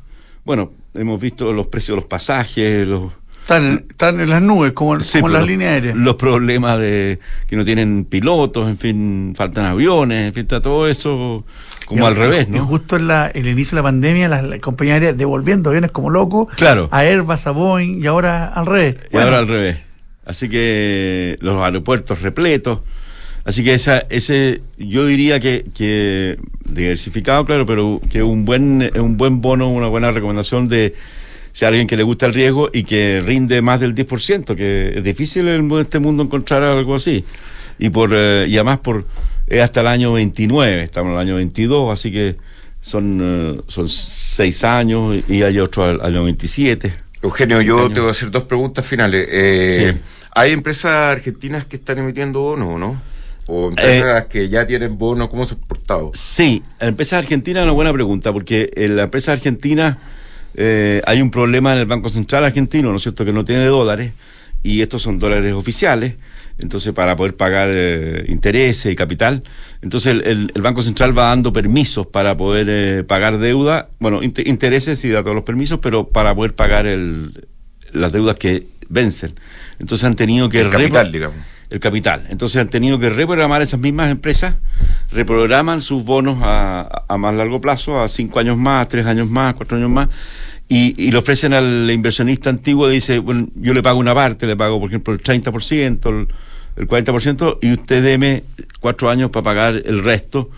bueno, 0.44 0.72
hemos 0.94 1.20
visto 1.20 1.52
los 1.52 1.68
precios 1.68 1.96
de 1.96 2.00
los 2.02 2.08
pasajes, 2.08 2.86
los 2.86 3.12
Están, 3.42 3.84
están 3.90 4.20
en 4.20 4.30
las 4.30 4.40
nubes, 4.40 4.72
como, 4.72 5.00
Sí, 5.00 5.20
como 5.20 5.32
las 5.32 5.44
líneas 5.46 5.72
aéreas. 5.72 5.96
Los 5.96 6.14
problemas 6.14 6.78
de 6.78 7.18
que 7.48 7.56
no 7.56 7.64
tienen 7.64 8.04
pilotos, 8.04 8.68
en 8.68 8.78
fin, 8.78 9.34
faltan 9.36 9.64
aviones, 9.64 10.28
en 10.28 10.32
fin, 10.32 10.42
está 10.42 10.60
todo 10.60 10.86
eso 10.88 11.44
como 11.86 12.04
Y- 12.04 12.06
al 12.06 12.16
revés, 12.16 12.46
y 12.48 12.52
¿no? 12.52 12.64
justo 12.66 12.96
en 12.96 13.08
la, 13.08 13.26
el 13.26 13.46
inicio 13.48 13.74
de 13.76 13.80
la 13.80 13.88
pandemia, 13.88 14.28
las, 14.28 14.44
las 14.44 14.60
compañías 14.60 14.94
aéreas 14.94 15.16
devolviendo 15.16 15.70
aviones 15.70 15.90
como 15.90 16.08
locos 16.10 16.48
Claro. 16.56 16.88
a 16.92 16.98
Airbus, 17.00 17.46
a 17.46 17.50
Boeing 17.50 18.00
y 18.00 18.06
ahora 18.06 18.46
al 18.46 18.64
revés. 18.66 18.96
Y 19.12 19.16
ahora 19.16 19.40
al 19.40 19.48
revés. 19.48 19.78
Así 20.24 20.48
que 20.48 21.36
los 21.40 21.60
aeropuertos 21.64 22.22
repletos. 22.22 22.80
Así 23.44 23.64
que 23.64 23.74
esa, 23.74 24.04
ese, 24.08 24.60
yo 24.78 25.04
diría 25.04 25.40
que, 25.40 25.64
que 25.76 26.38
diversificado, 26.64 27.44
claro, 27.44 27.66
pero 27.66 28.00
que 28.08 28.22
un 28.22 28.44
buen, 28.44 28.88
un 29.00 29.16
buen 29.16 29.40
bono, 29.40 29.68
una 29.68 29.88
buena 29.88 30.12
recomendación 30.12 30.68
de 30.68 30.94
si 31.52 31.64
alguien 31.64 31.86
que 31.86 31.96
le 31.96 32.02
gusta 32.02 32.26
el 32.26 32.34
riesgo 32.34 32.70
y 32.72 32.84
que 32.84 33.22
rinde 33.24 33.60
más 33.62 33.80
del 33.80 33.94
10%, 33.94 34.54
que 34.56 34.92
es 34.96 35.04
difícil 35.04 35.48
en 35.48 35.70
este 35.72 35.98
mundo 35.98 36.22
encontrar 36.22 36.62
algo 36.62 36.94
así. 36.94 37.24
Y 37.78 37.90
por 37.90 38.10
eh, 38.12 38.46
y 38.48 38.56
además 38.56 38.78
por 38.78 39.06
es 39.46 39.60
hasta 39.60 39.80
el 39.80 39.86
año 39.86 40.12
29, 40.14 40.82
estamos 40.82 41.10
en 41.10 41.14
el 41.14 41.20
año 41.20 41.36
22, 41.36 41.92
así 41.92 42.10
que 42.10 42.36
son, 42.80 43.20
eh, 43.22 43.60
son 43.68 43.88
seis 43.88 44.64
años 44.64 45.16
y 45.28 45.42
hay 45.42 45.58
otro 45.58 45.84
al 45.84 46.00
año 46.00 46.24
27. 46.24 46.94
Eugenio, 47.22 47.60
yo 47.60 47.88
te 47.88 48.00
voy 48.00 48.08
a 48.08 48.12
hacer 48.12 48.30
dos 48.30 48.44
preguntas 48.44 48.84
finales. 48.84 49.26
Eh, 49.30 49.92
Sí. 49.94 50.00
¿Hay 50.34 50.52
empresas 50.52 50.92
argentinas 50.92 51.66
que 51.66 51.76
están 51.76 51.98
emitiendo 51.98 52.40
bonos 52.40 52.68
o 52.68 52.78
no? 52.78 53.02
¿O 53.46 53.68
empresas 53.68 54.24
que 54.26 54.48
ya 54.48 54.66
tienen 54.66 54.96
bonos? 54.96 55.28
¿Cómo 55.28 55.44
se 55.44 55.54
han 55.54 55.60
portado? 55.60 56.10
Sí, 56.14 56.62
la 56.80 56.88
empresa 56.88 57.18
argentina 57.18 57.60
es 57.60 57.64
una 57.64 57.72
buena 57.72 57.92
pregunta, 57.92 58.32
porque 58.32 58.70
la 58.74 59.02
empresa 59.02 59.32
argentina 59.32 59.98
eh, 60.54 61.00
hay 61.06 61.20
un 61.22 61.30
problema 61.30 61.72
en 61.72 61.80
el 61.80 61.86
Banco 61.86 62.08
Central 62.08 62.44
argentino, 62.44 62.90
¿no 62.90 62.96
es 62.96 63.02
cierto?, 63.02 63.24
que 63.24 63.32
no 63.32 63.44
tiene 63.44 63.64
dólares, 63.66 64.12
y 64.62 64.80
estos 64.80 65.02
son 65.02 65.18
dólares 65.18 65.52
oficiales, 65.54 66.14
entonces 66.58 66.92
para 66.92 67.16
poder 67.16 67.34
pagar 67.36 67.70
eh, 67.74 68.24
intereses 68.28 68.92
y 68.92 68.94
capital, 68.96 69.42
entonces 69.80 70.12
el, 70.12 70.22
el- 70.26 70.52
el 70.54 70.62
Banco 70.62 70.82
Central 70.82 71.16
va 71.18 71.28
dando 71.28 71.52
permisos 71.52 72.06
para 72.06 72.36
poder 72.36 72.66
eh, 72.70 73.02
pagar 73.04 73.38
deuda, 73.38 73.88
bueno, 73.98 74.22
inte- 74.22 74.46
intereses 74.46 74.98
sí 75.00 75.08
da 75.08 75.22
todos 75.22 75.34
los 75.34 75.44
permisos, 75.44 75.80
pero 75.82 76.08
para 76.08 76.34
poder 76.34 76.54
pagar 76.54 76.86
el, 76.86 77.46
las 77.92 78.12
deudas 78.12 78.36
que 78.36 78.66
vencen. 78.88 79.34
Entonces 79.80 80.04
han 80.04 80.14
tenido 80.14 80.48
que 80.48 80.60
El 80.60 80.66
capital, 80.70 81.12
digamos. 81.12 81.36
El 81.72 81.80
capital. 81.80 82.26
Entonces 82.28 82.60
han 82.60 82.68
tenido 82.68 82.98
que 82.98 83.08
reprogramar 83.08 83.62
esas 83.62 83.80
mismas 83.80 84.10
empresas, 84.10 84.56
reprograman 85.10 85.80
sus 85.80 86.04
bonos 86.04 86.38
a, 86.42 87.04
a 87.08 87.16
más 87.16 87.34
largo 87.34 87.62
plazo, 87.62 88.00
a 88.00 88.08
cinco 88.08 88.38
años 88.38 88.58
más, 88.58 88.88
tres 88.88 89.06
años 89.06 89.30
más, 89.30 89.54
cuatro 89.54 89.78
años 89.78 89.88
más, 89.88 90.08
y, 90.68 90.94
y 91.02 91.10
le 91.10 91.16
ofrecen 91.16 91.54
al 91.54 91.90
inversionista 91.90 92.50
antiguo, 92.50 92.88
dice, 92.88 93.18
bueno, 93.18 93.48
yo 93.54 93.72
le 93.72 93.82
pago 93.82 93.98
una 93.98 94.14
parte, 94.14 94.46
le 94.46 94.54
pago, 94.54 94.78
por 94.78 94.90
ejemplo, 94.90 95.14
el 95.14 95.22
30%, 95.22 96.08
el, 96.10 96.28
el 96.76 96.88
40%, 96.88 97.58
y 97.62 97.72
usted 97.72 98.02
deme 98.02 98.44
cuatro 98.80 99.08
años 99.08 99.30
para 99.30 99.44
pagar 99.44 99.82
el 99.82 100.04
resto 100.04 100.50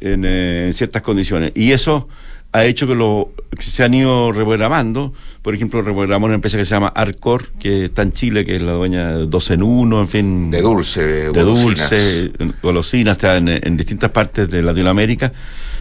en, 0.00 0.24
eh, 0.24 0.66
en 0.68 0.72
ciertas 0.72 1.02
condiciones. 1.02 1.52
Y 1.54 1.72
eso 1.72 2.08
ha 2.52 2.64
hecho 2.66 2.86
que, 2.86 2.94
lo, 2.94 3.32
que 3.56 3.62
se 3.62 3.82
han 3.82 3.94
ido 3.94 4.30
reprogramando. 4.32 5.12
Por 5.40 5.54
ejemplo, 5.54 5.80
reprogramó 5.82 6.26
una 6.26 6.34
empresa 6.34 6.58
que 6.58 6.64
se 6.64 6.74
llama 6.74 6.88
Arcor, 6.88 7.48
que 7.58 7.86
está 7.86 8.02
en 8.02 8.12
Chile, 8.12 8.44
que 8.44 8.56
es 8.56 8.62
la 8.62 8.72
dueña 8.72 9.16
de 9.16 9.26
2 9.26 9.50
en 9.52 9.62
1, 9.62 10.00
en 10.00 10.08
fin. 10.08 10.50
De 10.50 10.60
dulce, 10.60 11.02
de, 11.02 11.22
de 11.32 11.42
golosinas. 11.42 11.90
dulce, 11.90 12.32
golosinas, 12.62 13.16
está 13.16 13.36
en, 13.38 13.48
en 13.48 13.76
distintas 13.76 14.10
partes 14.10 14.50
de 14.50 14.62
Latinoamérica, 14.62 15.30
que 15.30 15.36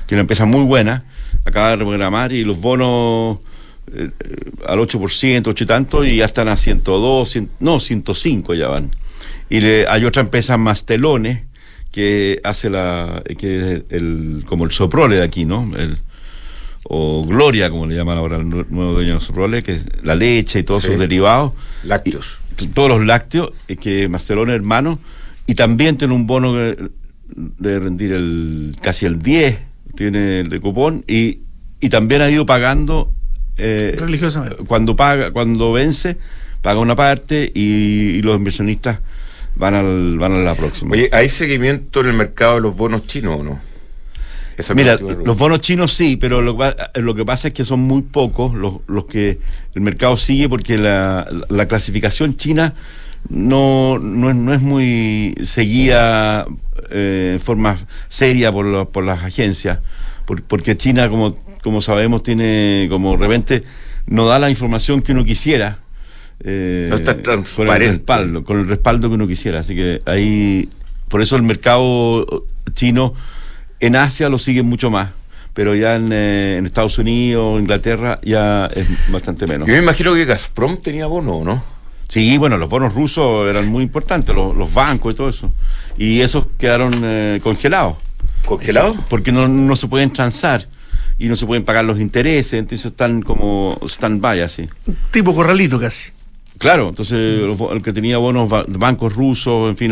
es 0.08 0.12
una 0.14 0.22
empresa 0.22 0.46
muy 0.46 0.64
buena, 0.64 1.04
acaba 1.46 1.70
de 1.72 1.76
reprogramar 1.78 2.32
y 2.32 2.44
los 2.46 2.60
bonos 2.60 3.40
eh, 3.94 4.10
al 4.68 4.80
8%, 4.80 5.48
8 5.48 5.64
y 5.64 5.68
tanto, 5.68 6.06
y 6.06 6.16
ya 6.18 6.26
están 6.26 6.48
a 6.48 6.56
102, 6.56 7.30
100 7.30 7.50
no, 7.60 7.80
105 7.82 8.54
ya 8.54 8.68
van. 8.70 8.90
Y 9.50 9.60
le- 9.60 9.86
hay 9.90 10.06
otra 10.06 10.22
empresa, 10.22 10.58
Mastelones, 10.58 11.42
que 11.92 12.40
hace 12.46 12.70
la, 12.70 13.22
que 13.38 13.74
es 13.74 13.82
el, 13.90 14.44
como 14.48 14.64
el 14.64 14.72
soprole 14.72 15.18
de 15.18 15.24
aquí, 15.24 15.44
¿no? 15.44 15.70
El- 15.76 15.98
o 16.84 17.26
Gloria, 17.26 17.70
como 17.70 17.86
le 17.88 17.96
llaman 17.96 18.18
ahora 18.18 18.38
el 18.38 18.46
nue- 18.46 18.66
nuevo 18.70 18.94
dueño 18.94 19.16
de 19.16 19.20
soprole, 19.22 19.64
que 19.64 19.74
es 19.74 19.86
la 20.04 20.16
leche 20.16 20.60
y 20.60 20.64
todos 20.64 20.82
Sí. 20.82 20.88
sus 20.90 21.00
derivados 21.00 21.54
Lácteos. 21.84 22.38
todos 22.74 22.90
los 22.90 23.06
lácteos 23.06 23.52
eh, 23.68 23.76
que 23.76 24.08
Mastelón 24.10 24.50
hermano 24.50 25.00
y 25.48 25.56
también 25.56 25.98
tiene 25.98 26.14
un 26.14 26.28
bono 26.28 26.54
que- 26.54 26.90
de 27.36 27.80
rendir 27.80 28.12
el 28.12 28.76
casi 28.82 29.06
el 29.06 29.20
10 29.20 29.58
tiene 29.96 30.42
el 30.42 30.50
de 30.50 30.60
cupón 30.60 31.04
y, 31.08 31.40
y 31.80 31.90
también 31.90 32.22
ha 32.22 32.30
ido 32.30 32.46
pagando 32.46 33.12
eh, 33.58 33.96
Religiosamente. 33.98 34.58
cuando 34.66 34.96
paga 34.96 35.32
cuando 35.32 35.72
vence 35.72 36.18
paga 36.62 36.80
una 36.80 36.96
parte 36.96 37.52
y, 37.56 37.62
y 38.18 38.22
los 38.22 38.36
inversionistas 38.38 39.00
van 39.56 39.74
al 39.76 40.18
van 40.20 40.34
a 40.34 40.40
la 40.40 40.56
próxima 40.56 40.92
Oye, 40.94 41.10
¿hay 41.14 41.30
seguimiento 41.30 42.02
en 42.02 42.08
el 42.08 42.14
mercado 42.14 42.56
de 42.56 42.62
los 42.62 42.76
bonos 42.76 43.06
chinos 43.08 43.40
o 43.40 43.44
no? 43.44 43.60
Esa 44.62 44.74
Mira, 44.74 44.98
los 44.98 45.38
bonos 45.38 45.60
chinos 45.62 45.94
sí, 45.94 46.18
pero 46.18 46.42
lo, 46.42 46.58
lo 46.96 47.16
que 47.16 47.26
pasa 47.26 47.50
es 47.50 47.54
que 47.54 47.66
son 47.66 47.82
muy 47.82 48.02
pocos 48.02 48.54
los, 48.54 48.76
los 48.88 49.06
que 49.06 49.40
el 49.76 49.82
mercado 49.82 50.16
sigue 50.18 50.48
porque 50.50 50.78
la, 50.78 51.28
la 51.50 51.68
clasificación 51.68 52.38
china 52.38 52.74
no, 53.30 54.00
no, 54.00 54.30
es, 54.30 54.36
no 54.36 54.54
es 54.54 54.62
muy 54.62 55.36
seguida 55.44 56.46
eh, 56.90 57.32
en 57.34 57.40
forma 57.40 57.78
seria 58.08 58.52
por, 58.52 58.66
los- 58.66 58.88
por 58.88 59.04
las 59.04 59.24
agencias, 59.24 59.80
por- 60.26 60.42
porque 60.44 60.76
China, 60.78 61.10
como, 61.10 61.38
como 61.62 61.82
sabemos, 61.82 62.24
tiene 62.24 62.88
como 62.90 63.12
de 63.12 63.18
repente 63.18 63.64
no 64.08 64.26
da 64.26 64.40
la 64.40 64.50
información 64.50 65.02
que 65.02 65.12
uno 65.12 65.24
quisiera. 65.24 65.80
eh, 66.44 66.88
No 66.90 66.96
está 66.96 67.14
Con 67.14 67.24
transparente. 67.24 67.86
el 67.86 67.92
respaldo, 67.98 68.44
con 68.44 68.60
el 68.60 68.68
respaldo 68.68 69.08
que 69.10 69.16
uno 69.16 69.28
quisiera. 69.28 69.60
Así 69.60 69.76
que 69.76 70.02
ahí, 70.06 70.68
por 71.08 71.22
eso 71.22 71.36
el 71.36 71.44
mercado 71.44 72.26
chino 72.74 73.14
en 73.82 73.96
Asia 73.96 74.30
lo 74.30 74.38
siguen 74.38 74.68
mucho 74.68 74.90
más, 74.90 75.10
pero 75.54 75.76
ya 75.76 75.96
en, 75.96 76.12
eh, 76.14 76.56
en 76.58 76.66
Estados 76.66 76.98
Unidos, 76.98 77.60
Inglaterra, 77.60 78.20
ya 78.24 78.68
es 78.68 78.88
bastante 79.12 79.48
menos. 79.48 79.68
Yo 79.68 79.74
me 79.74 79.80
imagino 79.80 80.14
que 80.14 80.26
Gazprom 80.26 80.78
tenía 80.82 81.08
bono, 81.08 81.38
¿o 81.38 81.44
¿no? 81.44 81.64
Sí, 82.08 82.38
bueno, 82.38 82.58
los 82.58 82.70
bonos 82.70 82.94
rusos 82.94 83.50
eran 83.50 83.68
muy 83.68 83.84
importantes, 83.84 84.36
los, 84.36 84.56
los 84.56 84.74
bancos 84.74 85.14
y 85.14 85.18
todo 85.18 85.30
eso. 85.30 85.54
Y 85.98 86.22
esos 86.22 86.46
quedaron 86.58 86.94
eh, 87.04 87.40
congelados. 87.42 87.98
¿Congelado? 88.46 88.96
Porque 89.10 89.32
no, 89.32 89.48
no 89.48 89.76
se 89.76 89.88
pueden 89.88 90.12
transar 90.12 90.68
y 91.18 91.28
no 91.28 91.36
se 91.36 91.46
pueden 91.46 91.64
pagar 91.64 91.86
los 91.86 92.00
intereses, 92.00 92.54
entonces 92.54 92.88
están 92.88 93.22
como 93.22 93.80
stand-by 93.84 94.42
así. 94.42 94.68
Tipo 95.12 95.34
corralito 95.34 95.80
casi. 95.80 96.12
Claro, 96.62 96.90
entonces 96.90 97.42
los 97.44 97.58
bo- 97.58 97.74
el 97.74 97.82
que 97.82 97.92
tenía 97.92 98.20
bonos 98.20 98.48
bancos 98.68 99.16
rusos, 99.16 99.68
en 99.72 99.76
fin, 99.78 99.92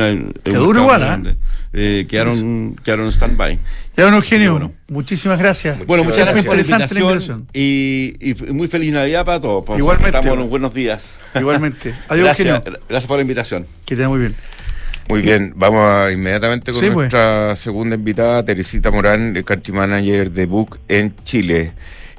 grande. 1.08 1.36
Eh, 1.74 2.06
quedaron, 2.08 2.76
quedaron 2.84 3.06
en 3.06 3.12
stand-by. 3.12 3.58
Ya, 3.98 4.04
don 4.04 4.14
Eugenio, 4.14 4.52
bueno. 4.52 4.72
muchísimas 4.88 5.40
gracias. 5.40 5.84
Bueno, 5.88 6.04
muchas 6.04 6.20
gracias 6.20 6.46
por 6.46 6.56
la 6.56 6.62
invitación 6.62 7.48
y, 7.54 8.14
muy 8.54 8.68
feliz 8.68 8.94
Navidad 8.94 9.26
para 9.26 9.42
todos. 9.42 9.66
Pues, 9.66 9.80
Igualmente. 9.80 10.18
Estamos 10.20 10.44
en 10.44 10.50
buenos 10.50 10.74
días. 10.74 11.12
Igualmente. 11.34 11.94
Adiós, 12.08 12.26
gracias, 12.26 12.48
Eugenio. 12.48 12.80
gracias 12.88 13.08
por 13.08 13.18
la 13.18 13.22
invitación. 13.24 13.66
Que 13.86 13.96
te 13.96 14.08
muy 14.08 14.20
bien. 14.20 14.36
Muy 15.10 15.22
bien, 15.24 15.54
vamos 15.56 15.82
a- 15.84 16.12
inmediatamente 16.12 16.72
con 16.72 16.80
Sí, 16.82 16.88
pues. 16.92 17.12
nuestra 17.12 17.56
segunda 17.56 17.96
invitada, 17.96 18.46
Teresita 18.46 18.92
Morán, 18.92 19.36
el 19.36 19.44
country 19.44 19.74
manager 19.74 20.30
de 20.30 20.46
Book 20.46 20.78
en 20.88 21.16
Chile. 21.24 21.72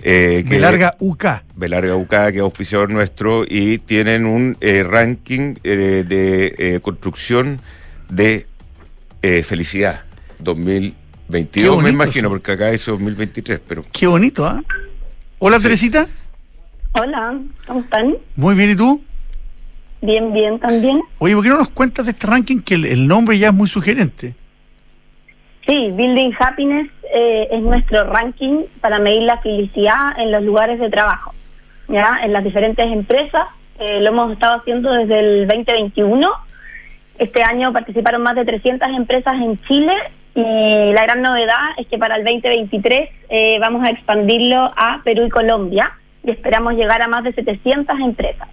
Eh, 0.03 0.45
que- 0.47 0.55
Belarga 0.55 0.97
UK. 0.99 1.25
Belarga 1.57 1.97
UK, 1.97 2.09
que 2.31 2.37
es 2.37 2.41
auspiciador 2.41 2.91
nuestro, 2.91 3.45
y 3.47 3.79
tienen 3.79 4.27
un 4.27 4.57
eh, 4.61 4.83
ranking 4.83 5.57
eh, 5.63 6.05
de 6.07 6.55
eh, 6.59 6.81
construcción 6.81 7.61
de 8.09 8.47
eh, 9.23 9.43
felicidad 9.43 10.03
2022, 10.39 11.51
Qué 11.53 11.69
bonito 11.69 11.83
me 11.83 11.91
imagino, 11.91 12.29
porque 12.29 12.53
acá 12.53 12.71
es 12.71 12.85
2023, 12.87 13.61
pero 13.69 13.85
Qué 13.93 14.07
bonito, 14.07 14.45
¿ah? 14.47 14.63
Hola, 15.39 15.59
Teresita. 15.61 16.09
Hola, 16.93 17.39
¿cómo 17.67 17.81
están? 17.81 18.17
Muy 18.37 18.55
bien, 18.55 18.71
¿y 18.71 18.77
tú? 18.77 19.03
Bien, 20.03 20.33
bien 20.33 20.59
también. 20.59 21.01
Oye, 21.19 21.35
¿por 21.35 21.43
qué 21.45 21.51
no 21.51 21.59
nos 21.59 21.71
cuentas 21.71 22.07
de 22.07 22.13
este 22.13 22.27
ranking 22.27 22.61
que 22.61 22.75
el, 22.75 22.87
el 22.87 23.07
nombre 23.07 23.39
ya 23.39 23.49
es 23.49 23.55
muy 23.55 23.69
sugerente? 23.69 24.35
Sí, 25.71 25.93
Building 25.93 26.33
Happiness 26.37 26.91
eh, 27.15 27.47
es 27.49 27.63
nuestro 27.63 28.03
ranking 28.03 28.65
para 28.81 28.99
medir 28.99 29.23
la 29.23 29.39
felicidad 29.39 30.19
en 30.19 30.33
los 30.33 30.43
lugares 30.43 30.81
de 30.81 30.91
trabajo, 30.91 31.33
ya 31.87 32.19
en 32.25 32.33
las 32.33 32.43
diferentes 32.43 32.85
empresas. 32.91 33.47
Eh, 33.79 34.01
lo 34.01 34.09
hemos 34.09 34.33
estado 34.33 34.59
haciendo 34.59 34.91
desde 34.91 35.21
el 35.21 35.47
2021. 35.47 36.29
Este 37.21 37.45
año 37.45 37.73
participaron 37.73 38.21
más 38.21 38.35
de 38.35 38.45
300 38.45 38.89
empresas 38.97 39.37
en 39.37 39.63
Chile 39.63 39.95
y 40.35 40.93
la 40.93 41.05
gran 41.05 41.23
novedad 41.23 41.69
es 41.77 41.87
que 41.87 41.99
para 41.99 42.17
el 42.17 42.25
2023 42.25 43.09
eh, 43.29 43.59
vamos 43.61 43.85
a 43.85 43.91
expandirlo 43.91 44.73
a 44.75 45.01
Perú 45.05 45.27
y 45.27 45.29
Colombia 45.29 45.93
y 46.25 46.33
esperamos 46.33 46.75
llegar 46.75 47.01
a 47.01 47.07
más 47.07 47.23
de 47.23 47.33
700 47.33 47.97
empresas. 48.01 48.49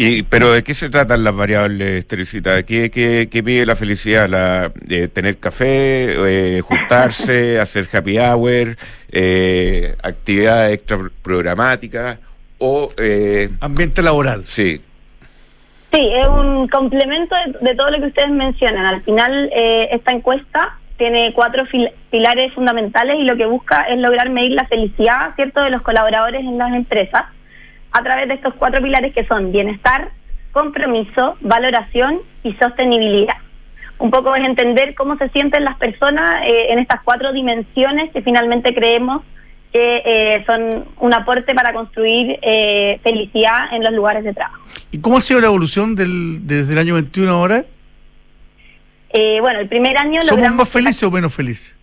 Y, 0.00 0.22
pero 0.22 0.52
¿de 0.52 0.62
qué 0.62 0.74
se 0.74 0.90
tratan 0.90 1.24
las 1.24 1.34
variables, 1.34 2.06
Teresita? 2.06 2.62
¿Qué, 2.62 2.88
qué, 2.88 3.28
qué 3.28 3.42
pide 3.42 3.66
la 3.66 3.74
felicidad? 3.74 4.28
La, 4.28 4.70
eh, 4.88 5.08
¿Tener 5.08 5.38
café, 5.38 6.14
eh, 6.56 6.60
juntarse, 6.60 7.58
hacer 7.60 7.88
happy 7.92 8.16
hour, 8.18 8.76
eh, 9.10 9.96
actividades 10.04 10.74
extra 10.74 10.98
programáticas 11.20 12.18
o... 12.58 12.92
Eh, 12.96 13.48
Ambiente 13.60 14.00
laboral. 14.00 14.44
sí, 14.46 14.80
Sí, 15.92 16.06
es 16.14 16.28
un 16.28 16.68
complemento 16.68 17.34
de, 17.34 17.66
de 17.70 17.74
todo 17.74 17.90
lo 17.90 17.98
que 17.98 18.06
ustedes 18.06 18.30
mencionan. 18.30 18.84
Al 18.86 19.02
final, 19.02 19.50
eh, 19.52 19.88
esta 19.90 20.12
encuesta 20.12 20.76
tiene 20.98 21.32
cuatro 21.34 21.64
fil- 21.66 21.90
pilares 22.10 22.52
fundamentales 22.52 23.16
y 23.18 23.24
lo 23.24 23.36
que 23.36 23.46
busca 23.46 23.82
es 23.82 23.98
lograr 23.98 24.28
medir 24.30 24.52
la 24.52 24.66
felicidad, 24.66 25.34
¿cierto?, 25.34 25.60
de 25.62 25.70
los 25.70 25.82
colaboradores 25.82 26.42
en 26.42 26.56
las 26.58 26.72
empresas 26.74 27.22
a 27.92 28.02
través 28.02 28.28
de 28.28 28.34
estos 28.34 28.54
cuatro 28.54 28.82
pilares 28.82 29.14
que 29.14 29.26
son 29.26 29.52
bienestar, 29.52 30.10
compromiso, 30.52 31.36
valoración 31.40 32.20
y 32.42 32.54
sostenibilidad. 32.54 33.36
Un 33.98 34.10
poco 34.10 34.34
es 34.34 34.44
entender 34.44 34.94
cómo 34.94 35.16
se 35.16 35.28
sienten 35.30 35.64
las 35.64 35.76
personas 35.76 36.42
eh, 36.44 36.72
en 36.72 36.78
estas 36.78 37.02
cuatro 37.02 37.32
dimensiones 37.32 38.12
que 38.12 38.22
finalmente 38.22 38.74
creemos 38.74 39.22
que 39.72 40.02
eh, 40.04 40.44
son 40.46 40.86
un 40.98 41.14
aporte 41.14 41.54
para 41.54 41.72
construir 41.72 42.38
eh, 42.42 43.00
felicidad 43.02 43.72
en 43.72 43.84
los 43.84 43.92
lugares 43.92 44.24
de 44.24 44.32
trabajo. 44.32 44.62
¿Y 44.90 44.98
cómo 44.98 45.18
ha 45.18 45.20
sido 45.20 45.40
la 45.40 45.48
evolución 45.48 45.94
del, 45.94 46.46
desde 46.46 46.72
el 46.72 46.78
año 46.78 46.94
21 46.94 47.30
ahora? 47.30 47.64
Eh, 49.10 49.38
bueno, 49.40 49.60
el 49.60 49.68
primer 49.68 49.96
año 49.96 50.22
¿Somos 50.22 50.36
logramos 50.36 50.58
más 50.58 50.68
felices 50.68 51.02
o 51.02 51.10
menos 51.10 51.34
felices? 51.34 51.74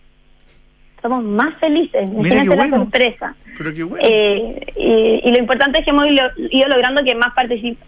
Somos 1.08 1.24
más 1.24 1.54
felices. 1.58 2.08
Imagínate 2.10 2.42
qué 2.42 2.48
la 2.50 2.56
bueno. 2.56 2.76
sorpresa. 2.78 3.34
Pero 3.58 3.72
qué 3.74 3.82
bueno. 3.84 4.04
Eh, 4.06 4.72
y, 4.76 5.28
y 5.28 5.32
lo 5.32 5.38
importante 5.38 5.78
es 5.78 5.84
que 5.84 5.90
hemos 5.90 6.06
ido, 6.08 6.68
logrando 6.68 7.02
que 7.04 7.14
más 7.14 7.32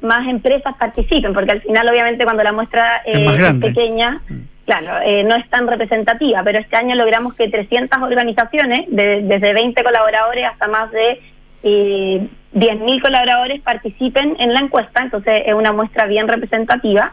más 0.01 0.27
empresas 0.29 0.75
participen, 0.79 1.33
porque 1.35 1.53
al 1.53 1.61
final, 1.63 1.89
obviamente, 1.89 2.25
cuando 2.25 2.43
la 2.43 2.53
muestra 2.53 3.03
Es 3.05 3.17
eh, 3.17 3.27
es 3.27 3.39
grande. 3.39 3.69
Mm. 3.71 3.75
pequeña, 3.75 4.23
claro, 4.67 5.03
eh, 5.05 5.25
no 5.25 5.35
es 5.37 5.49
tan 5.51 5.67
representativa, 5.67 6.43
pero 6.43 6.59
este 6.59 6.77
año 6.77 6.95
logramos 6.95 7.35
que 7.35 7.49
300 7.49 8.01
organizaciones, 8.01 8.87
de- 8.89 9.23
desde 9.23 9.53
20 9.53 9.83
colaboradores 9.83 10.47
hasta 10.47 10.69
más 10.69 10.91
de 10.91 11.21
eh, 11.65 12.27
10.000 12.55 13.03
colaboradores, 13.03 13.61
participen 13.61 14.37
en 14.39 14.55
la 14.55 14.61
encuesta, 14.61 15.03
entonces 15.03 15.43
es 15.45 15.53
una 15.55 15.73
muestra 15.73 16.07
bien 16.07 16.29
representativa. 16.29 17.13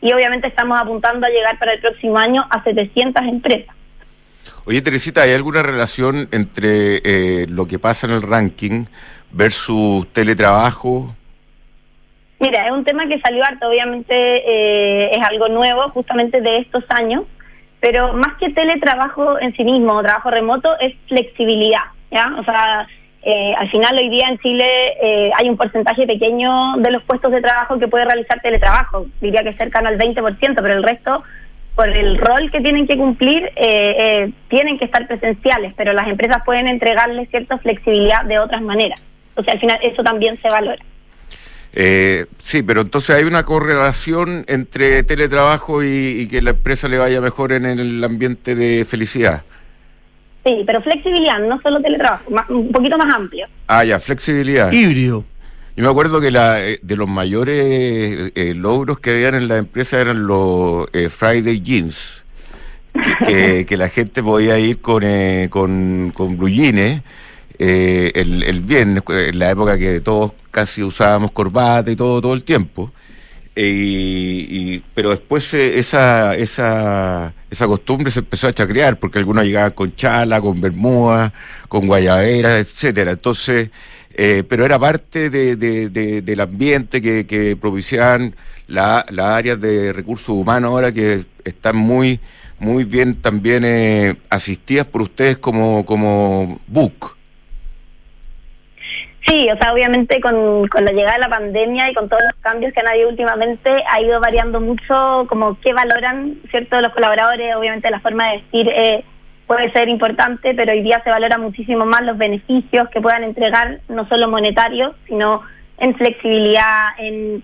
Y 0.00 0.12
obviamente 0.12 0.46
estamos 0.46 0.80
apuntando 0.80 1.26
a 1.26 1.30
llegar 1.30 1.58
para 1.58 1.72
el 1.72 1.80
próximo 1.80 2.16
año 2.18 2.46
a 2.50 2.62
700 2.62 3.24
empresas. 3.24 3.74
Oye, 4.68 4.82
Teresita, 4.82 5.22
¿hay 5.22 5.32
alguna 5.32 5.62
relación 5.62 6.28
entre 6.30 6.96
eh, 7.02 7.46
lo 7.48 7.64
que 7.64 7.78
pasa 7.78 8.06
en 8.06 8.12
el 8.12 8.20
ranking 8.20 8.84
versus 9.32 10.06
teletrabajo? 10.12 11.14
Mira, 12.38 12.66
es 12.66 12.72
un 12.72 12.84
tema 12.84 13.08
que 13.08 13.18
salió 13.18 13.42
harto, 13.46 13.66
obviamente 13.66 14.12
eh, 14.12 15.10
es 15.10 15.26
algo 15.26 15.48
nuevo 15.48 15.88
justamente 15.88 16.42
de 16.42 16.58
estos 16.58 16.84
años, 16.90 17.24
pero 17.80 18.12
más 18.12 18.36
que 18.36 18.50
teletrabajo 18.50 19.40
en 19.40 19.56
sí 19.56 19.64
mismo 19.64 19.94
o 19.94 20.02
trabajo 20.02 20.30
remoto 20.30 20.78
es 20.80 20.94
flexibilidad, 21.08 21.84
¿ya? 22.10 22.36
O 22.38 22.44
sea, 22.44 22.86
eh, 23.22 23.54
al 23.56 23.70
final 23.70 23.96
hoy 23.96 24.10
día 24.10 24.28
en 24.28 24.38
Chile 24.38 24.66
eh, 25.02 25.30
hay 25.34 25.48
un 25.48 25.56
porcentaje 25.56 26.06
pequeño 26.06 26.76
de 26.76 26.90
los 26.90 27.02
puestos 27.04 27.32
de 27.32 27.40
trabajo 27.40 27.78
que 27.78 27.88
puede 27.88 28.04
realizar 28.04 28.38
teletrabajo, 28.42 29.06
diría 29.22 29.42
que 29.42 29.54
cercano 29.54 29.88
al 29.88 29.96
20%, 29.96 30.38
pero 30.38 30.74
el 30.74 30.82
resto, 30.82 31.24
por 31.78 31.88
el 31.88 32.18
rol 32.18 32.50
que 32.50 32.60
tienen 32.60 32.88
que 32.88 32.96
cumplir, 32.96 33.44
eh, 33.54 33.94
eh, 33.98 34.32
tienen 34.48 34.80
que 34.80 34.84
estar 34.86 35.06
presenciales, 35.06 35.74
pero 35.76 35.92
las 35.92 36.08
empresas 36.08 36.42
pueden 36.44 36.66
entregarles 36.66 37.30
cierta 37.30 37.56
flexibilidad 37.58 38.24
de 38.24 38.40
otras 38.40 38.62
maneras. 38.62 39.00
O 39.36 39.44
sea, 39.44 39.52
al 39.54 39.60
final 39.60 39.78
eso 39.84 40.02
también 40.02 40.36
se 40.42 40.48
valora. 40.48 40.82
Eh, 41.72 42.26
sí, 42.38 42.64
pero 42.64 42.80
entonces 42.80 43.14
hay 43.14 43.22
una 43.22 43.44
correlación 43.44 44.44
entre 44.48 45.04
teletrabajo 45.04 45.84
y, 45.84 46.22
y 46.22 46.26
que 46.26 46.42
la 46.42 46.50
empresa 46.50 46.88
le 46.88 46.98
vaya 46.98 47.20
mejor 47.20 47.52
en 47.52 47.64
el 47.64 48.02
ambiente 48.02 48.56
de 48.56 48.84
felicidad. 48.84 49.42
Sí, 50.44 50.64
pero 50.66 50.82
flexibilidad, 50.82 51.38
no 51.38 51.60
solo 51.62 51.80
teletrabajo, 51.80 52.28
más- 52.32 52.50
un 52.50 52.72
poquito 52.72 52.98
más 52.98 53.14
amplio. 53.14 53.46
Ah, 53.68 53.84
ya, 53.84 54.00
flexibilidad. 54.00 54.72
Híbrido. 54.72 55.24
Yo 55.78 55.84
me 55.84 55.90
acuerdo 55.90 56.20
que 56.20 56.32
la, 56.32 56.60
eh, 56.60 56.80
de 56.82 56.96
los 56.96 57.08
mayores 57.08 58.32
eh, 58.34 58.52
logros 58.56 58.98
que 58.98 59.10
habían 59.12 59.36
en 59.36 59.46
la 59.46 59.58
empresa 59.58 60.00
eran 60.00 60.26
los 60.26 60.88
eh, 60.92 61.08
Friday 61.08 61.60
Jeans. 61.60 62.24
Que, 62.92 63.14
que- 63.26 63.66
que 63.68 63.76
la 63.76 63.88
gente 63.88 64.20
podía 64.20 64.58
ir 64.58 64.80
con, 64.80 65.04
eh, 65.04 65.46
con, 65.50 66.10
con 66.16 66.36
blue 66.36 66.48
jeans, 66.48 67.00
eh, 67.60 68.10
el, 68.16 68.42
el 68.42 68.60
viernes, 68.62 69.04
en 69.08 69.38
la 69.38 69.50
época 69.52 69.78
que 69.78 70.00
todos 70.00 70.32
casi 70.50 70.82
usábamos 70.82 71.30
corbata 71.30 71.92
y 71.92 71.96
todo 71.96 72.20
todo 72.20 72.34
el 72.34 72.42
tiempo. 72.42 72.90
Eh, 73.54 73.68
y, 73.70 74.74
y- 74.74 74.82
pero 74.94 75.10
después 75.10 75.54
eh, 75.54 75.78
esa, 75.78 76.34
esa, 76.34 77.32
esa 77.50 77.66
costumbre 77.68 78.10
se 78.10 78.20
empezó 78.20 78.48
a 78.48 78.52
chacrear 78.52 78.98
porque 78.98 79.18
algunos 79.20 79.44
llegaban 79.44 79.72
con 79.72 79.94
chala, 79.94 80.40
con 80.40 80.60
bermuda, 80.60 81.32
con 81.68 81.86
guayabera, 81.86 82.58
etcétera. 82.58 83.12
Entonces, 83.12 83.70
eh, 84.20 84.42
pero 84.48 84.64
era 84.66 84.78
parte 84.78 85.30
de, 85.30 85.54
de- 85.56 85.88
de- 85.88 86.20
del 86.22 86.40
ambiente 86.40 87.00
que, 87.00 87.24
que 87.26 87.56
propiciaban 87.56 88.34
la- 88.66 89.04
las 89.10 89.26
áreas 89.26 89.60
de 89.60 89.92
recursos 89.92 90.30
humanos 90.30 90.70
ahora 90.72 90.90
que 90.92 91.20
están 91.44 91.76
muy, 91.76 92.18
muy 92.58 92.82
bien 92.84 93.22
también 93.22 93.64
eh, 93.64 94.16
asistidas 94.28 94.86
por 94.86 95.02
ustedes 95.02 95.38
como, 95.38 95.86
como 95.86 96.58
BUC. 96.66 97.16
Sí, 99.26 99.48
o 99.50 99.56
sea, 99.58 99.72
obviamente 99.74 100.20
con, 100.20 100.66
con 100.68 100.84
la 100.84 100.92
llegada 100.92 101.14
de 101.14 101.20
la 101.20 101.28
pandemia 101.28 101.90
y 101.90 101.94
con 101.94 102.08
todos 102.08 102.22
los 102.22 102.40
cambios 102.40 102.72
que 102.72 102.80
han 102.80 102.88
habido 102.88 103.10
últimamente, 103.10 103.70
ha 103.90 104.00
ido 104.00 104.18
variando 104.20 104.58
mucho 104.60 105.26
como 105.28 105.58
qué 105.60 105.72
valoran, 105.74 106.38
¿cierto? 106.50 106.80
Los 106.80 106.92
colaboradores, 106.94 107.54
obviamente 107.54 107.90
la 107.90 108.00
forma 108.00 108.30
de 108.30 108.36
vestir 108.38 108.68
eh, 108.68 109.04
puede 109.48 109.72
ser 109.72 109.88
importante, 109.88 110.54
pero 110.54 110.72
hoy 110.72 110.82
día 110.82 111.00
se 111.02 111.10
valora 111.10 111.38
muchísimo 111.38 111.86
más 111.86 112.02
los 112.02 112.18
beneficios 112.18 112.88
que 112.90 113.00
puedan 113.00 113.24
entregar, 113.24 113.80
no 113.88 114.06
solo 114.06 114.28
monetarios, 114.28 114.94
sino 115.08 115.42
en 115.78 115.96
flexibilidad, 115.96 116.90
en, 116.98 117.42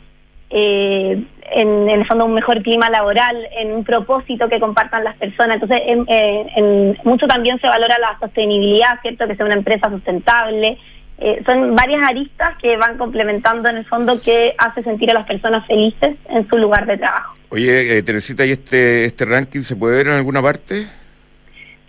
eh, 0.50 1.24
en, 1.50 1.88
el 1.88 2.06
fondo 2.06 2.26
un 2.26 2.34
mejor 2.34 2.62
clima 2.62 2.90
laboral, 2.90 3.48
en 3.58 3.72
un 3.72 3.84
propósito 3.84 4.48
que 4.50 4.60
compartan 4.60 5.02
las 5.02 5.16
personas. 5.16 5.60
Entonces, 5.60 5.80
en, 5.86 6.04
eh, 6.06 6.94
mucho 7.04 7.26
también 7.26 7.58
se 7.58 7.66
valora 7.66 7.96
la 7.98 8.18
sostenibilidad, 8.20 9.00
¿cierto? 9.00 9.26
Que 9.26 9.36
sea 9.36 9.46
una 9.46 9.54
empresa 9.54 9.88
sustentable. 9.88 10.76
Eh, 11.16 11.42
son 11.46 11.74
varias 11.74 12.06
aristas 12.06 12.50
que 12.60 12.76
van 12.76 12.98
complementando 12.98 13.68
en 13.70 13.78
el 13.78 13.86
fondo 13.86 14.20
que 14.20 14.54
hace 14.58 14.82
sentir 14.82 15.10
a 15.10 15.14
las 15.14 15.26
personas 15.26 15.66
felices 15.66 16.16
en 16.28 16.46
su 16.48 16.58
lugar 16.58 16.84
de 16.86 16.98
trabajo. 16.98 17.34
Oye, 17.48 17.96
eh, 17.96 18.02
Teresita, 18.02 18.44
¿y 18.44 18.50
este, 18.50 19.06
este 19.06 19.24
ranking 19.24 19.60
se 19.60 19.74
puede 19.74 19.96
ver 19.96 20.08
en 20.08 20.14
alguna 20.14 20.42
parte? 20.42 20.88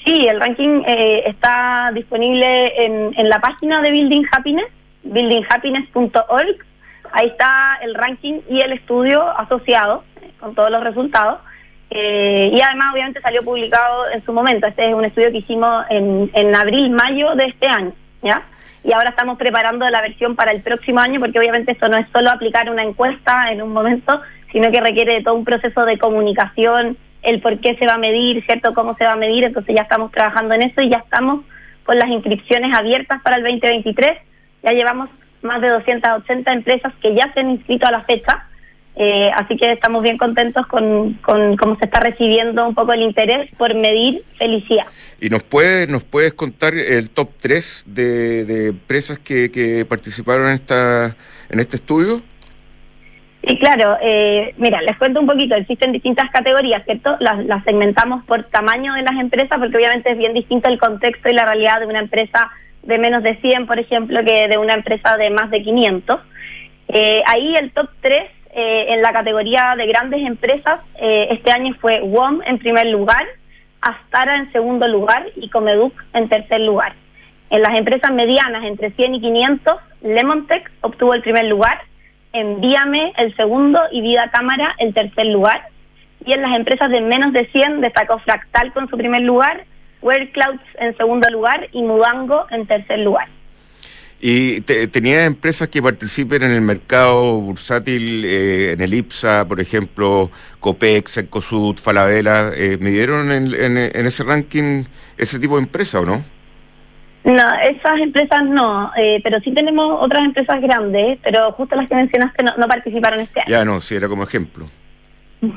Sí, 0.05 0.27
el 0.27 0.39
ranking 0.39 0.83
eh, 0.85 1.23
está 1.25 1.91
disponible 1.93 2.85
en, 2.85 3.13
en 3.17 3.27
la 3.27 3.39
página 3.39 3.81
de 3.81 3.89
Building 3.89 4.23
Happiness, 4.31 4.67
buildinghappiness.org. 5.03 6.57
Ahí 7.11 7.27
está 7.27 7.79
el 7.81 7.95
ranking 7.95 8.41
y 8.47 8.61
el 8.61 8.73
estudio 8.73 9.27
asociado 9.37 10.03
eh, 10.21 10.31
con 10.39 10.53
todos 10.53 10.69
los 10.69 10.83
resultados. 10.83 11.39
Eh, 11.89 12.51
y 12.53 12.61
además, 12.61 12.93
obviamente, 12.93 13.21
salió 13.21 13.43
publicado 13.43 14.09
en 14.09 14.23
su 14.23 14.31
momento. 14.31 14.67
Este 14.67 14.89
es 14.89 14.93
un 14.93 15.05
estudio 15.05 15.31
que 15.31 15.39
hicimos 15.39 15.85
en, 15.89 16.29
en 16.33 16.55
abril, 16.55 16.91
mayo 16.91 17.33
de 17.35 17.45
este 17.45 17.67
año, 17.67 17.93
¿ya? 18.21 18.43
Y 18.83 18.93
ahora 18.93 19.09
estamos 19.09 19.39
preparando 19.39 19.89
la 19.89 20.01
versión 20.01 20.35
para 20.35 20.51
el 20.51 20.61
próximo 20.61 20.99
año, 20.99 21.19
porque 21.19 21.39
obviamente 21.39 21.71
esto 21.71 21.89
no 21.89 21.97
es 21.97 22.05
solo 22.13 22.29
aplicar 22.29 22.69
una 22.69 22.83
encuesta 22.83 23.51
en 23.51 23.63
un 23.63 23.73
momento, 23.73 24.21
sino 24.51 24.69
que 24.71 24.81
requiere 24.81 25.15
de 25.15 25.23
todo 25.23 25.33
un 25.33 25.45
proceso 25.45 25.83
de 25.85 25.97
comunicación, 25.97 26.95
el 27.25 27.41
por 27.41 27.59
qué 27.59 27.75
se 27.75 27.85
va 27.85 27.95
a 27.95 27.97
medir, 27.97 28.43
¿cierto? 28.45 28.73
Cómo 28.73 28.95
se 28.95 29.03
va 29.03 29.13
a 29.13 29.17
medir. 29.17 29.43
Entonces 29.43 29.75
ya 29.75 29.83
estamos 29.83 30.11
trabajando 30.11 30.53
en 30.53 30.63
eso 30.63 30.81
y 30.81 30.89
ya 30.89 30.97
estamos 30.97 31.41
con 31.83 31.97
las 31.97 32.09
inscripciones 32.09 32.75
abiertas 32.75 33.21
para 33.23 33.37
el 33.37 33.43
2023. 33.43 34.17
Ya 34.63 34.71
llevamos 34.71 35.09
más 35.41 35.61
de 35.61 35.69
280 35.69 36.51
empresas 36.51 36.93
que 37.01 37.13
ya 37.15 37.31
se 37.33 37.39
han 37.39 37.51
inscrito 37.51 37.87
a 37.87 37.91
la 37.91 38.03
fecha. 38.03 38.45
Eh, 38.97 39.29
así 39.35 39.57
que 39.57 39.71
estamos 39.73 40.03
bien 40.03 40.17
contentos 40.17 40.65
con, 40.67 41.15
con 41.15 41.57
cómo 41.57 41.75
se 41.77 41.85
está 41.85 41.99
recibiendo 41.99 42.65
un 42.65 42.73
poco 42.73 42.93
el 42.93 43.01
interés 43.01 43.51
por 43.57 43.75
medir 43.75 44.23
felicidad. 44.37 44.85
¿Y 45.19 45.29
nos, 45.29 45.43
puede, 45.43 45.85
nos 45.87 46.05
puedes 46.05 46.33
contar 46.33 46.75
el 46.75 47.09
top 47.09 47.29
3 47.41 47.85
de, 47.87 48.45
de 48.45 48.67
empresas 48.69 49.19
que, 49.19 49.51
que 49.51 49.83
participaron 49.85 50.47
en, 50.47 50.53
esta, 50.53 51.15
en 51.49 51.59
este 51.59 51.75
estudio? 51.75 52.21
Y 53.47 53.59
claro, 53.59 53.97
eh, 54.01 54.55
mira, 54.57 54.81
les 54.81 54.97
cuento 54.97 55.19
un 55.19 55.27
poquito, 55.27 55.53
existen 55.53 55.91
distintas 55.91 56.31
categorías, 56.31 56.83
¿cierto? 56.83 57.15
Las, 57.19 57.45
las 57.45 57.63
segmentamos 57.63 58.25
por 58.25 58.43
tamaño 58.45 58.95
de 58.95 59.03
las 59.03 59.13
empresas, 59.19 59.59
porque 59.59 59.77
obviamente 59.77 60.11
es 60.11 60.17
bien 60.17 60.33
distinto 60.33 60.67
el 60.67 60.79
contexto 60.79 61.29
y 61.29 61.33
la 61.33 61.45
realidad 61.45 61.79
de 61.79 61.85
una 61.85 61.99
empresa 61.99 62.49
de 62.81 62.97
menos 62.97 63.21
de 63.21 63.35
100, 63.35 63.67
por 63.67 63.77
ejemplo, 63.77 64.23
que 64.25 64.47
de 64.47 64.57
una 64.57 64.73
empresa 64.73 65.15
de 65.17 65.29
más 65.29 65.51
de 65.51 65.61
500. 65.61 66.19
Eh, 66.87 67.21
ahí 67.27 67.55
el 67.55 67.71
top 67.71 67.87
3 68.01 68.23
eh, 68.51 68.85
en 68.89 69.03
la 69.03 69.13
categoría 69.13 69.75
de 69.77 69.85
grandes 69.85 70.25
empresas 70.25 70.79
eh, 70.99 71.27
este 71.31 71.51
año 71.51 71.75
fue 71.79 72.01
WOM 72.01 72.41
en 72.45 72.57
primer 72.57 72.87
lugar, 72.87 73.25
Astara 73.81 74.37
en 74.37 74.51
segundo 74.53 74.87
lugar 74.87 75.27
y 75.35 75.49
Comeduc 75.49 75.93
en 76.13 76.29
tercer 76.29 76.61
lugar. 76.61 76.95
En 77.51 77.61
las 77.61 77.77
empresas 77.77 78.11
medianas 78.11 78.63
entre 78.63 78.89
100 78.89 79.15
y 79.15 79.21
500, 79.21 79.75
Lemontech 80.01 80.71
obtuvo 80.81 81.13
el 81.13 81.21
primer 81.21 81.45
lugar, 81.45 81.79
Envíame 82.35 83.13
el 83.15 83.33
segundo 83.37 83.79
y 83.93 84.01
Vida 84.01 84.29
Cámara 84.29 84.75
el 84.77 84.93
tercer 84.93 85.27
lugar. 85.27 85.69
Y 86.25 86.33
en 86.33 86.41
las 86.41 86.53
empresas 86.53 86.89
de 86.91 86.99
menos 86.99 87.31
de 87.31 87.45
100 87.47 87.79
destacó 87.79 88.19
Fractal 88.19 88.73
con 88.73 88.89
su 88.89 88.97
primer 88.97 89.21
lugar, 89.21 89.63
Clouds 90.01 90.61
en 90.77 90.97
segundo 90.97 91.29
lugar 91.29 91.69
y 91.71 91.81
Mudango 91.81 92.45
en 92.51 92.67
tercer 92.67 92.99
lugar. 92.99 93.29
¿Y 94.19 94.61
te, 94.61 94.87
tenías 94.87 95.25
empresas 95.25 95.69
que 95.69 95.81
participen 95.81 96.43
en 96.43 96.51
el 96.51 96.61
mercado 96.61 97.39
bursátil, 97.39 98.25
eh, 98.25 98.73
en 98.73 98.81
el 98.81 98.93
IPSA, 98.93 99.47
por 99.47 99.61
ejemplo, 99.61 100.29
Copex, 100.59 101.17
Encosud, 101.17 101.77
Falabella? 101.77 102.51
Eh, 102.53 102.77
¿Midieron 102.81 103.31
en, 103.31 103.53
en, 103.53 103.77
en 103.77 104.05
ese 104.05 104.23
ranking 104.23 104.83
ese 105.17 105.39
tipo 105.39 105.55
de 105.55 105.63
empresa 105.63 106.01
o 106.01 106.05
no? 106.05 106.34
No, 107.25 107.53
esas 107.55 107.99
empresas 107.99 108.43
no, 108.45 108.91
eh, 108.95 109.19
pero 109.23 109.39
sí 109.41 109.51
tenemos 109.51 109.97
otras 110.03 110.23
empresas 110.23 110.61
grandes, 110.61 111.17
pero 111.23 111.51
justo 111.53 111.75
las 111.75 111.89
que 111.89 111.95
mencionaste 111.95 112.43
no, 112.43 112.55
no 112.55 112.67
participaron 112.67 113.19
este 113.19 113.39
año. 113.41 113.49
Ya 113.49 113.65
no, 113.65 113.81
si 113.81 113.95
era 113.95 114.07
como 114.07 114.23
ejemplo. 114.23 114.67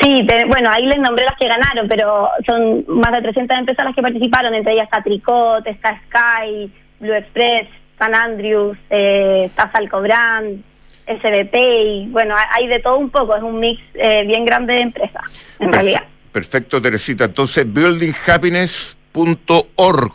Sí, 0.00 0.24
te- 0.26 0.44
bueno, 0.46 0.68
ahí 0.70 0.84
les 0.86 0.98
nombré 0.98 1.24
las 1.24 1.36
que 1.38 1.46
ganaron, 1.46 1.86
pero 1.88 2.28
son 2.46 2.84
más 2.88 3.12
de 3.12 3.22
300 3.22 3.56
empresas 3.58 3.84
las 3.84 3.94
que 3.94 4.02
participaron, 4.02 4.52
entre 4.54 4.72
ellas 4.72 4.84
está 4.86 5.00
Tricot, 5.02 5.64
está 5.66 6.00
Sky, 6.08 6.72
Blue 6.98 7.12
Express, 7.14 7.68
San 7.98 8.14
Andrews, 8.16 8.76
eh, 8.90 9.44
está 9.46 9.70
Salcobrand, 9.70 10.60
SBP, 11.06 11.54
y 11.54 12.06
bueno, 12.08 12.34
hay 12.52 12.66
de 12.66 12.80
todo 12.80 12.96
un 12.98 13.10
poco, 13.10 13.36
es 13.36 13.42
un 13.44 13.60
mix 13.60 13.80
eh, 13.94 14.24
bien 14.26 14.44
grande 14.44 14.74
de 14.74 14.80
empresas, 14.80 15.22
en 15.60 15.70
realidad. 15.72 16.02
Perfecto, 16.32 16.82
Teresita. 16.82 17.26
Entonces, 17.26 17.64
buildinghappiness.org, 17.72 20.12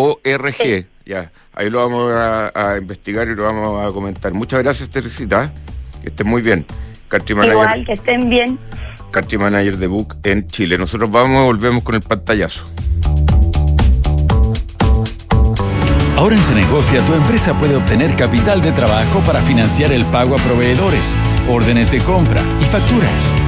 O-R-G. 0.00 0.86
Ya, 1.04 1.32
ahí 1.54 1.70
lo 1.70 1.80
vamos 1.80 2.14
a, 2.14 2.52
a 2.54 2.78
investigar 2.78 3.26
y 3.26 3.34
lo 3.34 3.42
vamos 3.42 3.84
a 3.84 3.92
comentar. 3.92 4.32
Muchas 4.32 4.62
gracias, 4.62 4.88
Teresita. 4.90 5.52
Que 6.00 6.10
estés 6.10 6.24
muy 6.24 6.40
bien. 6.40 6.64
Country 7.08 7.34
Manager, 7.34 7.54
Igual, 7.54 7.84
que 7.84 7.92
estén 7.94 8.30
bien. 8.30 8.58
Country 9.10 9.38
Manager 9.38 9.76
de 9.76 9.86
Book 9.88 10.16
en 10.22 10.46
Chile. 10.46 10.78
Nosotros 10.78 11.10
vamos, 11.10 11.46
volvemos 11.46 11.82
con 11.82 11.96
el 11.96 12.02
pantallazo. 12.02 12.68
Ahora 16.16 16.36
en 16.36 16.42
Cenegocia 16.42 17.04
tu 17.04 17.14
empresa 17.14 17.58
puede 17.58 17.74
obtener 17.74 18.14
capital 18.14 18.62
de 18.62 18.70
trabajo 18.70 19.18
para 19.20 19.40
financiar 19.40 19.92
el 19.92 20.04
pago 20.06 20.36
a 20.36 20.38
proveedores, 20.38 21.12
órdenes 21.48 21.90
de 21.90 21.98
compra 21.98 22.40
y 22.60 22.64
facturas. 22.66 23.47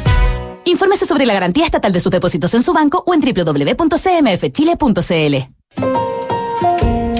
Infórmese 0.65 1.05
sobre 1.05 1.25
la 1.25 1.33
garantía 1.33 1.65
estatal 1.65 1.91
de 1.93 1.99
sus 1.99 2.11
depósitos 2.11 2.53
en 2.53 2.63
su 2.63 2.73
banco 2.73 3.03
o 3.05 3.13
en 3.13 3.21
www.cmfchile.cl. 3.21 3.91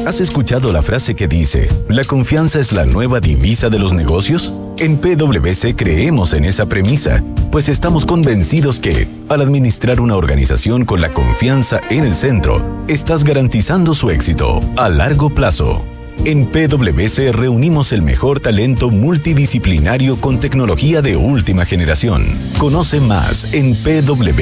¿Has 0.05 0.19
escuchado 0.19 0.73
la 0.73 0.81
frase 0.81 1.15
que 1.15 1.27
dice, 1.27 1.69
la 1.87 2.03
confianza 2.03 2.59
es 2.59 2.73
la 2.73 2.85
nueva 2.85 3.19
divisa 3.19 3.69
de 3.69 3.77
los 3.77 3.93
negocios? 3.93 4.51
En 4.79 4.97
PwC 4.97 5.75
creemos 5.75 6.33
en 6.33 6.43
esa 6.43 6.65
premisa, 6.65 7.23
pues 7.51 7.69
estamos 7.69 8.05
convencidos 8.05 8.79
que, 8.79 9.07
al 9.29 9.41
administrar 9.41 10.01
una 10.01 10.15
organización 10.15 10.85
con 10.85 11.01
la 11.01 11.13
confianza 11.13 11.79
en 11.89 12.05
el 12.05 12.15
centro, 12.15 12.83
estás 12.87 13.23
garantizando 13.23 13.93
su 13.93 14.09
éxito 14.09 14.59
a 14.75 14.89
largo 14.89 15.29
plazo. 15.29 15.81
En 16.24 16.45
PwC 16.45 17.32
reunimos 17.32 17.91
el 17.91 18.03
mejor 18.03 18.39
talento 18.39 18.91
multidisciplinario 18.91 20.17
con 20.17 20.39
tecnología 20.39 21.01
de 21.01 21.17
última 21.17 21.65
generación. 21.65 22.38
Conoce 22.59 22.99
más 22.99 23.55
en 23.55 23.74
pwc.cl. 23.76 24.41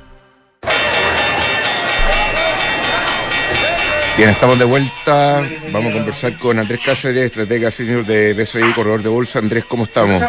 Bien, 4.17 4.29
estamos 4.29 4.59
de 4.59 4.65
vuelta. 4.65 5.41
Vamos 5.71 5.93
a 5.93 5.97
conversar 5.97 6.33
con 6.37 6.59
Andrés 6.59 6.81
Cáceres, 6.85 7.25
estratega 7.25 7.71
senior 7.71 8.05
de 8.05 8.33
BSI, 8.33 8.73
corredor 8.73 9.01
de 9.01 9.09
bolsa. 9.09 9.39
Andrés, 9.39 9.65
¿cómo 9.65 9.85
estamos? 9.85 10.21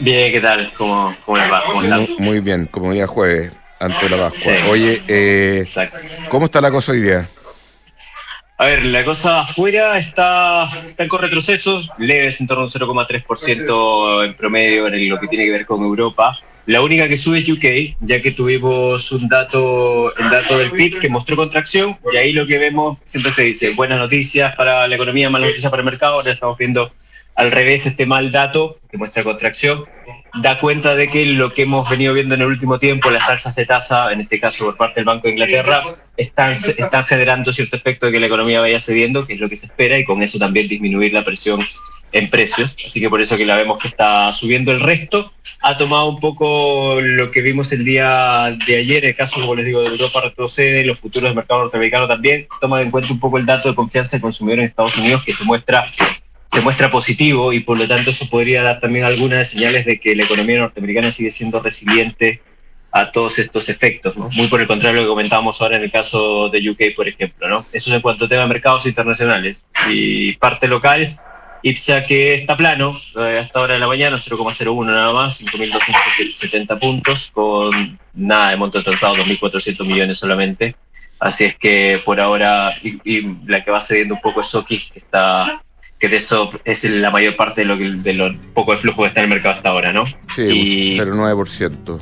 Bien, 0.00 0.32
¿qué 0.32 0.40
tal? 0.40 0.70
¿Cómo, 0.76 1.14
cómo 1.24 1.38
les 1.38 1.50
va? 1.50 1.62
¿Cómo? 1.64 1.80
Muy, 1.80 2.16
muy 2.18 2.40
bien, 2.40 2.66
como 2.66 2.92
día 2.92 3.06
jueves, 3.06 3.52
antes 3.78 4.02
de 4.02 4.16
la 4.16 4.28
Pascua. 4.28 4.56
Sí. 4.56 4.64
Oye, 4.68 5.02
eh. 5.06 5.64
¿cómo 6.28 6.46
está 6.46 6.60
la 6.60 6.70
cosa 6.70 6.92
hoy 6.92 7.00
día? 7.00 7.28
A 8.58 8.64
ver, 8.66 8.84
la 8.86 9.04
cosa 9.04 9.42
afuera 9.42 9.96
está, 9.98 10.68
está 10.86 11.06
con 11.06 11.22
retrocesos 11.22 11.88
leves, 11.98 12.40
en 12.40 12.48
torno 12.48 12.62
a 12.62 12.66
un 12.66 12.70
0,3% 12.70 14.24
en 14.26 14.36
promedio 14.36 14.88
en 14.88 15.08
lo 15.08 15.20
que 15.20 15.28
tiene 15.28 15.44
que 15.44 15.52
ver 15.52 15.66
con 15.66 15.82
Europa. 15.82 16.36
La 16.68 16.82
única 16.82 17.08
que 17.08 17.16
sube 17.16 17.38
es 17.38 17.48
UK, 17.48 17.96
ya 18.00 18.20
que 18.20 18.30
tuvimos 18.30 19.10
un 19.10 19.26
dato, 19.26 20.14
el 20.18 20.28
dato 20.28 20.58
del 20.58 20.70
PIB 20.70 20.98
que 20.98 21.08
mostró 21.08 21.34
contracción, 21.34 21.98
y 22.12 22.18
ahí 22.18 22.32
lo 22.32 22.46
que 22.46 22.58
vemos 22.58 22.98
siempre 23.04 23.32
se 23.32 23.44
dice 23.44 23.70
buenas 23.70 23.98
noticias 23.98 24.54
para 24.54 24.86
la 24.86 24.94
economía, 24.94 25.30
malas 25.30 25.48
noticias 25.48 25.70
para 25.70 25.80
el 25.80 25.86
mercado. 25.86 26.16
Ahora 26.16 26.30
estamos 26.30 26.58
viendo 26.58 26.92
al 27.36 27.52
revés 27.52 27.86
este 27.86 28.04
mal 28.04 28.30
dato 28.30 28.80
que 28.90 28.98
muestra 28.98 29.24
contracción. 29.24 29.86
Da 30.42 30.60
cuenta 30.60 30.94
de 30.94 31.08
que 31.08 31.24
lo 31.24 31.54
que 31.54 31.62
hemos 31.62 31.88
venido 31.88 32.12
viendo 32.12 32.34
en 32.34 32.42
el 32.42 32.48
último 32.48 32.78
tiempo, 32.78 33.10
las 33.10 33.30
alzas 33.30 33.56
de 33.56 33.64
tasa, 33.64 34.12
en 34.12 34.20
este 34.20 34.38
caso 34.38 34.66
por 34.66 34.76
parte 34.76 34.96
del 34.96 35.06
Banco 35.06 35.26
de 35.26 35.32
Inglaterra, 35.32 35.80
están, 36.18 36.52
están 36.52 37.04
generando 37.04 37.50
cierto 37.50 37.76
efecto 37.76 38.04
de 38.04 38.12
que 38.12 38.20
la 38.20 38.26
economía 38.26 38.60
vaya 38.60 38.78
cediendo, 38.78 39.24
que 39.24 39.32
es 39.32 39.40
lo 39.40 39.48
que 39.48 39.56
se 39.56 39.64
espera, 39.64 39.98
y 39.98 40.04
con 40.04 40.22
eso 40.22 40.38
también 40.38 40.68
disminuir 40.68 41.14
la 41.14 41.24
presión 41.24 41.66
en 42.12 42.30
precios. 42.30 42.76
Así 42.84 43.00
que 43.00 43.10
por 43.10 43.20
eso 43.20 43.36
que 43.36 43.46
la 43.46 43.56
vemos 43.56 43.78
que 43.78 43.88
está 43.88 44.32
subiendo 44.32 44.72
el 44.72 44.80
resto. 44.80 45.32
Ha 45.62 45.76
tomado 45.76 46.08
un 46.08 46.20
poco 46.20 47.00
lo 47.00 47.30
que 47.30 47.42
vimos 47.42 47.72
el 47.72 47.84
día 47.84 48.56
de 48.66 48.76
ayer, 48.76 49.04
el 49.04 49.16
caso, 49.16 49.40
como 49.40 49.54
les 49.54 49.64
digo, 49.64 49.82
de 49.82 49.88
Europa 49.88 50.20
retrocede, 50.22 50.84
los 50.84 51.00
futuros 51.00 51.28
del 51.28 51.34
mercado 51.36 51.62
norteamericano 51.62 52.06
también. 52.06 52.46
Toma 52.60 52.80
en 52.80 52.90
cuenta 52.90 53.12
un 53.12 53.18
poco 53.18 53.38
el 53.38 53.46
dato 53.46 53.68
de 53.68 53.74
confianza 53.74 54.12
del 54.12 54.22
consumidor 54.22 54.60
en 54.60 54.66
Estados 54.66 54.96
Unidos 54.96 55.24
que 55.24 55.32
se 55.32 55.44
muestra 55.44 55.86
se 56.50 56.62
muestra 56.62 56.88
positivo 56.88 57.52
y 57.52 57.60
por 57.60 57.78
lo 57.78 57.86
tanto 57.86 58.08
eso 58.08 58.26
podría 58.28 58.62
dar 58.62 58.80
también 58.80 59.04
algunas 59.04 59.50
señales 59.50 59.84
de 59.84 60.00
que 60.00 60.16
la 60.16 60.24
economía 60.24 60.58
norteamericana 60.58 61.10
sigue 61.10 61.30
siendo 61.30 61.60
resiliente 61.60 62.40
a 62.90 63.12
todos 63.12 63.38
estos 63.38 63.68
efectos, 63.68 64.16
¿no? 64.16 64.28
Muy 64.34 64.46
por 64.46 64.60
el 64.60 64.66
contrario 64.66 65.00
de 65.00 65.02
lo 65.02 65.08
que 65.08 65.14
comentábamos 65.14 65.60
ahora 65.60 65.76
en 65.76 65.82
el 65.82 65.92
caso 65.92 66.48
de 66.48 66.70
UK, 66.70 66.96
por 66.96 67.06
ejemplo, 67.06 67.48
¿no? 67.48 67.66
Eso 67.72 67.90
es 67.90 67.96
en 67.96 68.00
cuanto 68.00 68.24
a 68.24 68.28
tema 68.28 68.42
de 68.42 68.48
mercados 68.48 68.86
internacionales. 68.86 69.66
Y 69.90 70.32
parte 70.36 70.66
local, 70.68 71.18
IPSA 71.62 72.02
que 72.02 72.34
está 72.34 72.56
plano, 72.56 72.94
eh, 73.18 73.38
hasta 73.40 73.60
ahora 73.60 73.74
de 73.74 73.80
la 73.80 73.86
mañana, 73.88 74.16
0,01 74.16 74.84
nada 74.86 75.12
más, 75.12 75.40
5.270 75.40 76.78
puntos, 76.78 77.30
con 77.32 77.98
nada 78.14 78.50
de 78.50 78.56
monto 78.56 78.82
transado, 78.82 79.16
2.400 79.16 79.84
millones 79.86 80.18
solamente. 80.18 80.76
Así 81.20 81.44
es 81.44 81.56
que 81.56 82.00
por 82.04 82.20
ahora, 82.20 82.72
y, 82.82 82.98
y 83.04 83.36
la 83.46 83.62
que 83.64 83.70
va 83.70 83.80
cediendo 83.80 84.14
un 84.14 84.20
poco 84.20 84.40
es 84.40 84.46
Soki, 84.46 84.78
que 84.78 84.98
está 84.98 85.62
que 85.98 86.08
de 86.08 86.16
eso 86.18 86.50
es 86.64 86.84
la 86.84 87.10
mayor 87.10 87.34
parte 87.34 87.62
de 87.62 87.64
lo, 87.64 87.76
que- 87.76 87.90
de 87.90 88.14
lo 88.14 88.32
poco 88.54 88.70
de 88.70 88.78
flujo 88.78 89.02
que 89.02 89.08
está 89.08 89.18
en 89.18 89.24
el 89.24 89.30
mercado 89.30 89.56
hasta 89.56 89.70
ahora, 89.70 89.92
¿no? 89.92 90.04
Sí, 90.32 90.42
Y- 90.94 91.00
un 91.00 91.06
0,9%. 91.18 91.98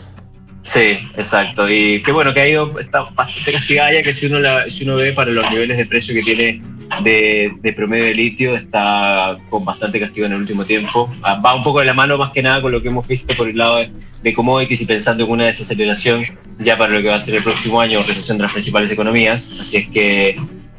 Sí, 0.63 0.99
exacto. 1.17 1.67
Y 1.71 2.03
qué 2.03 2.13
bueno 2.13 2.35
que 2.35 2.41
ha 2.41 2.49
ido, 2.49 2.79
está 2.79 3.03
bastante 3.15 3.53
castigada 3.53 3.93
ya 3.95 4.03
que 4.03 4.13
si 4.13 4.27
uno, 4.27 4.39
la, 4.41 4.69
si 4.69 4.85
uno 4.85 4.97
ve 4.97 5.13
para 5.13 5.31
los 5.31 5.51
niveles 5.51 5.79
de 5.79 5.87
precio 5.87 6.13
que 6.15 6.23
tiene 6.23 6.61
de, 7.03 7.53
de 7.61 7.73
promedio 7.73 8.05
de 8.05 8.15
litio, 8.15 8.57
está 8.57 9.37
con 9.51 9.65
bastante 9.65 10.01
castigo 10.01 10.27
en 10.27 10.33
el 10.33 10.39
último 10.39 10.65
tiempo. 10.65 11.11
Ah, 11.23 11.41
Va 11.45 11.55
un 11.55 11.63
poco 11.63 11.81
de 11.81 11.87
la 11.87 11.95
mano 11.95 12.19
más 12.19 12.31
que 12.31 12.43
nada 12.43 12.63
con 12.63 12.73
lo 12.73 12.83
que 12.83 12.89
hemos 12.89 13.07
visto 13.07 13.35
por 13.35 13.49
el 13.49 13.57
lado 13.57 13.77
de, 13.77 13.91
de 14.23 14.33
commodities 14.35 14.81
y 14.81 14.87
pensando 14.87 15.25
en 15.25 15.31
una 15.31 15.47
desaceleración 15.47 16.25
ya 16.59 16.79
para 16.79 16.93
lo 16.93 17.03
que 17.03 17.09
va 17.09 17.17
a 17.17 17.21
ser 17.21 17.35
el 17.35 17.43
próximo 17.43 17.81
año, 17.81 18.03
recesión 18.03 18.39
de 18.39 18.43
las 18.43 18.53
principales 18.53 18.91
economías. 18.91 19.49
Así 19.61 19.77
es 19.77 19.91
que 19.91 20.37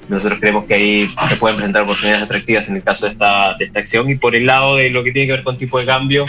nosotros 0.10 0.40
creemos 0.40 0.66
que 0.66 0.74
ahí 0.74 1.10
se 1.28 1.36
pueden 1.36 1.58
presentar 1.58 1.84
oportunidades 1.84 2.24
atractivas 2.24 2.70
en 2.70 2.78
el 2.78 2.84
caso 2.84 3.06
de 3.06 3.12
esta, 3.12 3.56
de 3.56 3.66
esta 3.66 3.80
acción. 3.80 4.10
Y 4.10 4.16
por 4.16 4.36
el 4.36 4.46
lado 4.46 4.76
de 4.76 4.90
lo 4.90 5.04
que 5.04 5.12
tiene 5.12 5.28
que 5.28 5.34
ver 5.34 5.44
con 5.44 5.58
tipo 5.58 5.80
de 5.80 5.86
cambio, 5.86 6.26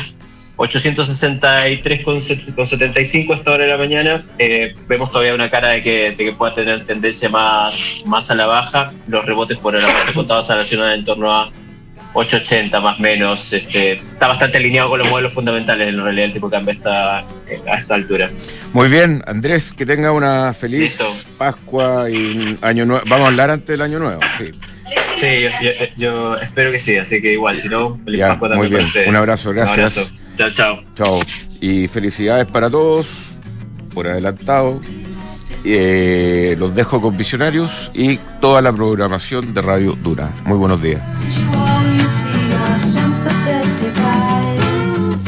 863,75 0.58 3.32
a 3.32 3.36
esta 3.36 3.50
hora 3.52 3.64
de 3.64 3.70
la 3.70 3.78
mañana. 3.78 4.22
Eh, 4.38 4.74
vemos 4.88 5.10
todavía 5.10 5.34
una 5.34 5.50
cara 5.50 5.68
de 5.68 5.82
que, 5.82 6.10
de 6.10 6.16
que 6.16 6.32
pueda 6.32 6.54
tener 6.54 6.84
tendencia 6.84 7.28
más, 7.28 8.02
más 8.06 8.30
a 8.30 8.34
la 8.34 8.46
baja. 8.46 8.92
Los 9.06 9.24
rebotes 9.24 9.58
por 9.58 9.76
el 9.76 9.82
más 9.82 10.50
a 10.50 10.56
la 10.56 10.64
ciudad 10.64 10.94
en 10.94 11.04
torno 11.04 11.32
a 11.32 11.50
880 12.14 12.80
más 12.80 12.98
o 12.98 13.02
menos. 13.02 13.52
Este, 13.52 13.92
está 13.92 14.26
bastante 14.28 14.58
alineado 14.58 14.88
con 14.90 14.98
los 14.98 15.08
modelos 15.08 15.32
fundamentales 15.32 15.88
en 15.88 16.02
realidad 16.02 16.24
el 16.26 16.32
tipo 16.32 16.48
de 16.48 16.56
cambio 16.56 16.72
a 16.72 16.76
esta, 16.76 17.18
a 17.18 17.24
esta 17.78 17.94
altura. 17.94 18.30
Muy 18.72 18.88
bien, 18.88 19.22
Andrés, 19.26 19.72
que 19.72 19.86
tenga 19.86 20.10
una 20.12 20.52
feliz 20.54 20.80
Listo. 20.80 21.06
Pascua 21.38 22.10
y 22.10 22.16
un 22.36 22.58
año 22.62 22.84
nuevo. 22.84 23.04
Vamos 23.08 23.26
a 23.26 23.28
hablar 23.28 23.50
antes 23.50 23.68
del 23.68 23.82
año 23.82 23.98
nuevo, 24.00 24.20
sí. 24.38 24.50
Sí, 25.16 25.42
yo, 25.42 25.48
yo- 25.62 25.70
yo 25.96 26.34
espero 26.34 26.70
que 26.72 26.78
sí, 26.78 26.96
así 26.96 27.20
que 27.20 27.32
igual, 27.32 27.56
si 27.58 27.68
no, 27.68 27.94
feliz 27.96 28.20
Ya, 28.20 28.28
Pascua 28.28 28.48
muy 28.48 28.56
también 28.68 28.72
para 28.72 28.78
bien. 28.78 28.86
ustedes. 28.86 29.08
Un 29.08 29.16
abrazo, 29.16 29.50
gracias. 29.52 29.96
Un 29.96 30.02
abrazo. 30.02 30.27
Chao, 30.38 30.50
chao. 30.52 30.82
Chao. 30.94 31.20
Y 31.60 31.88
felicidades 31.88 32.46
para 32.46 32.70
todos 32.70 33.08
por 33.92 34.06
adelantado. 34.06 34.80
Eh, 35.64 36.54
los 36.56 36.72
dejo 36.76 37.02
con 37.02 37.16
Visionarios 37.16 37.90
y 37.94 38.18
toda 38.40 38.62
la 38.62 38.72
programación 38.72 39.52
de 39.52 39.60
Radio 39.60 39.98
Dura. 40.00 40.32
Muy 40.44 40.56
buenos 40.56 40.80
días. 40.80 41.02